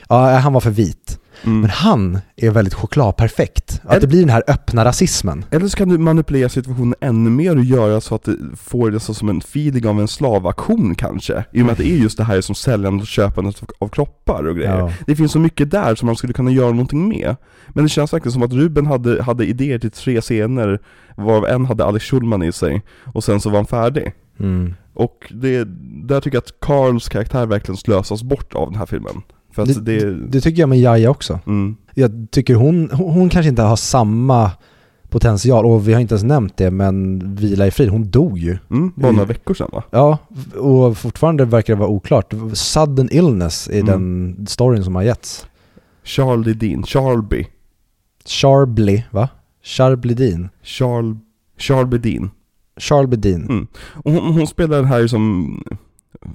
[0.09, 1.19] Ja, han var för vit.
[1.43, 1.61] Mm.
[1.61, 3.81] Men han är väldigt chokladperfekt.
[3.85, 5.45] Att Eller- det blir den här öppna rasismen.
[5.51, 9.01] Eller så kan du manipulera situationen ännu mer och göra så att det får det
[9.01, 11.45] som en feeling av en slavaktion kanske.
[11.53, 14.45] I och med att det är just det här som säljandet och köpandet av- kroppar
[14.49, 14.79] och grejer.
[14.79, 14.93] Ja.
[15.07, 17.37] Det finns så mycket där som man skulle kunna göra någonting med.
[17.69, 20.79] Men det känns verkligen som att Ruben hade, hade idéer till tre scener,
[21.17, 22.83] varav en hade Alex Schulman i sig,
[23.13, 24.13] och sen så var han färdig.
[24.41, 24.75] Mm.
[24.95, 25.65] Och det,
[26.09, 29.23] där tycker jag att Carls karaktär verkligen slösas bort av den här filmen.
[29.55, 31.41] För det, Det, det tycker jag med Jaja också.
[31.47, 34.51] mm, Jag tycker hon, hon kanske inte har samma
[35.09, 38.59] potential, och vi har inte ens nämnt det, men vila i frid, hon dog ju.
[38.71, 39.83] mm, bara några veckor sedan va?
[39.91, 40.19] Ja,
[40.59, 42.35] och fortfarande verkar det vara oklart.
[42.53, 43.87] Sudden illness är Mm.
[43.87, 45.47] den storyn som har getts.
[46.05, 47.47] Charlie Dean, Charlby,
[48.25, 49.29] Charbly, va?
[49.63, 50.49] Charbledin.
[50.63, 51.15] Charl,
[51.59, 52.31] Charlby Dean.
[52.77, 53.43] Charbledin.
[53.49, 53.67] Mm.
[53.77, 55.63] Och hon, hon spelar här som,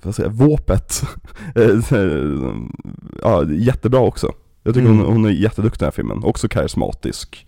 [0.03, 1.03] vad säger jag, våpet.
[3.21, 4.31] Ja, jättebra också.
[4.63, 4.99] Jag tycker Mm.
[4.99, 7.45] hon, hon är jätteduktig i den här filmen, också karismatisk.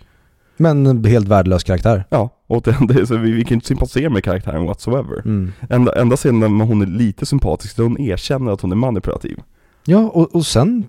[0.58, 2.04] Men en helt värdelös karaktär.
[2.10, 5.22] Ja, och det, det, så vi, vi kan inte sympatisera med karaktären whatsoever.
[5.26, 5.52] Mm.
[5.70, 9.40] Enda, enda scenen när hon är lite sympatisk, där hon erkänner att hon är manipulativ.
[9.86, 10.86] Ja, och, och sen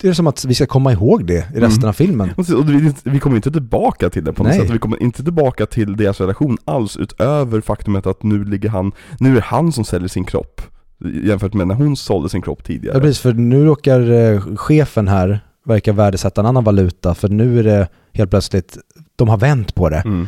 [0.00, 1.88] det är det som att vi ska komma ihåg det i resten Mm.
[1.88, 2.30] av filmen.
[2.36, 4.60] Och vi, vi kommer inte tillbaka till det på något Nej.
[4.60, 8.92] sätt, vi kommer inte tillbaka till deras relation alls utöver faktumet att nu ligger han,
[9.18, 10.60] nu är det han som säljer sin kropp
[11.04, 12.96] jämfört med när hon sålde sin kropp tidigare.
[12.96, 17.58] Ja, precis, för nu råkar eh, chefen här verka värdesätta en annan valuta, för nu
[17.58, 18.78] är det helt plötsligt,
[19.16, 20.02] de har vänt på det.
[20.04, 20.26] Mm.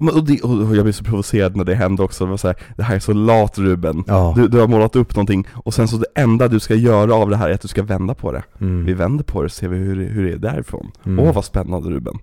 [0.00, 2.56] Och, det, och jag blev så provocerad när det hände också, det var så här,
[2.76, 4.04] det här är så lat Ruben.
[4.06, 4.32] Ja.
[4.36, 7.30] Du, du har målat upp någonting och sen så det enda du ska göra av
[7.30, 8.42] det här är att du ska vända på det.
[8.60, 8.84] Mm.
[8.84, 10.90] Vi vänder på det och ser vi hur, hur det är därifrån.
[11.04, 11.34] Åh Mm.
[11.34, 12.18] vad spännande Ruben.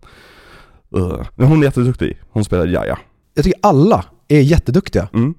[0.97, 1.21] Uh.
[1.35, 2.99] Men hon är jätteduktig, hon spelar Jaja.
[3.33, 4.05] Jag tycker alla
[4.37, 5.07] är jätteduktiga.
[5.13, 5.33] Mm.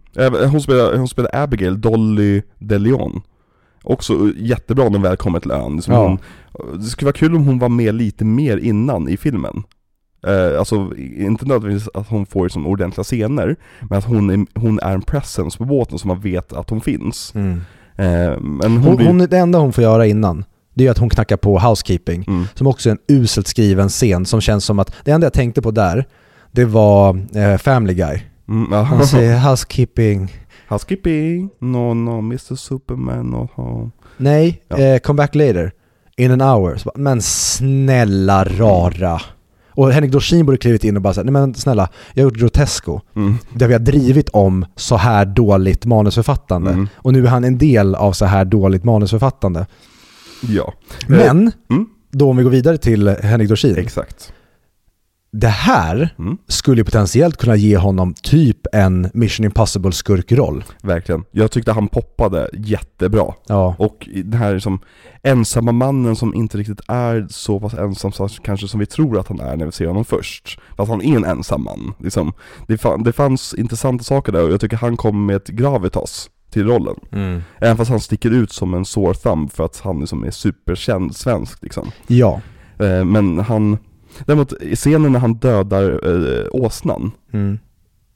[0.51, 3.21] Hon, spelar, hon spelar Abigail, Dolly DeLeon.
[3.83, 5.77] Också jättebra när hon väl kommer till ön.
[5.77, 6.07] Liksom Ja.
[6.09, 6.19] hon,
[6.79, 9.62] det skulle vara kul om hon var med lite mer innan i filmen.
[10.27, 14.79] Eh, alltså inte nödvändigtvis att hon får liksom ordentliga scener, men att hon är, hon
[14.81, 17.33] är en presence på båten så man vet att hon finns.
[17.35, 17.53] Mm.
[17.97, 20.45] Eh, men hon, Hon, blir, hon, det enda hon får göra innan,
[20.75, 22.25] det är att hon knackar på housekeeping.
[22.29, 25.33] mm, Som också är en uselt skriven scen som känns som att, det enda jag
[25.33, 26.05] tänkte på där,
[26.53, 28.21] det var eh, Family Guy.
[28.49, 30.33] Mm, Han säger housekeeping,
[30.69, 33.91] Housekeeping, no no, Mr Superman not home.
[34.16, 34.79] nej, Ja.
[34.79, 35.73] eh, come back later,
[36.16, 36.79] in an hour.
[36.85, 39.21] Bara, men snälla rara.
[39.77, 42.39] Och Henrik Dorsin borde klivit in och bara säga, nej men snälla, jag har gjort
[42.39, 46.71] Grotesco, Mm, där vi har drivit om så här dåligt manusförfattande.
[46.71, 49.66] mm, Och nu är han en del av så här dåligt manusförfattande.
[50.49, 50.73] ja,
[51.09, 51.87] Men, mm.
[52.11, 53.77] då om vi går vidare till Henrik Dorsin.
[53.79, 54.33] exakt.
[55.36, 56.39] Det här Mm.
[56.48, 60.65] skulle potentiellt kunna ge honom typ en Mission Impossible skurkroll.
[60.82, 61.24] Verkligen.
[61.31, 63.35] Jag tyckte han poppade jättebra.
[63.47, 63.74] Ja.
[63.78, 64.78] Och den här liksom,
[65.23, 69.28] ensamma mannen som inte riktigt är så pass ensam så kanske som vi tror att
[69.28, 70.59] han är när vi ser honom först.
[70.77, 71.94] Fast han är en ensam man.
[71.98, 72.32] Liksom.
[72.69, 76.31] Det, fan, det fanns intressanta saker där och jag tycker han kom med ett gravitas
[76.51, 76.97] till rollen.
[77.61, 81.16] Även fast han sticker ut som en sore thumb för att han liksom är superkänd
[81.16, 81.90] svensk liksom.
[82.06, 82.40] Ja.
[82.78, 83.78] Eh, men han,
[84.27, 86.01] däremot i scenen när han dödar
[86.41, 87.59] eh, åsnan, Mm.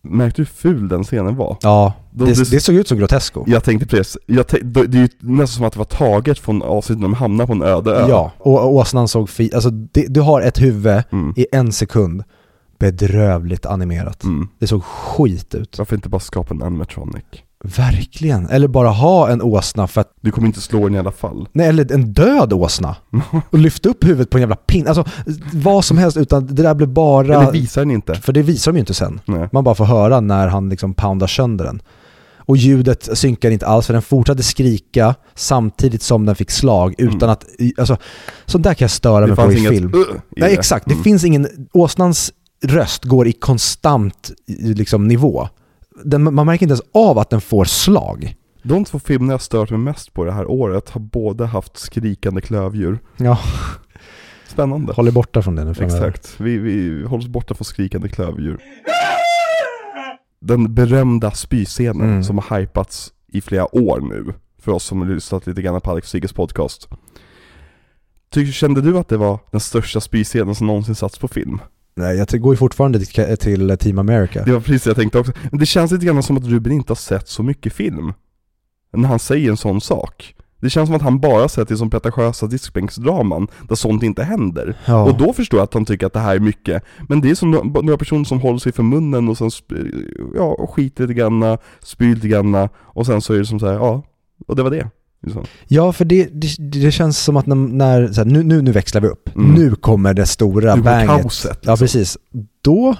[0.02, 1.56] märkte du hur ful den scenen var?
[1.60, 3.44] Ja, De- det, det- såg ut som Grotesco.
[3.46, 6.38] Jag tänkte precis, jag tänk, det det är ju nästan som att det var taget
[6.38, 8.06] från avsnittet när de hamnar på en öde ö.
[8.08, 9.50] Ja, och åsnan såg fi...
[9.54, 11.34] Alltså det, du har ett huvud Mm.
[11.36, 12.22] i en sekund.
[12.78, 14.24] Bedrövligt animerat.
[14.24, 14.48] Mm.
[14.58, 15.78] Det såg skit ut.
[15.78, 17.24] Varför inte bara skapa en animatronic?
[17.64, 18.48] Verkligen.
[18.48, 20.12] Eller bara ha en åsna för att...
[20.20, 21.48] Du kommer inte slå den i alla fall.
[21.52, 22.96] Nej, eller en död åsna.
[23.50, 24.86] Och lyfta upp huvudet på en jävla pin.
[24.88, 25.04] Alltså
[25.52, 27.34] vad som helst utan det där blev bara...
[27.42, 28.14] Eller visar den inte.
[28.14, 29.20] För det visar de ju inte sen.
[29.24, 29.48] Nej.
[29.52, 31.82] Man bara får höra när han liksom poundar sönder den.
[32.36, 37.16] Och ljudet synkar inte alls för den fortsatte skrika samtidigt som den fick slag utan
[37.22, 37.30] Mm.
[37.30, 37.44] att,
[37.78, 37.96] alltså
[38.46, 39.94] sånt där kan jag störa mig på i inget film.
[39.94, 40.56] "uh" i Nej det.
[40.58, 41.04] exakt, det Mm.
[41.04, 42.32] finns ingen, åsnans
[42.64, 45.48] röst går i konstant liksom, nivå.
[46.04, 48.34] Den, man märker inte ens av att den får slag.
[48.62, 52.40] De två filmerna jag stört mig mest på det här året har båda haft skrikande
[52.40, 52.98] klövdjur.
[53.16, 53.38] Ja,
[54.48, 54.92] Spännande.
[54.92, 55.70] håll er borta från det nu.
[55.80, 56.40] Exakt.
[56.40, 58.58] Vi, vi håller oss borta från skrikande klövdjur.
[60.40, 62.24] Den berömda spyscenen Mm.
[62.24, 65.90] som har hypats i flera år nu, för oss som har lyssnat lite grann på
[65.90, 66.88] Alex Sigges podcast.
[68.30, 71.58] Tycker, kände du att det var den största spyscenen som någonsin satts på film?
[71.98, 74.42] Nej, jag går ju fortfarande till, till Team America.
[74.44, 75.32] Det var precis det jag tänkte också.
[75.50, 78.12] Men det känns lite grann som att Ruben inte har sett så mycket film.
[78.92, 80.34] När han säger en sån sak.
[80.60, 84.76] Det känns som att han bara sett det som pretentiösa diskbänksdraman, där sånt inte händer.
[84.84, 85.04] Ja.
[85.04, 86.82] Och då förstår jag att han tycker att det här är mycket.
[87.08, 89.50] Men det är som några personer som håller sig för munnen och sen
[90.34, 93.66] ja, och skiter lite grann, spyr lite grann och sen så är det som så
[93.66, 94.02] här, ja,
[94.46, 94.90] och det var det.
[95.22, 95.44] Liksom.
[95.68, 96.48] Ja, för det, det,
[96.80, 99.36] det känns som att när, när här, nu, nu, nu växlar vi upp.
[99.36, 99.54] Mm.
[99.54, 101.08] Nu kommer det stora Nu banget.
[101.22, 101.78] kaoset, Ja, liksom.
[101.78, 102.18] precis.
[102.62, 102.96] Då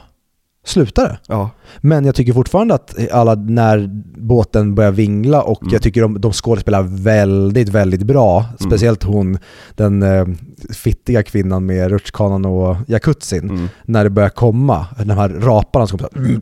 [0.64, 1.18] slutar det.
[1.28, 1.50] Ja,
[1.80, 3.86] Men jag tycker fortfarande att alla, när
[4.20, 5.72] båten börjar vingla och Mm.
[5.72, 8.44] jag tycker de, de skådespelar väldigt, väldigt bra.
[8.60, 9.38] Speciellt hon,
[9.74, 10.26] den eh,
[10.72, 13.50] fittiga kvinnan med rutschkanan och jacuzzin.
[13.50, 13.68] mm.
[13.84, 16.40] När det börjar komma, de här raparna som kommer så här,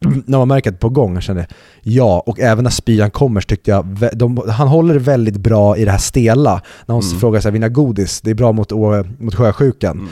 [0.00, 1.46] när man märker att det på gång, jag kände
[1.82, 5.84] ja, och även när spyan kommer så tyckte jag, de, han håller väldigt bra i
[5.84, 6.62] det här stela.
[6.86, 7.18] När hon Mm.
[7.20, 8.72] frågar sig, vinna godis, det är bra mot,
[9.18, 9.98] mot sjösjukan.
[9.98, 10.08] Mm.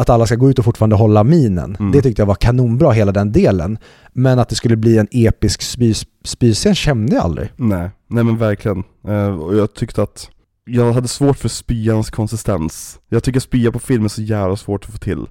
[0.00, 1.76] Att alla ska gå ut och fortfarande hålla minen.
[1.80, 1.92] Mm.
[1.92, 3.78] Det tyckte jag var kanonbra hela den delen.
[4.12, 5.94] Men att det skulle bli en episk spy,
[6.24, 7.52] spyscen kände jag aldrig.
[7.56, 8.84] Nej, nej men verkligen.
[9.08, 10.30] Eh, och jag tyckte att
[10.64, 12.98] jag hade svårt för spyans konsistens.
[13.08, 15.26] Jag tycker spya på film är så jävla svårt att få till.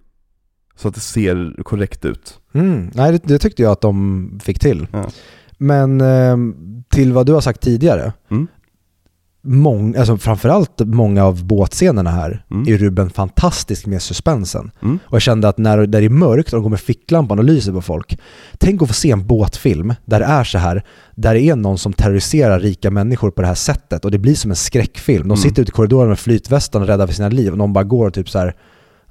[0.77, 2.39] Så att det ser korrekt ut.
[2.53, 2.91] Mm.
[2.93, 4.87] Nej, det, det tyckte jag att de fick till.
[4.91, 5.05] Ja.
[5.57, 6.37] Men eh,
[6.89, 8.47] till vad du har sagt tidigare, Mm.
[9.41, 12.73] mång, alltså framförallt många av båtscenerna här Mm.
[12.73, 14.71] är Ruben fantastisk med suspensen.
[14.81, 14.99] Mm.
[15.05, 17.71] Och jag kände att när det är mörkt och de går med ficklampan och lyser
[17.71, 18.19] på folk,
[18.57, 20.83] tänk att få se en båtfilm där det är så här,
[21.15, 24.35] där det är någon som terroriserar rika människor på det här sättet och det blir
[24.35, 25.27] som en skräckfilm.
[25.27, 25.37] De Mm.
[25.37, 28.13] sitter ute i korridoren med flytvästarna rädda för sina liv och någon bara går och
[28.13, 28.55] typ så här,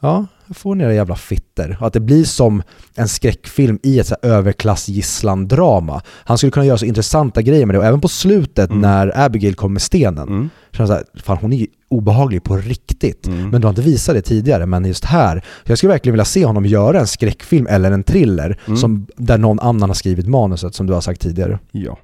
[0.01, 1.77] ja, får ni era jävla fitter.
[1.81, 2.63] Och att det blir som
[2.95, 6.03] en skräckfilm i ett överklassgisslan-drama.
[6.25, 8.81] Han skulle kunna göra så intressanta grejer med det och även på slutet Mm.
[8.83, 10.29] när Abigail kom med stenen.
[10.29, 10.51] Mm.
[10.73, 13.27] Känner så här, fan hon är obehaglig på riktigt.
[13.27, 13.49] Mm.
[13.51, 15.45] Men du har inte visat det tidigare, men just här.
[15.65, 18.77] Jag skulle verkligen vilja se honom göra en skräckfilm eller en thriller Mm.
[18.77, 21.59] som, där någon annan har skrivit manuset, som du har sagt tidigare.
[21.73, 21.99] Ja.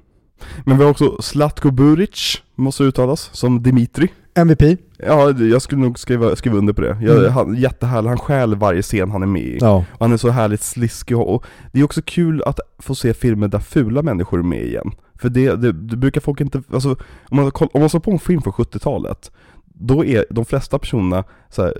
[0.65, 4.07] Men vi har också Zlatko Buric, måste uttalas, som Dimitri.
[4.35, 4.77] MVP?
[4.97, 6.97] Ja, jag skulle nog skriva, skriva under på det.
[7.01, 7.31] Jag, Mm.
[7.31, 9.57] han, jättehärlig, han stjäl varje scen han är med i.
[9.61, 9.75] Ja.
[9.91, 13.47] Och han är så härligt sliskig och, det är också kul att få se filmer
[13.47, 14.91] där fula människor är med igen.
[15.15, 16.89] För det, det, det brukar folk inte, alltså
[17.29, 19.31] om man, om man ser på en film från 70-talet,
[19.65, 21.73] då är de flesta personerna så här,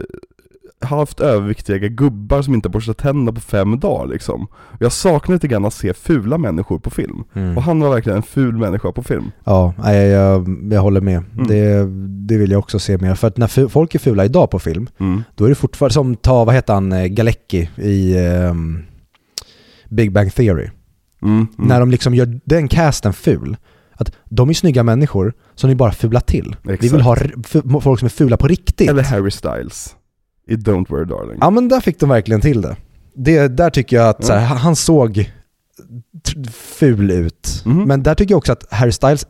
[0.83, 4.47] halvt överviktiga gubbar som inte borstar tänderna på fem dagar liksom.
[4.79, 7.23] Jag saknar lite grann att se fula människor på film.
[7.33, 7.57] Mm.
[7.57, 9.31] Och han var verkligen en ful människa på film.
[9.43, 11.23] Ja, nej, jag, jag håller med.
[11.33, 11.47] Mm.
[11.47, 11.85] Det,
[12.27, 13.15] det vill jag också se mer.
[13.15, 15.23] För att när folk är fula idag på film, Mm.
[15.35, 18.83] då är det fortfarande som, ta, vad heter han, eh, Galecki i ehm,
[19.89, 20.69] Big Bang Theory.
[21.21, 21.35] Mm.
[21.35, 21.47] Mm.
[21.57, 23.57] När de liksom gör den casten ful,
[23.95, 26.55] att de är snygga människor som ni bara fula till.
[26.61, 26.93] Vi Exakt.
[26.93, 27.15] vill ha
[27.81, 28.89] folk som är fula på riktigt.
[28.89, 29.95] Eller Harry Styles
[30.47, 31.37] i Don't Worry Darling.
[31.41, 32.75] Ja men där fick de verkligen till det.
[33.15, 34.25] det där tycker jag att Ja.
[34.27, 35.31] så här, han såg
[36.51, 37.61] ful ut.
[37.65, 37.83] Mhm.
[37.83, 39.25] Men där tycker jag också att Harry Styles,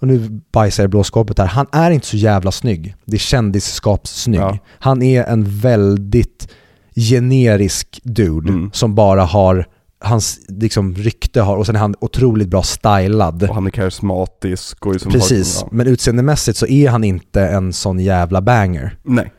[0.00, 2.94] och nu bajsar jag i blåskåpet här, han är inte så jävla snygg.
[3.04, 4.40] Det är kändisskapssnygg.
[4.40, 4.58] Ja.
[4.78, 6.48] Han är en väldigt
[6.96, 8.70] generisk dude Mm.
[8.72, 9.66] som bara har
[10.04, 13.42] hans liksom, rykte har, och sen är han otroligt bra stylad.
[13.42, 15.68] Och han är karismatisk och liksom Precis, Har, ja.
[15.72, 18.96] men utseendemässigt så är han inte en sån jävla banger.
[19.02, 19.32] Nej.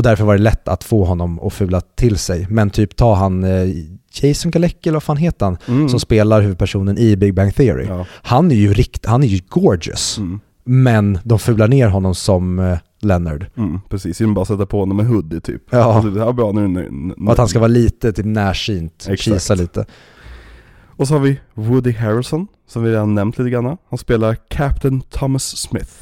[0.00, 2.46] Och därför var det lätt att få honom att fula till sig.
[2.50, 3.68] Men typ ta han eh,
[4.22, 5.88] Jason Galecki, eller vad fan heter han, Mm.
[5.88, 7.86] som spelar huvudpersonen i Big Bang Theory.
[7.88, 8.06] Ja.
[8.22, 10.18] Han är ju rikt, han är ju gorgeous.
[10.18, 10.40] Mm.
[10.64, 13.46] Men de fular ner honom som eh, Leonard.
[13.56, 15.62] Mm, precis, genom bara sätta på honom en hoodie typ.
[15.70, 15.78] Ja.
[15.94, 17.14] Alltså, ja bra, nu, nu, nu.
[17.26, 19.20] Och att han ska vara lite typ närsynt, Exakt.
[19.22, 19.84] kisa lite.
[20.96, 23.76] Och så har vi Woody Harrelson, som vi redan nämnt lite grann.
[23.90, 25.92] Han spelar Captain Thomas Smith.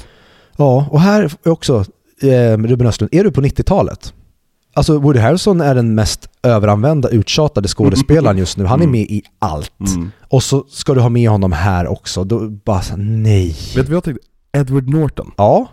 [0.56, 1.84] Ja, och här är också,
[2.22, 4.14] eh, Ruben Östlund, är du på 90-talet?
[4.74, 8.64] Alltså Woody Harrelson är den mest överanvända, uttjatade skådespelaren just nu.
[8.64, 8.92] Han är Mm.
[8.92, 9.80] med i allt.
[9.96, 10.10] Mm.
[10.28, 12.24] Och så ska du ha med honom här också.
[12.24, 13.48] Då bara så, nej.
[13.48, 14.22] Vet du vad jag tänkte?
[14.52, 15.30] Edward Norton.
[15.36, 15.66] Ja,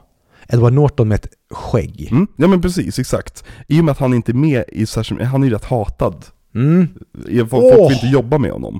[0.50, 2.08] Edward Norton med ett skägg.
[2.12, 2.28] Mm.
[2.36, 3.44] Ja men precis, exakt.
[3.68, 6.26] I och med att han inte är med i särskilt, han är ju rätt hatad.
[6.56, 6.88] Mm.
[7.28, 7.88] Folk, folk Åh!
[7.88, 8.80] vill inte jobba med honom.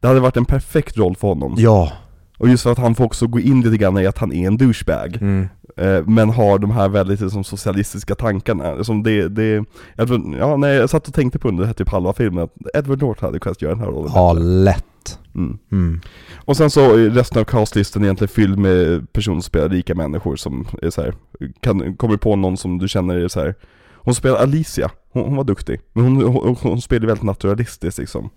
[0.00, 1.54] Det hade varit en perfekt roll för honom.
[1.58, 1.92] Ja.
[2.38, 4.46] Och just för att han får också gå in lite grann i att han är
[4.46, 5.16] en douchebag.
[5.20, 5.48] Mm.
[5.76, 8.84] Eh, men har de här väldigt liksom, socialistiska tankarna.
[8.84, 11.74] Som det, det, jag, tror, ja, nej, jag satt och tänkte på under det här
[11.74, 15.18] typ halva filmen att Edward Norton hade kunnat göra den här rollen Ja, lätt.
[15.34, 15.58] Mm.
[15.72, 16.00] Mm.
[16.44, 20.36] Och sen så är resten av castlistan egentligen fylld med personer som spelar rika människor
[20.36, 21.14] som är så här,
[21.60, 23.54] kan, kommer på någon som du känner är så här.
[23.94, 25.80] Hon spelar Alicia, hon, hon var duktig.
[25.92, 28.30] Men hon, hon, hon spelar väldigt naturalistiskt liksom.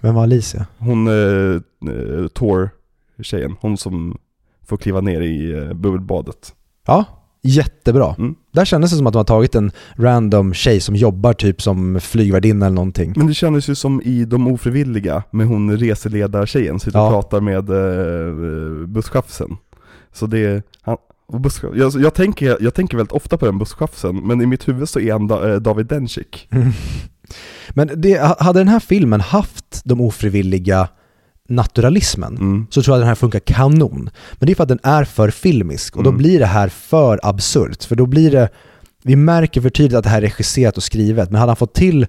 [0.00, 0.66] Vem var Alicia?
[0.78, 1.54] Hon, eh,
[1.94, 4.18] eh, Tor-tjejen, hon som
[4.66, 6.52] får kliva ner i eh, bubbelbadet.
[6.86, 7.04] Ja,
[7.42, 8.14] jättebra.
[8.18, 8.34] Mm.
[8.52, 12.00] Där kändes det som att de har tagit en random tjej som jobbar typ som
[12.00, 13.12] flygvärdinna eller någonting.
[13.16, 17.10] Men det kändes ju som i De ofrivilliga, med hon reseledartjejen, sitter och Ja.
[17.10, 19.56] pratar med eh, busschauffören.
[20.12, 20.96] Så det, han,
[21.74, 25.00] jag, jag, tänker, jag tänker väldigt ofta på den busschauffören, men i mitt huvud så
[25.00, 26.48] är han da, eh, David Dencik.
[27.70, 30.88] Men det, hade den här filmen haft de ofrivilliga
[31.48, 32.66] naturalismen Mm.
[32.70, 34.10] så tror jag att den här funkar kanon.
[34.32, 36.18] Men det är för att den är för filmisk och då Mm.
[36.18, 37.84] blir det här för absurt.
[37.84, 38.48] För då blir det,
[39.02, 41.74] vi märker för tydligt att det här är regisserat och skrivet, men hade han fått
[41.74, 42.06] till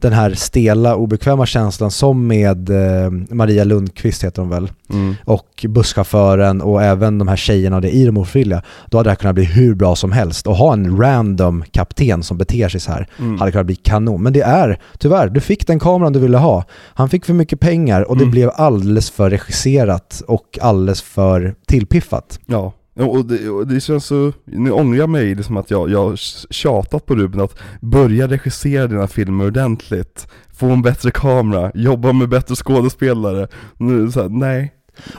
[0.00, 5.14] den här stela, obekväma känslan som med eh, Maria Lundqvist heter hon väl, Mm.
[5.24, 9.10] och busschauffören och även de här tjejerna och det i de ofrivilliga, då hade det
[9.10, 10.46] här kunnat bli hur bra som helst.
[10.46, 13.38] Och ha en random kapten som beter sig så här Mm.
[13.38, 14.22] hade kunnat bli kanon.
[14.22, 16.64] Men det är, tyvärr, du fick den kameran du ville ha.
[16.94, 18.30] Han fick för mycket pengar och det Mm.
[18.30, 22.40] blev alldeles för regisserat och alldeles för tillpiffat.
[22.46, 22.72] Ja,
[23.04, 26.16] och det, och det känns så, nu ångrar jag mig liksom att jag, jag har
[26.52, 32.28] tjatat på Ruben att börja regissera dina filmer ordentligt, få en bättre kamera, jobba med
[32.28, 33.48] bättre skådespelare.
[33.76, 34.74] Nu så här, nej.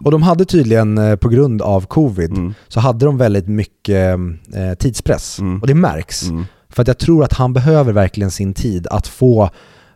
[0.06, 2.54] Och de hade tydligen, eh, på grund av covid, Mm.
[2.68, 4.20] så hade de väldigt mycket
[4.56, 5.40] eh, tidspress.
[5.40, 5.62] Mm.
[5.62, 6.30] Och det märks.
[6.30, 6.46] Mm.
[6.70, 9.50] För att jag tror att han behöver verkligen sin tid att få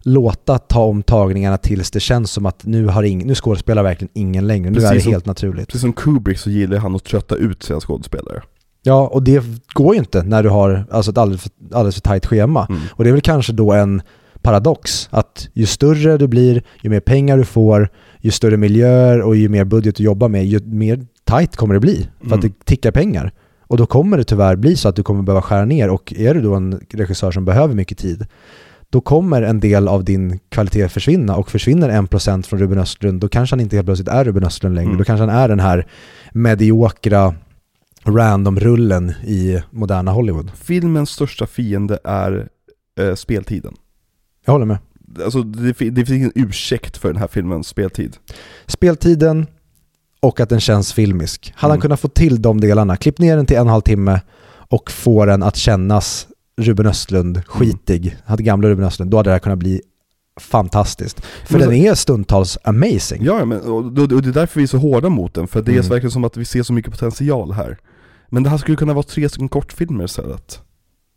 [0.04, 4.48] låta ta omtagningarna tills det känns som att nu, har ing, nu skådespelar verkligen ingen
[4.48, 4.70] längre.
[4.70, 5.68] Nu Precis är det som- helt naturligt.
[5.68, 8.42] Precis som Kubrick så gillar han att trötta ut sina skådespelare.
[8.84, 9.44] Ja, och det
[9.74, 12.66] går ju inte när du har alltså ett alldeles för, alldeles för tajt schema.
[12.70, 12.82] Mm.
[12.92, 14.02] Och det är väl kanske då en
[14.42, 17.90] paradox att ju större du blir, ju mer pengar du får,
[18.20, 21.80] ju större miljöer och ju mer budget du jobbar med, ju mer tight kommer det
[21.80, 22.08] bli.
[22.20, 22.42] För att Mm.
[22.60, 23.32] det tickar pengar.
[23.68, 26.34] Och då kommer det tyvärr bli så att du kommer behöva skära ner och är
[26.34, 28.26] du då en regissör som behöver mycket tid,
[28.94, 33.22] då kommer en del av din kvalitet försvinna och försvinner en procent från Ruben Östlund,
[33.22, 34.88] då kanske han inte helt plötsligt är Ruben Östlund längre.
[34.88, 34.98] Mm.
[34.98, 35.88] Då kanske han är den här
[36.32, 37.36] mediokra
[38.06, 40.52] random-rullen i moderna Hollywood.
[40.56, 42.48] Filmens största fiende är
[43.00, 43.74] eh, speltiden.
[44.46, 44.78] Jag håller med.
[45.24, 48.18] Alltså det, det finns ingen ursäkt för den här filmens speltid.
[48.68, 49.48] Speltiden
[50.20, 51.54] och att den känns filmisk.
[51.56, 51.82] Hade han Mm.
[51.82, 54.22] kunnat få till de delarna, klipp ner den till en och en halv timme
[54.70, 56.28] och få den att kännas
[56.58, 59.82] Ruben Östlund skitig, hade gamla Ruben Östlund, då hade det här kunnat bli
[60.40, 61.26] fantastiskt.
[61.46, 63.24] För Men den är stundtals amazing.
[63.24, 65.62] Ja, ja, men, och, och det är därför vi är så hårda mot den, för
[65.62, 65.90] det är Mm.
[65.90, 67.78] verkligen som att vi ser så mycket potential här.
[68.30, 70.62] Men det här skulle kunna vara tre stycken kortfilmer istället.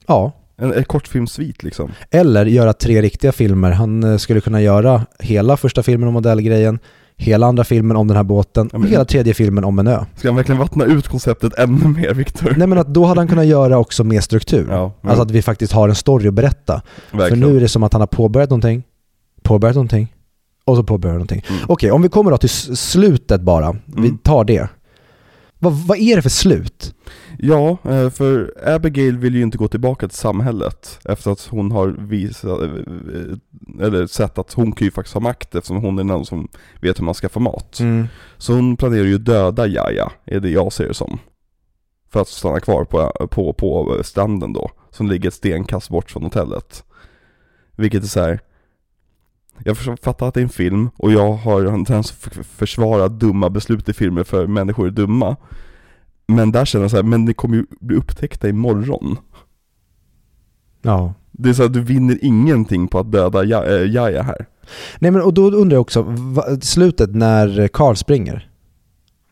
[0.06, 0.32] Ja.
[0.58, 1.92] En, en kortfilmsvit liksom.
[2.10, 3.70] Eller göra tre riktiga filmer.
[3.70, 6.78] Han eh, skulle kunna göra hela första filmen om modellgrejen,
[7.18, 10.04] hela andra filmen om den här båten och hela tredje filmen om en ö.
[10.16, 12.54] Ska han verkligen vattna ut konceptet ännu mer, Viktor?
[12.56, 14.66] Nej men att då hade han kunnat göra också mer struktur.
[14.70, 15.08] Ja, ja.
[15.08, 16.82] Alltså att vi faktiskt har en story att berätta.
[17.10, 17.28] Verkligen.
[17.42, 18.82] För nu är det som att han har påbörjat någonting,
[19.42, 20.12] påbörjat någonting
[20.64, 21.44] och så påbörjar någonting.
[21.48, 21.60] Mm.
[21.68, 23.76] Okej, om vi kommer då till slutet bara.
[23.86, 24.18] Vi Mm.
[24.18, 24.68] tar det.
[25.58, 26.94] Vad, vad är det för slut?
[27.38, 31.88] Ja, eh, för Abigail vill ju inte gå tillbaka till samhället efter att hon har
[31.88, 36.24] visat, eh, eller sett att hon kan ju faktiskt ha makt eftersom hon är den
[36.24, 36.48] som
[36.80, 37.80] vet hur man ska få mat.
[38.38, 41.18] Så hon planerar ju döda Jaja, är det jag ser det som.
[42.10, 46.22] För att stanna kvar på, på, på stranden då, som ligger ett stenkast bort från
[46.22, 46.84] hotellet.
[47.76, 48.40] Vilket är så här.
[49.64, 53.50] Jag fattar att det är en film och jag har en tendens att försvara dumma
[53.50, 55.36] beslut i filmer för människor är dumma.
[56.28, 59.16] Men där känner jag så här, men ni kommer ju bli upptäckta imorgon.
[60.82, 61.14] Ja.
[61.32, 63.42] Det är så att du vinner ingenting på att döda
[63.82, 64.46] eh, Jaja här.
[64.98, 68.50] Nej men och då undrar jag också, va, slutet när Carl springer,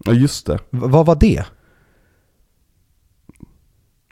[0.04, 1.44] Ja just det, v- vad var det?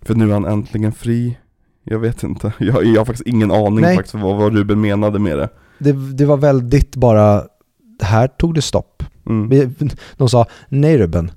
[0.03, 1.39] för nu är han äntligen fri.
[1.85, 3.97] Jag vet inte, jag, jag har faktiskt ingen aning Nej.
[3.97, 5.49] faktiskt vad, vad Ruben menade med det.
[5.79, 5.93] det?
[5.93, 7.43] Det var väldigt bara,
[8.03, 9.03] här tog det stopp.
[9.27, 9.65] Mm.
[10.17, 11.31] De sa, nej Ruben,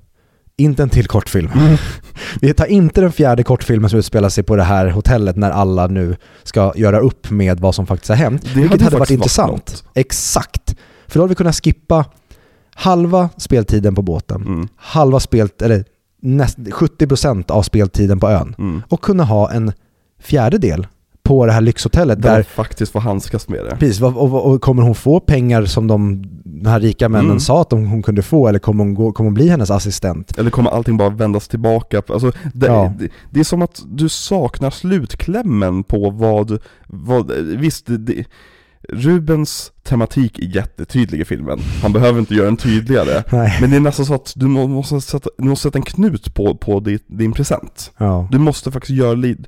[0.58, 1.50] inte en till kortfilm.
[2.40, 5.86] Vi tar inte den fjärde kortfilmen som utspelar sig på det här hotellet när alla
[5.86, 8.42] nu ska göra upp med vad som faktiskt har hänt.
[8.42, 9.52] Det Vilket hade hade varit intressant.
[9.52, 9.84] något.
[9.94, 10.74] Exakt.
[11.06, 12.04] För då hade vi kunnat skippa
[12.74, 14.68] halva speltiden på båten, Mm.
[14.76, 15.84] halva spel, eller
[16.22, 18.82] näst, 70% av speltiden på ön Mm.
[18.88, 19.72] och kunna ha en
[20.22, 20.86] fjärdedel
[21.26, 23.76] på det här lyxhotellet Där där faktiskt får handskas med det.
[23.76, 27.40] Precis, och, och, och kommer hon få pengar som de, de här rika männen Mm.
[27.40, 30.38] sa att de, hon kunde få eller kommer hon, gå, kommer hon bli hennes assistent?
[30.38, 32.02] Eller kommer allting bara vändas tillbaka?
[32.08, 32.92] Alltså, det, Ja.
[32.98, 38.24] det, det är som att du saknar slutklämmen på vad, vad visst, det,
[38.88, 41.58] Rubens tematik är jättetydlig i filmen.
[41.82, 43.22] Han behöver inte göra den tydligare.
[43.32, 43.58] Nej.
[43.60, 46.34] Men det är nästan så att du må- måste sätta, du måste sätta en knut
[46.34, 47.92] på, på din, din present.
[47.98, 48.28] Ja.
[48.32, 49.42] Du måste faktiskt göra lite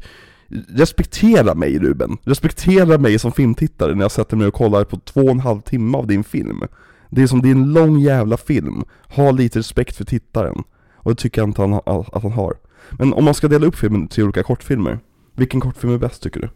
[0.68, 5.20] Respektera mig Ruben, respektera mig som filmtittare när jag sätter mig och kollar på två
[5.20, 6.62] och en halv timme av din film.
[7.10, 10.62] Det är som, det är en lång jävla film, ha lite respekt för tittaren.
[10.94, 12.54] Och det tycker jag inte han, att han har.
[12.90, 14.98] Men om man ska dela upp filmen till olika kortfilmer
[15.36, 16.48] Vilken kortfilm är bäst tycker du?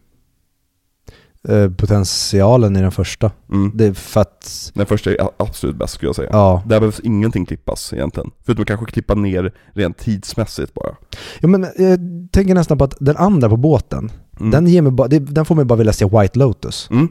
[1.49, 3.31] Eh, potentialen i den första.
[3.51, 3.71] Mm.
[3.75, 6.63] Det är för att, Den första är absolut bäst skulle jag säga ja.
[6.65, 10.95] Där behövs ingenting klippas egentligen Förutom att kanske klippa ner rent tidsmässigt bara
[11.39, 11.99] ja men jag
[12.31, 14.51] tänker nästan på att den andra på båten, Mm.
[14.51, 16.87] den, ger mig bara, den får mig bara vilja se White Lotus.
[16.91, 17.07] mm.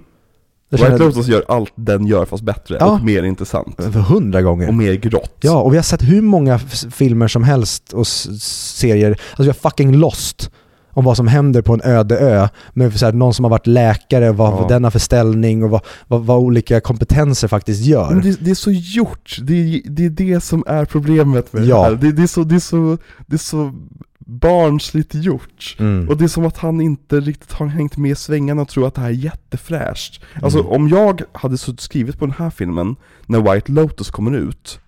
[0.71, 2.87] White Lotus gör allt den gör fast bättre Ja.
[2.93, 4.69] och mer intressant För hundra gånger.
[4.69, 6.59] Och mer grått Ja, och vi har sett hur många
[6.91, 10.51] filmer som helst och serier, alltså vi har fucking Lost
[10.95, 13.67] om vad som händer på en öde ö med så här, någon som har varit
[13.67, 14.67] läkare, vad, Ja.
[14.69, 18.11] den har för ställning och vad, vad, vad olika kompetenser faktiskt gör.
[18.11, 21.65] Men det, det är så gjort, det är, det är det som är problemet med
[21.65, 21.77] Ja.
[21.77, 21.91] det här.
[21.97, 23.73] Det, det, är så, det, är så, det är så
[24.19, 25.77] barnsligt gjort.
[25.79, 26.09] Mm.
[26.09, 28.87] Och det är som att han inte riktigt har hängt med i svängarna och tror
[28.87, 30.21] att det här är jättefräscht.
[30.43, 30.73] Alltså Mm.
[30.73, 32.97] om jag hade skrivit på den här filmen
[33.27, 34.81] när White Lotus kommer ut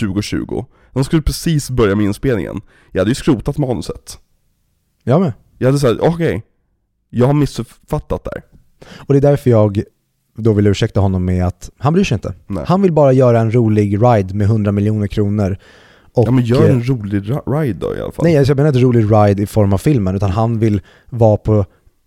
[0.00, 2.60] 2020, de skulle precis börja med inspelningen,
[2.92, 4.18] jag hade ju skrotat manuset.
[5.04, 5.32] Jag med.
[5.58, 6.42] Jag hade sagt, okej,
[7.10, 8.42] jag har missuppfattat där.
[8.96, 9.82] Och det är därför jag
[10.36, 12.34] då vill ursäkta honom med att han bryr sig inte.
[12.46, 12.64] Nej.
[12.66, 15.58] Han vill bara göra en rolig ride med 100 miljoner kronor.
[16.14, 18.24] Och, ja men gör eh, en rolig ride då i alla fall.
[18.24, 20.80] Nej, alltså jag menar inte rolig ride i form av filmen, utan han vill
[21.10, 21.64] vara på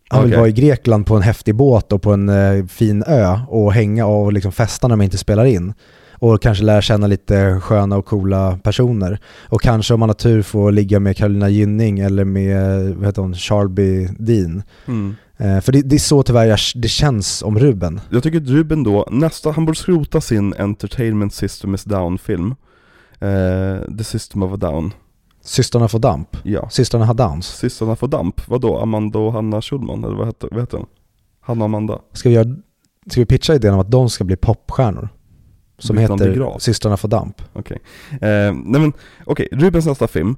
[0.09, 3.39] han vill vara i Grekland på en häftig båt och på en eh, fin ö
[3.47, 5.73] och hänga och liksom festa när man inte spelar in.
[6.21, 9.19] Och kanske lära känna lite sköna och coola personer.
[9.49, 13.21] Och kanske om man har tur få ligga med Carolina Gynning eller med, vad heter
[13.21, 14.63] hon, Charlby Dean.
[14.85, 15.15] Mm.
[15.37, 18.01] Eh, för det, det är så tyvärr jag, det känns om Ruben.
[18.09, 22.55] Jag tycker att Ruben då, nästa, han borde skrota sin Entertainment System is Down-film.
[23.19, 24.93] Eh, The System of a Down.
[25.43, 26.37] Systrarna får damp.
[26.43, 26.69] Ja.
[26.69, 27.47] Systrarna har dans.
[27.47, 28.47] Systrarna får damp.
[28.47, 28.79] Vadå?
[28.79, 30.03] Amanda och Hanna Schulman?
[30.03, 30.87] Eller vad heter, vad heter hon?
[31.39, 31.99] Hanna och Amanda?
[32.13, 32.55] Ska vi, göra,
[33.11, 35.09] ska vi pitcha idén om att de ska bli popstjärnor?
[35.81, 36.59] Som Utan heter.
[36.59, 37.41] Systrarna får damp.
[37.53, 37.77] Okej.
[38.11, 38.19] Eh,
[38.53, 38.93] nej men,
[39.25, 40.35] okej, Rubens nästa film,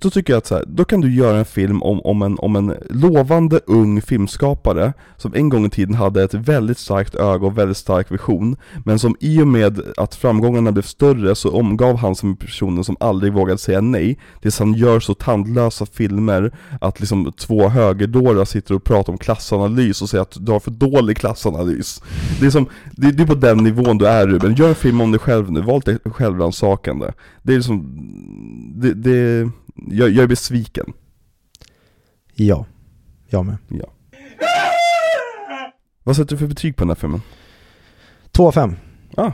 [0.00, 2.38] då tycker jag att så här, då kan du göra en film om, om, en,
[2.38, 7.46] om en lovande ung filmskapare som en gång i tiden hade ett väldigt starkt öga
[7.46, 11.96] och väldigt stark vision, men som i och med att framgångarna blev större så omgav
[11.96, 17.00] han som personen som aldrig vågade säga nej, tills han gör så tandlösa filmer att
[17.00, 21.16] liksom två högerdårar sitter och pratar om klassanalys och säger att du har för dålig
[21.16, 22.02] klassanalys.
[22.40, 25.00] Det är, som, det, det är på den nivån du är Ruben, gör en film
[25.00, 27.12] om dig själv nu, var lite självrannsakande.
[27.42, 27.82] Det är liksom,
[28.74, 30.92] det, det jag, jag är besviken.
[32.34, 32.66] Ja,
[33.28, 33.56] jag med.
[33.68, 33.86] Ja.
[36.04, 37.22] Vad sätter du för betyg på den här filmen?
[38.32, 38.76] 2 av 5.
[39.16, 39.32] Ah.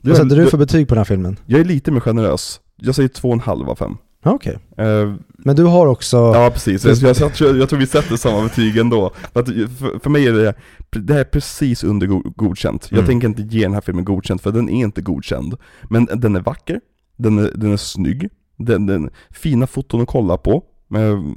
[0.00, 1.36] Vad sätter du för betyg på den här filmen?
[1.46, 2.60] Jag är lite mer generös.
[2.76, 3.96] Jag säger 2,5 av 5.
[4.22, 4.58] Ja, Okej.
[4.76, 6.16] Eh, Men du har också...
[6.16, 9.12] ja precis, jag, jag, jag, jag tror vi sätter samma betyg ändå.
[9.32, 10.54] För, att, för, för mig är det,
[10.90, 12.86] det här är precis under go- godkänt.
[12.90, 13.06] Jag Mm.
[13.08, 15.54] tänker inte ge den här filmen godkänt för den är inte godkänd.
[15.90, 16.80] Men den är vacker,
[17.16, 18.28] den är, den är snygg,
[18.58, 20.64] den, den fina foton att kolla på.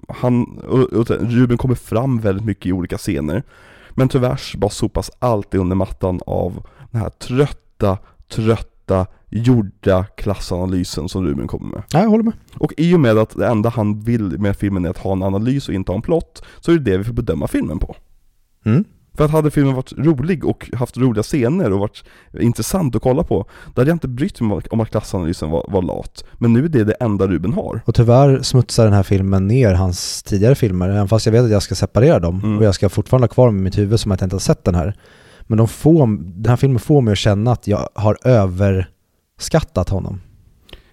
[0.07, 0.61] Han,
[1.19, 3.43] Ruben kommer fram väldigt mycket i olika scener.
[3.89, 11.25] Men tyvärr bara sopas allt under mattan av den här trötta, trötta, gjorda klassanalysen som
[11.25, 11.83] Ruben kommer med.
[11.93, 12.33] Nej, jag håller med.
[12.53, 15.23] Och i och med att det enda han vill med filmen är att ha en
[15.23, 17.95] analys och inte ha en plott, så är det det vi får bedöma filmen på.
[18.65, 18.83] Mm.
[19.17, 22.03] För att hade filmen varit rolig och haft roliga scener och varit
[22.39, 25.81] intressant att kolla på, då hade jag inte brytt mig om att klassanalysen var, var
[25.81, 26.23] lat.
[26.33, 27.81] Men nu är det det enda Ruben har.
[27.85, 31.51] Och tyvärr smutsar den här filmen ner hans tidigare filmer, även fast jag vet att
[31.51, 32.41] jag ska separera dem.
[32.43, 32.57] Mm.
[32.57, 34.63] Och jag ska fortfarande ha kvar med mitt huvud som att jag inte har sett
[34.63, 34.97] den här.
[35.41, 36.07] Men de får,
[36.41, 40.21] den här filmen får mig att känna att jag har överskattat honom.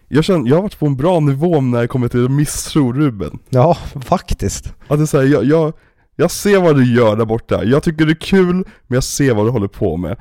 [0.09, 2.93] Jag känner, jag har varit på en bra nivå när det kommer till att misstro
[2.93, 3.39] Ruben.
[3.49, 4.74] Ja, faktiskt.
[4.89, 5.73] Att det är så här, jag, jag,
[6.20, 9.35] jag ser vad du gör där borta, jag tycker det är kul, men jag ser
[9.35, 10.16] vad du håller på med.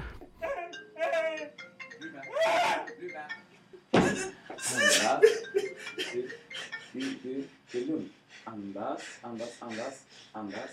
[7.72, 8.11] Det är lugnt.
[8.44, 10.72] Andas, andas, andas, andas.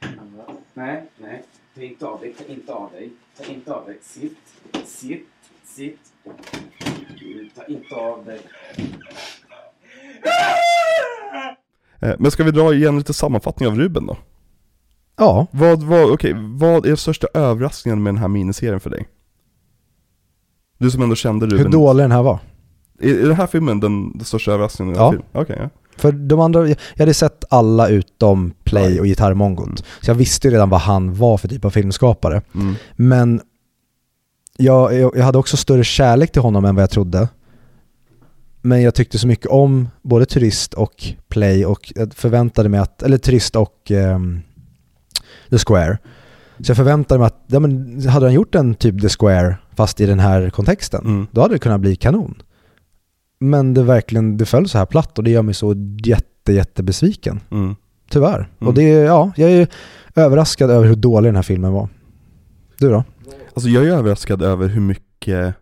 [0.00, 0.56] Andas.
[0.74, 1.42] Nej, nej.
[1.74, 3.10] Ta inte av dig, ta inte av dig.
[3.38, 3.98] Ta inte av dig.
[4.02, 4.38] Sitt,
[4.84, 5.28] sitt,
[5.64, 6.00] sitt.
[7.56, 8.40] Ta inte av dig.
[12.00, 14.16] Eh, Men ska vi dra igen lite sammanfattning av Ruben då?
[15.16, 19.08] Ja, Vad, vad, okej, vad är största överraskningen med den här miniserien för dig?
[20.78, 21.58] Du som ändå kände Ruben.
[21.58, 22.38] hur dålig den här var.
[23.00, 24.94] Är, är den här filmen den, den största överraskningen?
[24.94, 25.14] Ja.
[25.32, 25.70] Okej, ja.
[25.96, 29.84] För de andra, jag hade sett alla utom Play och Gitarrmongot.
[30.00, 32.42] Så jag visste ju redan vad han var för typ av filmskapare.
[32.54, 32.74] Mm.
[32.96, 33.40] Men
[34.56, 37.28] jag, jag, jag hade också större kärlek till honom än vad jag trodde.
[38.62, 43.02] Men jag tyckte så mycket om både Turist och Play och jag förväntade mig att,
[43.02, 44.40] eller Turist och ehm,
[45.50, 45.98] The Square.
[46.60, 50.00] Så jag förväntade mig att, ja men hade han gjort en typ The Square fast
[50.00, 51.26] i den här kontexten, Mm.
[51.30, 52.42] då hade det kunnat bli kanon.
[53.38, 55.74] Men det verkligen, det föll så här platt och det gör mig så
[56.04, 57.40] jätte, jätte besviken.
[57.50, 57.76] Mm.
[58.10, 58.38] Tyvärr.
[58.38, 58.68] Mm.
[58.68, 59.68] Och det, är- ja, jag är
[60.14, 61.88] överraskad över hur dålig den här filmen var.
[62.78, 63.04] Du då?
[63.54, 65.54] Alltså jag är överraskad över hur mycket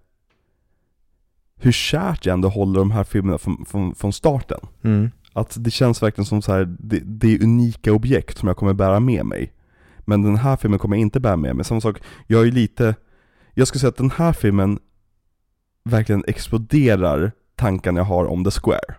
[1.61, 5.11] Hur kärt jag ändå håller de här filmerna från, från, från starten Mm.
[5.33, 8.73] Att det känns verkligen som så här, det, det är unika objekt som jag kommer
[8.73, 9.53] bära med mig
[10.05, 12.95] Men den här filmen kommer jag inte bära med mig, samma sak, jag är lite
[13.55, 14.79] Jag skulle säga att den här filmen
[15.85, 18.95] verkligen exploderar tankarna jag har om The Square.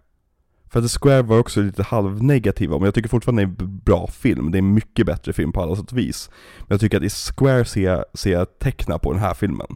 [0.69, 3.77] För att The Square var också lite halvnegativ om, jag tycker fortfarande det är en
[3.77, 6.29] bra film, det är en mycket bättre film på alla sätt och vis.
[6.59, 9.67] Men jag tycker att i Square ser jag, ser jag teckna på den här filmen.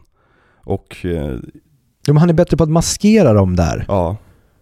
[0.64, 1.38] Och eh,
[2.06, 3.84] Ja, men han är bättre på att maskera dem där.
[3.88, 4.16] ja,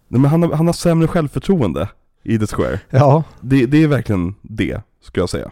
[0.09, 1.89] Nej, men han har, han har sämre självförtroende
[2.23, 2.81] i The Square.
[2.91, 3.25] Ja.
[3.41, 5.51] det, det är verkligen det, skulle jag säga.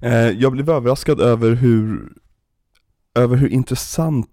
[0.00, 2.12] Eh, jag blev överraskad över hur,
[3.14, 4.28] över hur intressant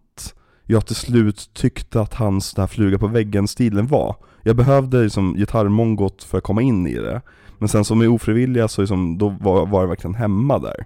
[0.64, 4.16] jag till slut tyckte att hans den här fluga på väggen-stilen var.
[4.44, 7.22] Jag behövde liksom gitarrmongot för att komma in i det.
[7.58, 10.86] Men sen som är ofrivilliga så liksom, då var, var jag verkligen hemma där.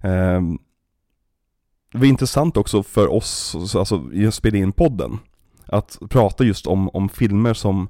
[0.00, 0.42] Eh,
[1.92, 5.18] det var intressant också för oss, alltså i att spela in podden,
[5.66, 7.88] att prata just om, om filmer som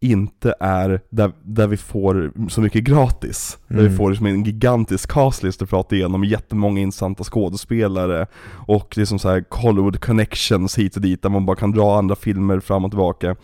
[0.00, 3.58] inte är där, där vi får så mycket gratis.
[3.68, 3.96] Där vi Mm.
[3.96, 8.26] får liksom en gigantisk castlist att prata igenom, jättemånga intressanta skådespelare
[8.66, 12.16] och liksom så här Hollywood connections hit och dit där man bara kan dra andra
[12.16, 13.36] filmer fram och tillbaka.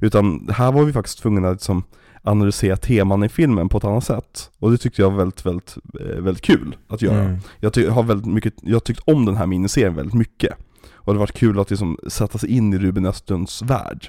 [0.00, 1.84] Utan här var vi faktiskt tvungna att liksom
[2.22, 4.50] analysera teman i filmen på ett annat sätt.
[4.58, 7.22] Och det tyckte jag var väldigt, väldigt, eh, väldigt kul att göra.
[7.24, 7.38] Mm.
[7.60, 10.54] Jag, ty- har väldigt mycket, jag tyckt om den här miniserien väldigt mycket.
[10.94, 14.08] Och det har varit kul att liksom sätta sig in i Ruben Östlunds värld.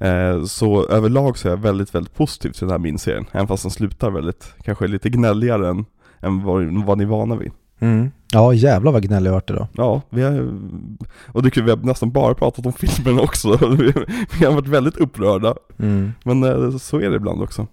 [0.00, 3.62] Eh, så överlag så är jag väldigt, väldigt positiv till den här miniserien, även fast
[3.62, 5.84] den slutar väldigt, kanske lite gnälligare än,
[6.20, 7.52] än vad, vad ni är vana vid.
[7.78, 8.10] Mm.
[8.32, 9.66] Ja jävlar vad gnällig jag varit idag.
[9.72, 10.32] Ja, vi har,
[11.26, 13.48] och det är kul, vi har nästan bara pratat om filmen också.
[13.76, 13.92] Vi,
[14.40, 16.12] vi har varit väldigt upprörda, Mm.
[16.24, 17.66] men eh, så är det ibland också.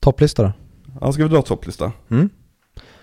[0.00, 0.52] Topplista då?
[1.00, 1.92] Ja, ska vi dra topplista?
[2.08, 2.28] Mm.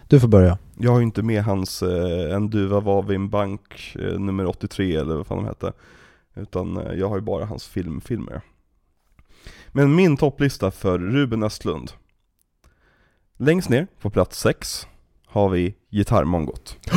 [0.08, 0.58] Du får börja.
[0.80, 4.46] Jag har ju inte med hans eh, En duva var vid en bank eh, nummer
[4.46, 5.72] 83 eller vad fan de hette
[6.36, 8.42] Utan eh, jag har ju bara hans filmfilmer.
[9.72, 11.92] Men min topplista för Ruben Östlund.
[13.38, 14.88] Längst ner på plats 6
[15.26, 16.78] har vi Gitarrmongot.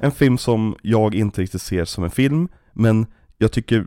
[0.00, 3.06] En film som jag inte riktigt ser som en film Men
[3.38, 3.86] jag tycker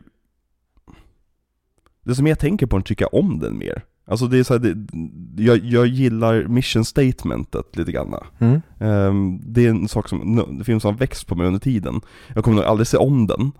[2.02, 3.84] Det som jag tänker på den tycker jag om den mer.
[4.04, 8.14] Alltså det är så här, det, jag, jag gillar mission statementet lite grann.
[8.38, 8.60] Mm.
[8.80, 12.00] Ehm, Det är en sak som, en film som har växt på mig under tiden.
[12.34, 13.52] Jag kommer nog aldrig se om den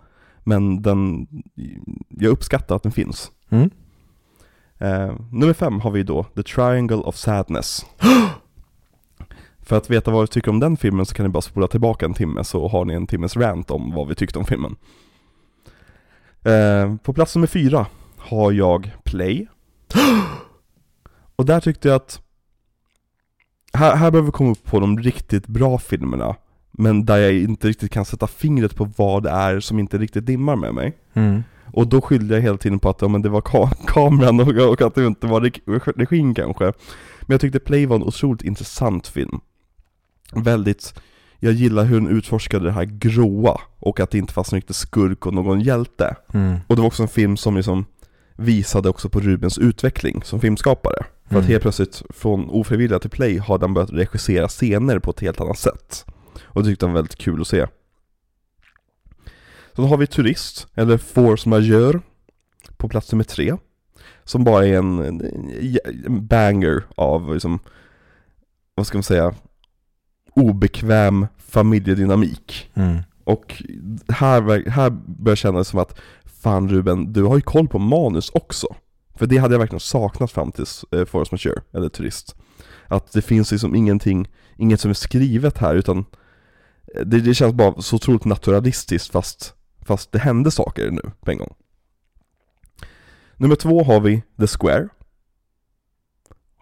[0.44, 1.26] Men den,
[2.08, 3.30] jag uppskattar att den finns.
[3.50, 3.70] Mm.
[4.78, 7.86] Ehm, Nummer fem har vi då The Triangle of Sadness.
[9.60, 12.06] För att veta vad vi tycker om den filmen så kan ni bara spola tillbaka
[12.06, 14.76] en timme så har ni en timmes rant om vad vi tyckte om filmen.
[16.44, 17.86] Ehm, På plats nummer fyra
[18.18, 19.46] har jag Play.
[21.36, 22.22] Och där tyckte jag att
[23.72, 26.36] här, här behöver vi komma upp på de riktigt bra filmerna
[26.72, 30.26] Men där jag inte riktigt kan sätta fingret på vad det är som inte riktigt
[30.26, 31.42] dimmar med mig Mm.
[31.74, 34.70] Och då skyllde jag hela tiden på att ja, men det var ka- kameran och,
[34.72, 36.64] och att det inte var reg- regin kanske
[37.20, 39.40] Men jag tyckte Play var en otroligt intressant film
[40.34, 40.94] Väldigt,
[41.38, 44.76] jag gillar hur den utforskade det här gråa och att det inte fanns någon riktig
[44.76, 46.56] skurk och någon hjälte Mm.
[46.66, 47.84] Och det var också en film som liksom
[48.36, 51.50] visade också på Rubens utveckling som filmskapare För att Mm.
[51.50, 55.58] helt plötsligt, från ofrivilliga till play, har han börjat regissera scener på ett helt annat
[55.58, 56.04] sätt
[56.42, 57.66] Och det tyckte han var väldigt kul att se.
[59.72, 62.00] Så då har vi Turist, eller Force Majeure
[62.76, 63.56] På plats nummer tre.
[64.24, 67.58] Som bara är en, en, banger av liksom
[68.74, 69.34] Vad ska man säga
[70.34, 72.70] Obekväm familjedynamik.
[72.74, 72.98] Mm.
[73.24, 73.62] och
[74.08, 78.66] här, här börjar kännas som att Fan Ruben, du har ju koll på manus också.
[79.14, 82.36] För det hade jag verkligen saknat fram till eh, Force Majeure, eller Turist.
[82.86, 86.04] Att det finns liksom ingenting, inget som är skrivet här utan
[87.04, 89.54] det, det känns bara så otroligt naturalistiskt fast,
[89.86, 91.54] fast det hände saker nu på en gång.
[93.36, 94.88] Nummer två har vi The Square.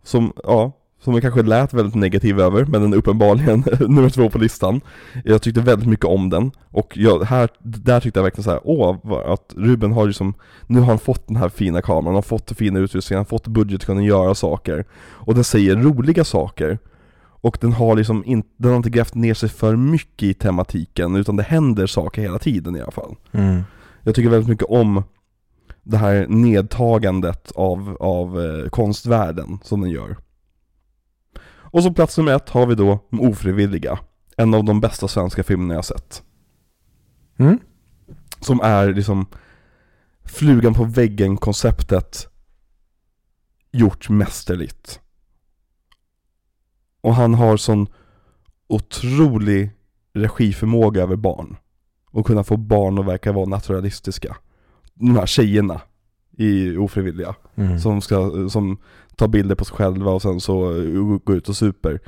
[0.03, 4.31] Som, ja, som jag kanske lät väldigt negativ över, men den är uppenbarligen nummer två
[4.31, 4.81] på listan.
[5.25, 8.61] Jag tyckte väldigt mycket om den, och jag, här, där tyckte jag verkligen så här,
[8.65, 10.35] åh, att Ruben har liksom
[10.67, 13.27] Nu har han fått den här fina kameran, han har fått den fina utrustningen, han
[13.31, 14.85] har fått budget att kunna göra saker.
[15.01, 16.79] Och den säger roliga saker
[17.41, 21.17] och den har liksom inte, den har inte grävt ner sig för mycket i tematiken,
[21.17, 23.63] utan det händer saker hela tiden i alla fall Mm.
[24.03, 25.03] jag tycker väldigt mycket om
[25.83, 30.17] det här nedtagandet av, av eh, konstvärlden som den gör.
[31.73, 33.99] Och så plats nummer ett har vi då De ofrivilliga.
[34.37, 36.23] En av de bästa svenska filmerna jag sett.
[37.37, 37.59] Mm.
[38.41, 39.27] Som är liksom
[40.25, 42.29] flugan på väggen konceptet
[43.73, 45.01] gjort mästerligt.
[47.01, 47.87] Och han har sån
[48.67, 49.71] otrolig
[50.13, 51.57] regiförmåga över barn.
[52.11, 54.37] Och kunna få barn att verka vara naturalistiska.
[54.95, 55.81] De här tjejerna
[56.37, 57.35] i ofrivilliga.
[57.55, 57.79] Mm.
[57.79, 58.79] Som, ska, som
[59.17, 62.01] tar bilder på sig själva och sen så uh, går ut och super.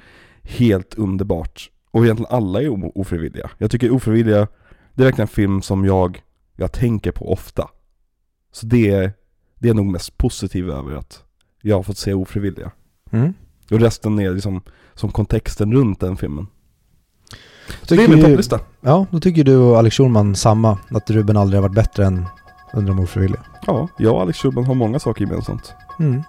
[0.43, 1.71] Helt underbart.
[1.91, 3.51] Och egentligen alla är ofrivilliga.
[3.59, 4.49] Jag tycker ofrivilliga,
[4.95, 6.23] det är verkligen en film som jag,
[6.57, 7.69] jag tänker på ofta.
[8.53, 9.13] Så det är,
[9.59, 11.25] det är nog mest positiv över att
[11.63, 12.71] jag har fått se ofrivilliga.
[13.11, 13.35] Mm.
[13.71, 14.63] Och resten är liksom
[14.95, 16.47] som kontexten runt den filmen.
[17.81, 18.61] Så Tycker det är min topplista.
[18.81, 20.79] Ja, då tycker du och Alex Schulman samma.
[20.91, 22.27] Att Ruben aldrig har varit bättre än
[22.75, 23.41] Under de ofrivilliga.
[23.67, 25.73] Ja, jag och Alex Schulman har många saker gemensamt.
[25.99, 26.23] Mm.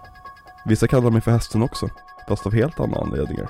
[0.65, 1.90] Vissa kallar mig för hästen också,
[2.27, 3.49] fast av helt andra anledningar.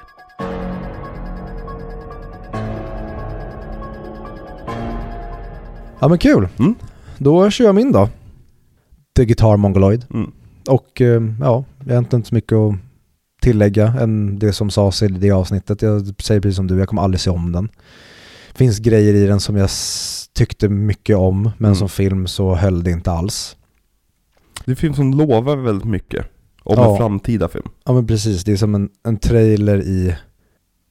[6.00, 6.48] Ja men kul.
[6.60, 6.76] Mm.
[7.18, 8.10] Då kör jag min då.
[9.16, 10.06] The Guitar Mongoloid.
[10.14, 10.32] Mm.
[10.70, 12.76] Och eh, ja, jag har inte så mycket att
[13.44, 15.82] tillägga än det som sades i det avsnittet.
[15.82, 17.70] Jag säger precis som du, jag kommer aldrig se om den.
[18.52, 19.70] Det finns grejer i den som jag
[20.34, 21.76] tyckte mycket om, men Mm.
[21.76, 23.58] som film så höll det inte alls.
[24.66, 26.26] Det är en film som lovar väldigt mycket
[26.64, 26.92] om Ja.
[26.92, 27.68] en framtida film.
[27.86, 30.16] Ja men precis, det är som en, en trailer i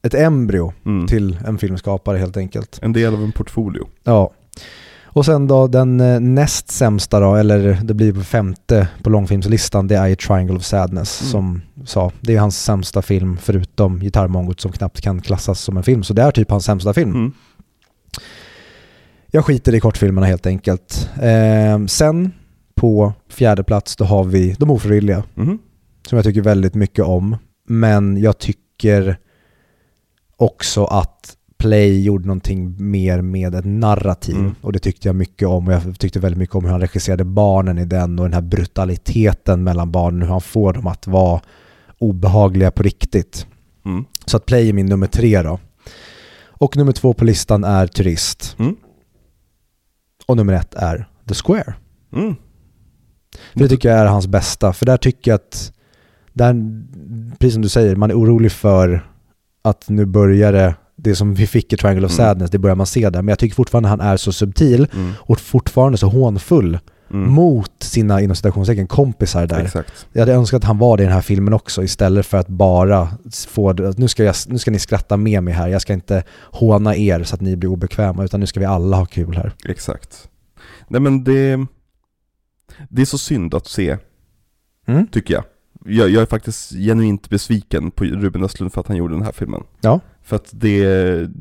[0.03, 1.07] ett embryo Mm.
[1.07, 2.79] till en filmskapare helt enkelt.
[2.81, 3.87] En del av en portfolio.
[4.03, 4.33] Ja.
[5.15, 9.95] Och sen då den eh, näst sämsta då, eller det blir femte på långfilmslistan, det
[9.95, 11.31] är ju Triangle of Sadness Mm.
[11.31, 12.11] som sa.
[12.21, 16.03] Det är hans sämsta film förutom Gitarrmongot som knappt kan klassas som en film.
[16.03, 17.11] Så det är typ hans sämsta film.
[17.11, 17.31] Mm.
[19.31, 21.09] Jag skiter i kortfilmerna helt enkelt.
[21.21, 22.31] Eh, sen
[22.75, 25.59] på fjärde plats då har vi De ofrivilliga, Mhm.
[26.07, 27.37] som jag tycker väldigt mycket om.
[27.67, 29.17] Men jag tycker
[30.37, 34.55] också att Play gjorde någonting mer med ett narrativ Mm.
[34.61, 37.23] och det tyckte jag mycket om och jag tyckte väldigt mycket om hur han regisserade
[37.23, 41.41] barnen i den och den här brutaliteten mellan barnen, hur han får dem att vara
[41.99, 43.47] obehagliga på riktigt.
[43.85, 44.05] Mm.
[44.25, 45.59] Så att Play är min nummer tre då.
[46.45, 48.55] Och nummer två på listan är Turist.
[48.59, 48.75] Mm.
[50.25, 51.73] Och nummer ett är The Square.
[52.13, 52.35] Mm.
[53.53, 55.73] Det tycker jag är hans bästa, för där tycker jag att,
[56.33, 56.55] där,
[57.39, 59.07] precis som du säger, man är orolig för
[59.61, 62.25] att nu börjar det, det som vi fick i Triangle of Mm.
[62.27, 63.21] Sadness, det börjar man se där.
[63.21, 65.11] Men jag tycker fortfarande han är så subtil Mm.
[65.19, 66.79] och fortfarande så hånfull
[67.11, 67.31] Mm.
[67.31, 69.59] mot sina inom citationstecken kompisar där.
[69.63, 70.07] Exakt.
[70.13, 72.47] Jag hade önskat att han var det i den här filmen också istället för att
[72.47, 73.07] bara
[73.47, 76.95] få nu ska, jag, nu ska ni skratta med mig här, jag ska inte håna
[76.95, 79.51] er så att ni blir obekväma utan nu ska vi alla ha kul här.
[79.65, 80.29] Exakt.
[80.87, 81.65] Nej men det,
[82.89, 83.97] det är så synd att se,
[84.87, 85.07] Mm.
[85.07, 85.43] tycker jag.
[85.85, 86.09] Jag.
[86.09, 89.63] Jag är faktiskt genuint besviken på Ruben Östlund för att han gjorde den här filmen.
[89.81, 89.99] Ja.
[90.23, 90.85] För att det,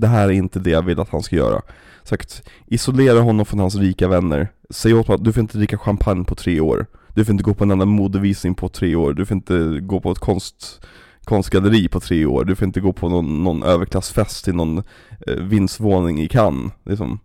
[0.00, 1.62] det här är inte det jag vill att han ska göra.
[2.02, 4.48] Sagt, isolera honom från hans rika vänner.
[4.70, 6.86] Säg åt honom att du får inte dricka champagne på tre år.
[7.14, 9.12] Du får inte gå på en enda modevisning på tre år.
[9.12, 10.86] Du får inte gå på ett konst,
[11.24, 12.44] konstgalleri på tre år.
[12.44, 14.78] Du får inte gå på någon, någon överklassfest i någon
[15.26, 16.72] eh, vindsvåning i Cannes.
[16.84, 17.18] Liksom.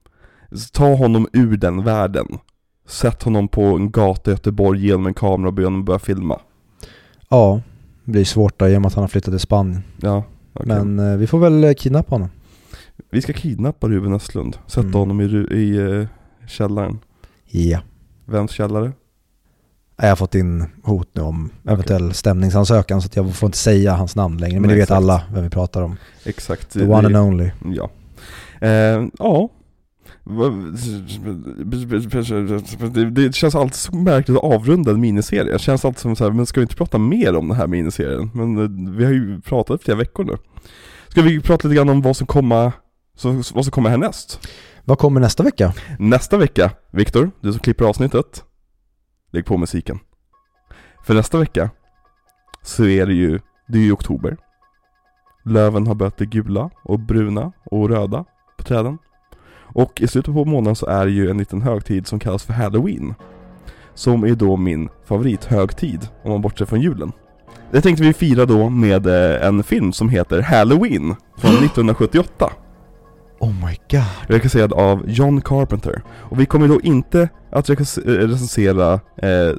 [0.74, 2.28] Ta honom ur den världen.
[2.88, 6.40] Sätt honom på en gata i Göteborg genom en kamera och be honom börja filma.
[7.30, 7.62] Ja,
[8.04, 9.84] det blir svårt då i och med att han har flyttat till Spanien.
[10.02, 10.24] Ja,
[10.54, 10.68] okej.
[10.84, 12.30] Men eh, vi får väl eh, kidnappa honom.
[13.12, 14.58] Vi ska kidnappa Ruben Östlund.
[14.68, 14.94] Sätta Mm.
[14.94, 15.24] honom i,
[15.56, 16.08] i eh,
[16.48, 17.00] källaren.
[17.46, 17.80] Ja.
[18.26, 18.92] Vems källare?
[20.02, 24.16] Jag har fått in hot nu om eventuell stämningsansökan så jag får inte säga hans
[24.16, 24.60] namn längre.
[24.60, 25.98] Men Nej, det vet alla vem vi pratar om.
[26.26, 26.70] Exakt.
[26.70, 27.52] The one and only.
[27.66, 27.90] Ja.
[28.62, 29.50] Eh, ja.
[33.12, 35.54] Det, känns alltid så märkligt att avrunda en miniserie.
[35.54, 37.68] Det känns alltid som så här, men ska vi inte prata mer om den här
[37.68, 38.32] miniserien?
[38.34, 40.38] Men eh, vi har ju pratat i flera veckor nu.
[41.08, 42.72] Ska vi prata lite grann om vad som kommer,
[43.54, 44.48] vad som kommer härnäst?
[44.86, 45.74] Vad kommer nästa vecka?
[46.00, 48.44] Nästa vecka, Viktor, du som klipper avsnittet,
[49.32, 50.00] lägg på musiken.
[51.06, 51.70] För nästa vecka
[52.64, 54.38] så är det ju, det är ju oktober.
[55.46, 58.26] Löven har börjat bli gula och bruna och röda
[58.58, 58.98] på träden.
[59.78, 62.54] Och i slutet på månaden så är det ju en liten högtid som kallas för
[62.54, 63.14] Halloween.
[63.94, 67.12] Som är då min favorithögtid, om man bortser från julen.
[67.72, 72.52] Det tänkte vi fira då med eh, en film som heter Halloween från 1978.
[73.40, 74.04] Oh my god.
[74.28, 76.02] Regisserad av John Carpenter.
[76.10, 77.76] Och vi kommer då inte att eh,
[78.06, 79.56] recensera eh,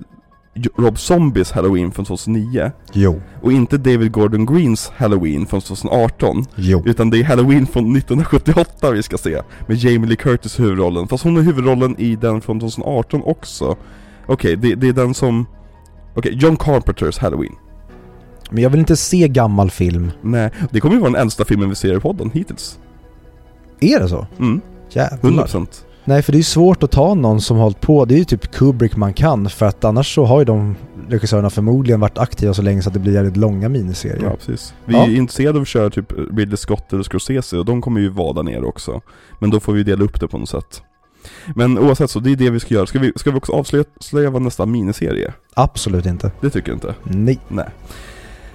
[0.77, 3.21] Rob Zombies Halloween från 2009 Jo.
[3.43, 6.83] och inte David Gordon Greens Halloween från 2018 Jo.
[6.87, 11.09] utan det är Halloween från 1978 vi ska se med Jamie Lee Curtis i huvudrollen
[11.09, 13.77] fast hon är huvudrollen i den från 2018 också
[14.27, 15.47] Okej, det, det är den som
[16.15, 17.53] Okej, John Carpenters Halloween
[18.51, 20.11] Men jag vill inte se gammal film.
[20.23, 22.79] Nej, det kommer ju vara den äldsta filmen vi ser i podden hittills
[23.81, 24.27] Är det så?
[24.39, 24.61] Mm,
[24.91, 25.31] Jävlar.
[25.47, 25.67] 100%
[26.09, 28.05] Nej, för det är svårt att ta någon som hållit på.
[28.05, 30.77] Det är ju typ Kubrick man kan, för att annars så har ju de
[31.09, 34.25] regissörerna förmodligen varit aktiva så länge så att det blir jävligt långa miniserier.
[34.25, 34.75] Ja, precis.
[34.85, 35.03] Vi Ja.
[35.07, 38.33] är intresserade av att köra typ Ridley Scott eller Scorsese och de kommer ju vara
[38.33, 39.01] där nere också.
[39.39, 40.83] Men då får vi dela upp det på något sätt.
[41.55, 42.87] Men oavsett så, det är det vi ska göra.
[42.87, 45.35] Ska vi, ska vi också avslöja avslöja vad nästa miniserie är?
[45.55, 46.31] Absolut inte.
[46.41, 46.95] Det tycker jag inte.
[47.03, 47.39] Nej.
[47.49, 47.69] Nej.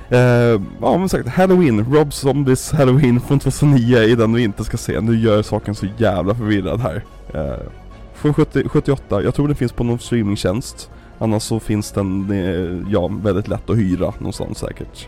[0.10, 4.78] Eh, ja men sagt, Halloween, Rob Zombies Halloween från 2009 är den vi inte ska
[4.78, 5.02] se.
[5.02, 7.04] Nu gör saken så jävla förvirrad här.
[7.34, 7.68] Eh,
[8.14, 10.90] från 70, 78, jag tror den finns på någon streamingtjänst.
[11.20, 15.08] Annars så finns den, eh, ja, väldigt lätt att hyra någonstans säkert.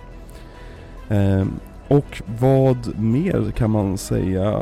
[1.10, 1.46] Eh,
[1.88, 4.62] och vad mer kan man säga?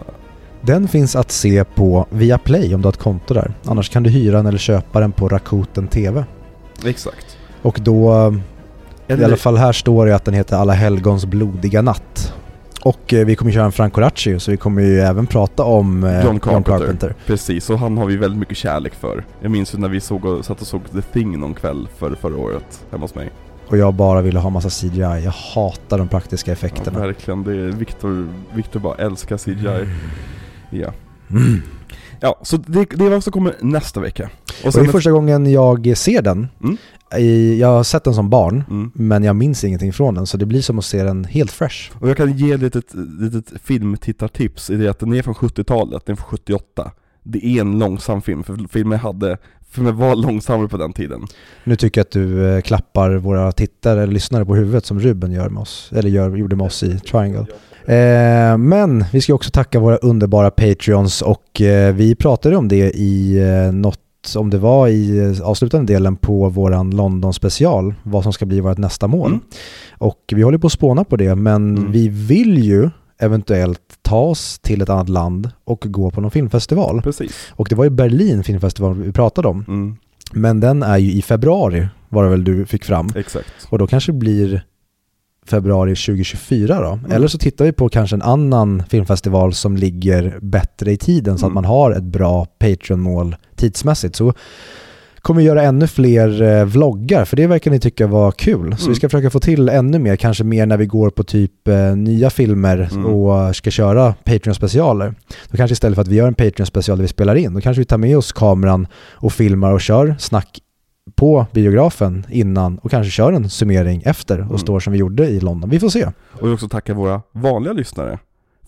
[0.61, 3.53] Den finns att se på Viaplay om du har ett konto där.
[3.65, 6.25] Annars kan du hyra den eller köpa den på Rakuten TV.
[6.85, 7.37] Exakt.
[7.61, 8.33] Och då,
[9.07, 12.33] i Eller- alla fall här står det att den heter Alla helgons blodiga natt.
[12.81, 16.03] Och eh, vi kommer köra en Franco Racci, så vi kommer ju även prata om
[16.03, 17.15] eh, John Carpenter.
[17.25, 19.23] Precis, och han har vi väldigt mycket kärlek för.
[19.41, 22.15] Jag minns ju när vi såg och, satt och såg The Thing någon kväll för,
[22.15, 23.29] förra året hemma hos mig.
[23.67, 24.99] Och jag bara ville ha massa CGI.
[24.99, 26.99] Jag hatar de praktiska Ja, effekterna.
[26.99, 29.87] verkligen, det är Victor, Victor bara älskar CGI.
[30.69, 30.93] Ja.
[31.29, 31.61] Mm.
[32.19, 34.29] Ja, så det, det är vad som kommer nästa vecka.
[34.61, 36.47] Och Och det är första gången jag ser den.
[36.63, 36.77] Mm.
[37.17, 38.91] I, jag har sett den som barn, mm.
[38.93, 40.27] men jag minns ingenting från den.
[40.27, 41.91] Så det blir som att se den helt fresh.
[41.99, 46.05] Och jag kan ge ett litet, litet filmtittartips i det att den är från 70-talet,
[46.05, 46.91] den är från 78.
[47.23, 49.37] Det är en långsam film, för filmen hade,
[49.69, 51.21] filmen var långsammare på den tiden.
[51.63, 55.31] Nu tycker jag att du eh, klappar våra tittare eller lyssnare på huvudet som Ruben
[55.31, 57.45] gör med oss, eller gör, gjorde med oss i Triangle.
[57.85, 62.91] Eh, men vi ska också tacka våra underbara Patreons och eh, vi pratade om det
[62.91, 63.99] i eh, något
[64.35, 68.77] om det var i avslutande delen på våran London special, vad som ska bli vårt
[68.77, 69.27] nästa mål.
[69.29, 69.41] Mm.
[69.97, 71.91] Och vi håller på att spåna på det, men Mm.
[71.91, 72.89] vi vill ju
[73.19, 77.01] eventuellt ta oss till ett annat land och gå på någon filmfestival.
[77.01, 77.47] Precis.
[77.51, 79.65] Och det var ju Berlin filmfestival vi pratade om.
[79.67, 79.95] Mm,
[80.33, 83.09] Men den är ju i februari, var det väl du fick fram.
[83.15, 83.47] exakt.
[83.69, 84.63] Och då kanske det blir
[85.45, 86.91] februari 2024 då.
[86.91, 87.11] Mm.
[87.11, 91.45] Eller så tittar vi på kanske en annan filmfestival som ligger bättre i tiden så
[91.45, 91.53] att Mm.
[91.55, 94.15] man har ett bra Patreon-mål tidsmässigt.
[94.15, 94.33] Så
[95.21, 98.75] kommer vi göra ännu fler eh, vloggar, för det verkar ni tycka var kul.
[98.77, 98.89] Så Mm.
[98.89, 101.95] vi ska försöka få till ännu mer, kanske mer när vi går på typ eh,
[101.95, 103.05] nya filmer Mm.
[103.05, 105.13] och ska köra Patreon-specialer.
[105.49, 107.79] Då kanske istället för att vi gör en Patreon-special där vi spelar in, då kanske
[107.81, 110.59] vi tar med oss kameran och filmar och kör snack
[111.15, 114.57] på biografen innan och kanske kör en summering efter och Mm.
[114.57, 115.69] står som vi gjorde i London.
[115.69, 116.05] Vi får se.
[116.05, 118.19] Och jag vill också tacka våra vanliga lyssnare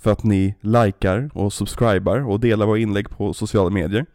[0.02, 4.06] för att ni likar och subscribar och delar våra inlägg på sociala medier.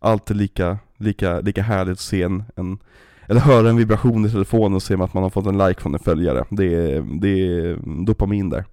[0.00, 2.78] Alltid lika, lika, lika härligt att se en, en
[3.26, 5.94] eller höra en vibration i telefonen och se att man har fått en like från
[5.94, 6.44] en följare.
[6.50, 8.64] Det är, det är dopamin där.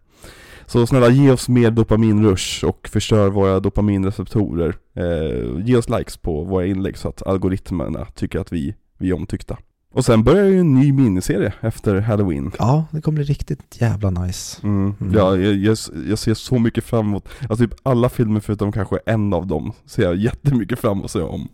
[0.66, 4.76] Så snälla ge oss mer dopaminrush och förstör våra dopaminreceptorer.
[4.96, 9.14] Eh, ge oss likes på våra inlägg så att algoritmerna tycker att vi, vi är
[9.14, 9.58] omtyckta.
[9.92, 12.52] Och sen börjar ju en ny miniserie efter Halloween.
[12.60, 14.60] Ja, det kommer bli riktigt jävla nice.
[14.64, 14.96] Mm.
[15.02, 15.14] Mm.
[15.14, 15.78] Ja, jag, jag,
[16.10, 19.74] jag ser så mycket fram emot, alltså typ alla filmer förutom kanske en av dem
[19.86, 21.48] ser jag jättemycket fram emot att se om.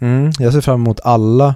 [0.00, 1.54] Mm, jag ser fram emot alla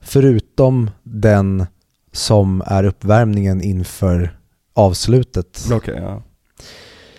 [0.00, 1.66] förutom den
[2.12, 4.38] som är uppvärmningen inför
[4.74, 5.68] avslutet.
[5.72, 6.22] Okej, ja.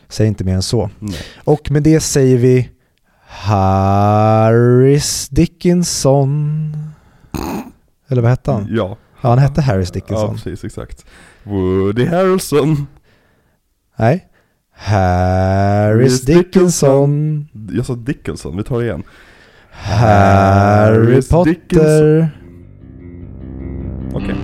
[0.09, 0.89] Säg inte mer än så.
[0.99, 1.19] Nej.
[1.43, 2.69] Och med det säger vi
[3.27, 6.73] Harris Dickinson.
[8.09, 8.67] Eller vad hette han?
[8.69, 8.97] Ja.
[9.21, 10.33] Ja, han hette Harris Ja, Dickinson.
[10.35, 11.05] precis, exakt.
[11.43, 12.87] Woody Harrelson.
[13.95, 14.27] Nej.
[14.75, 17.47] Harris Dickinson.
[17.71, 19.03] Jag sa Dickinson, vi tar det igen.
[19.71, 22.29] Harry Potter.
[24.13, 24.35] Okej.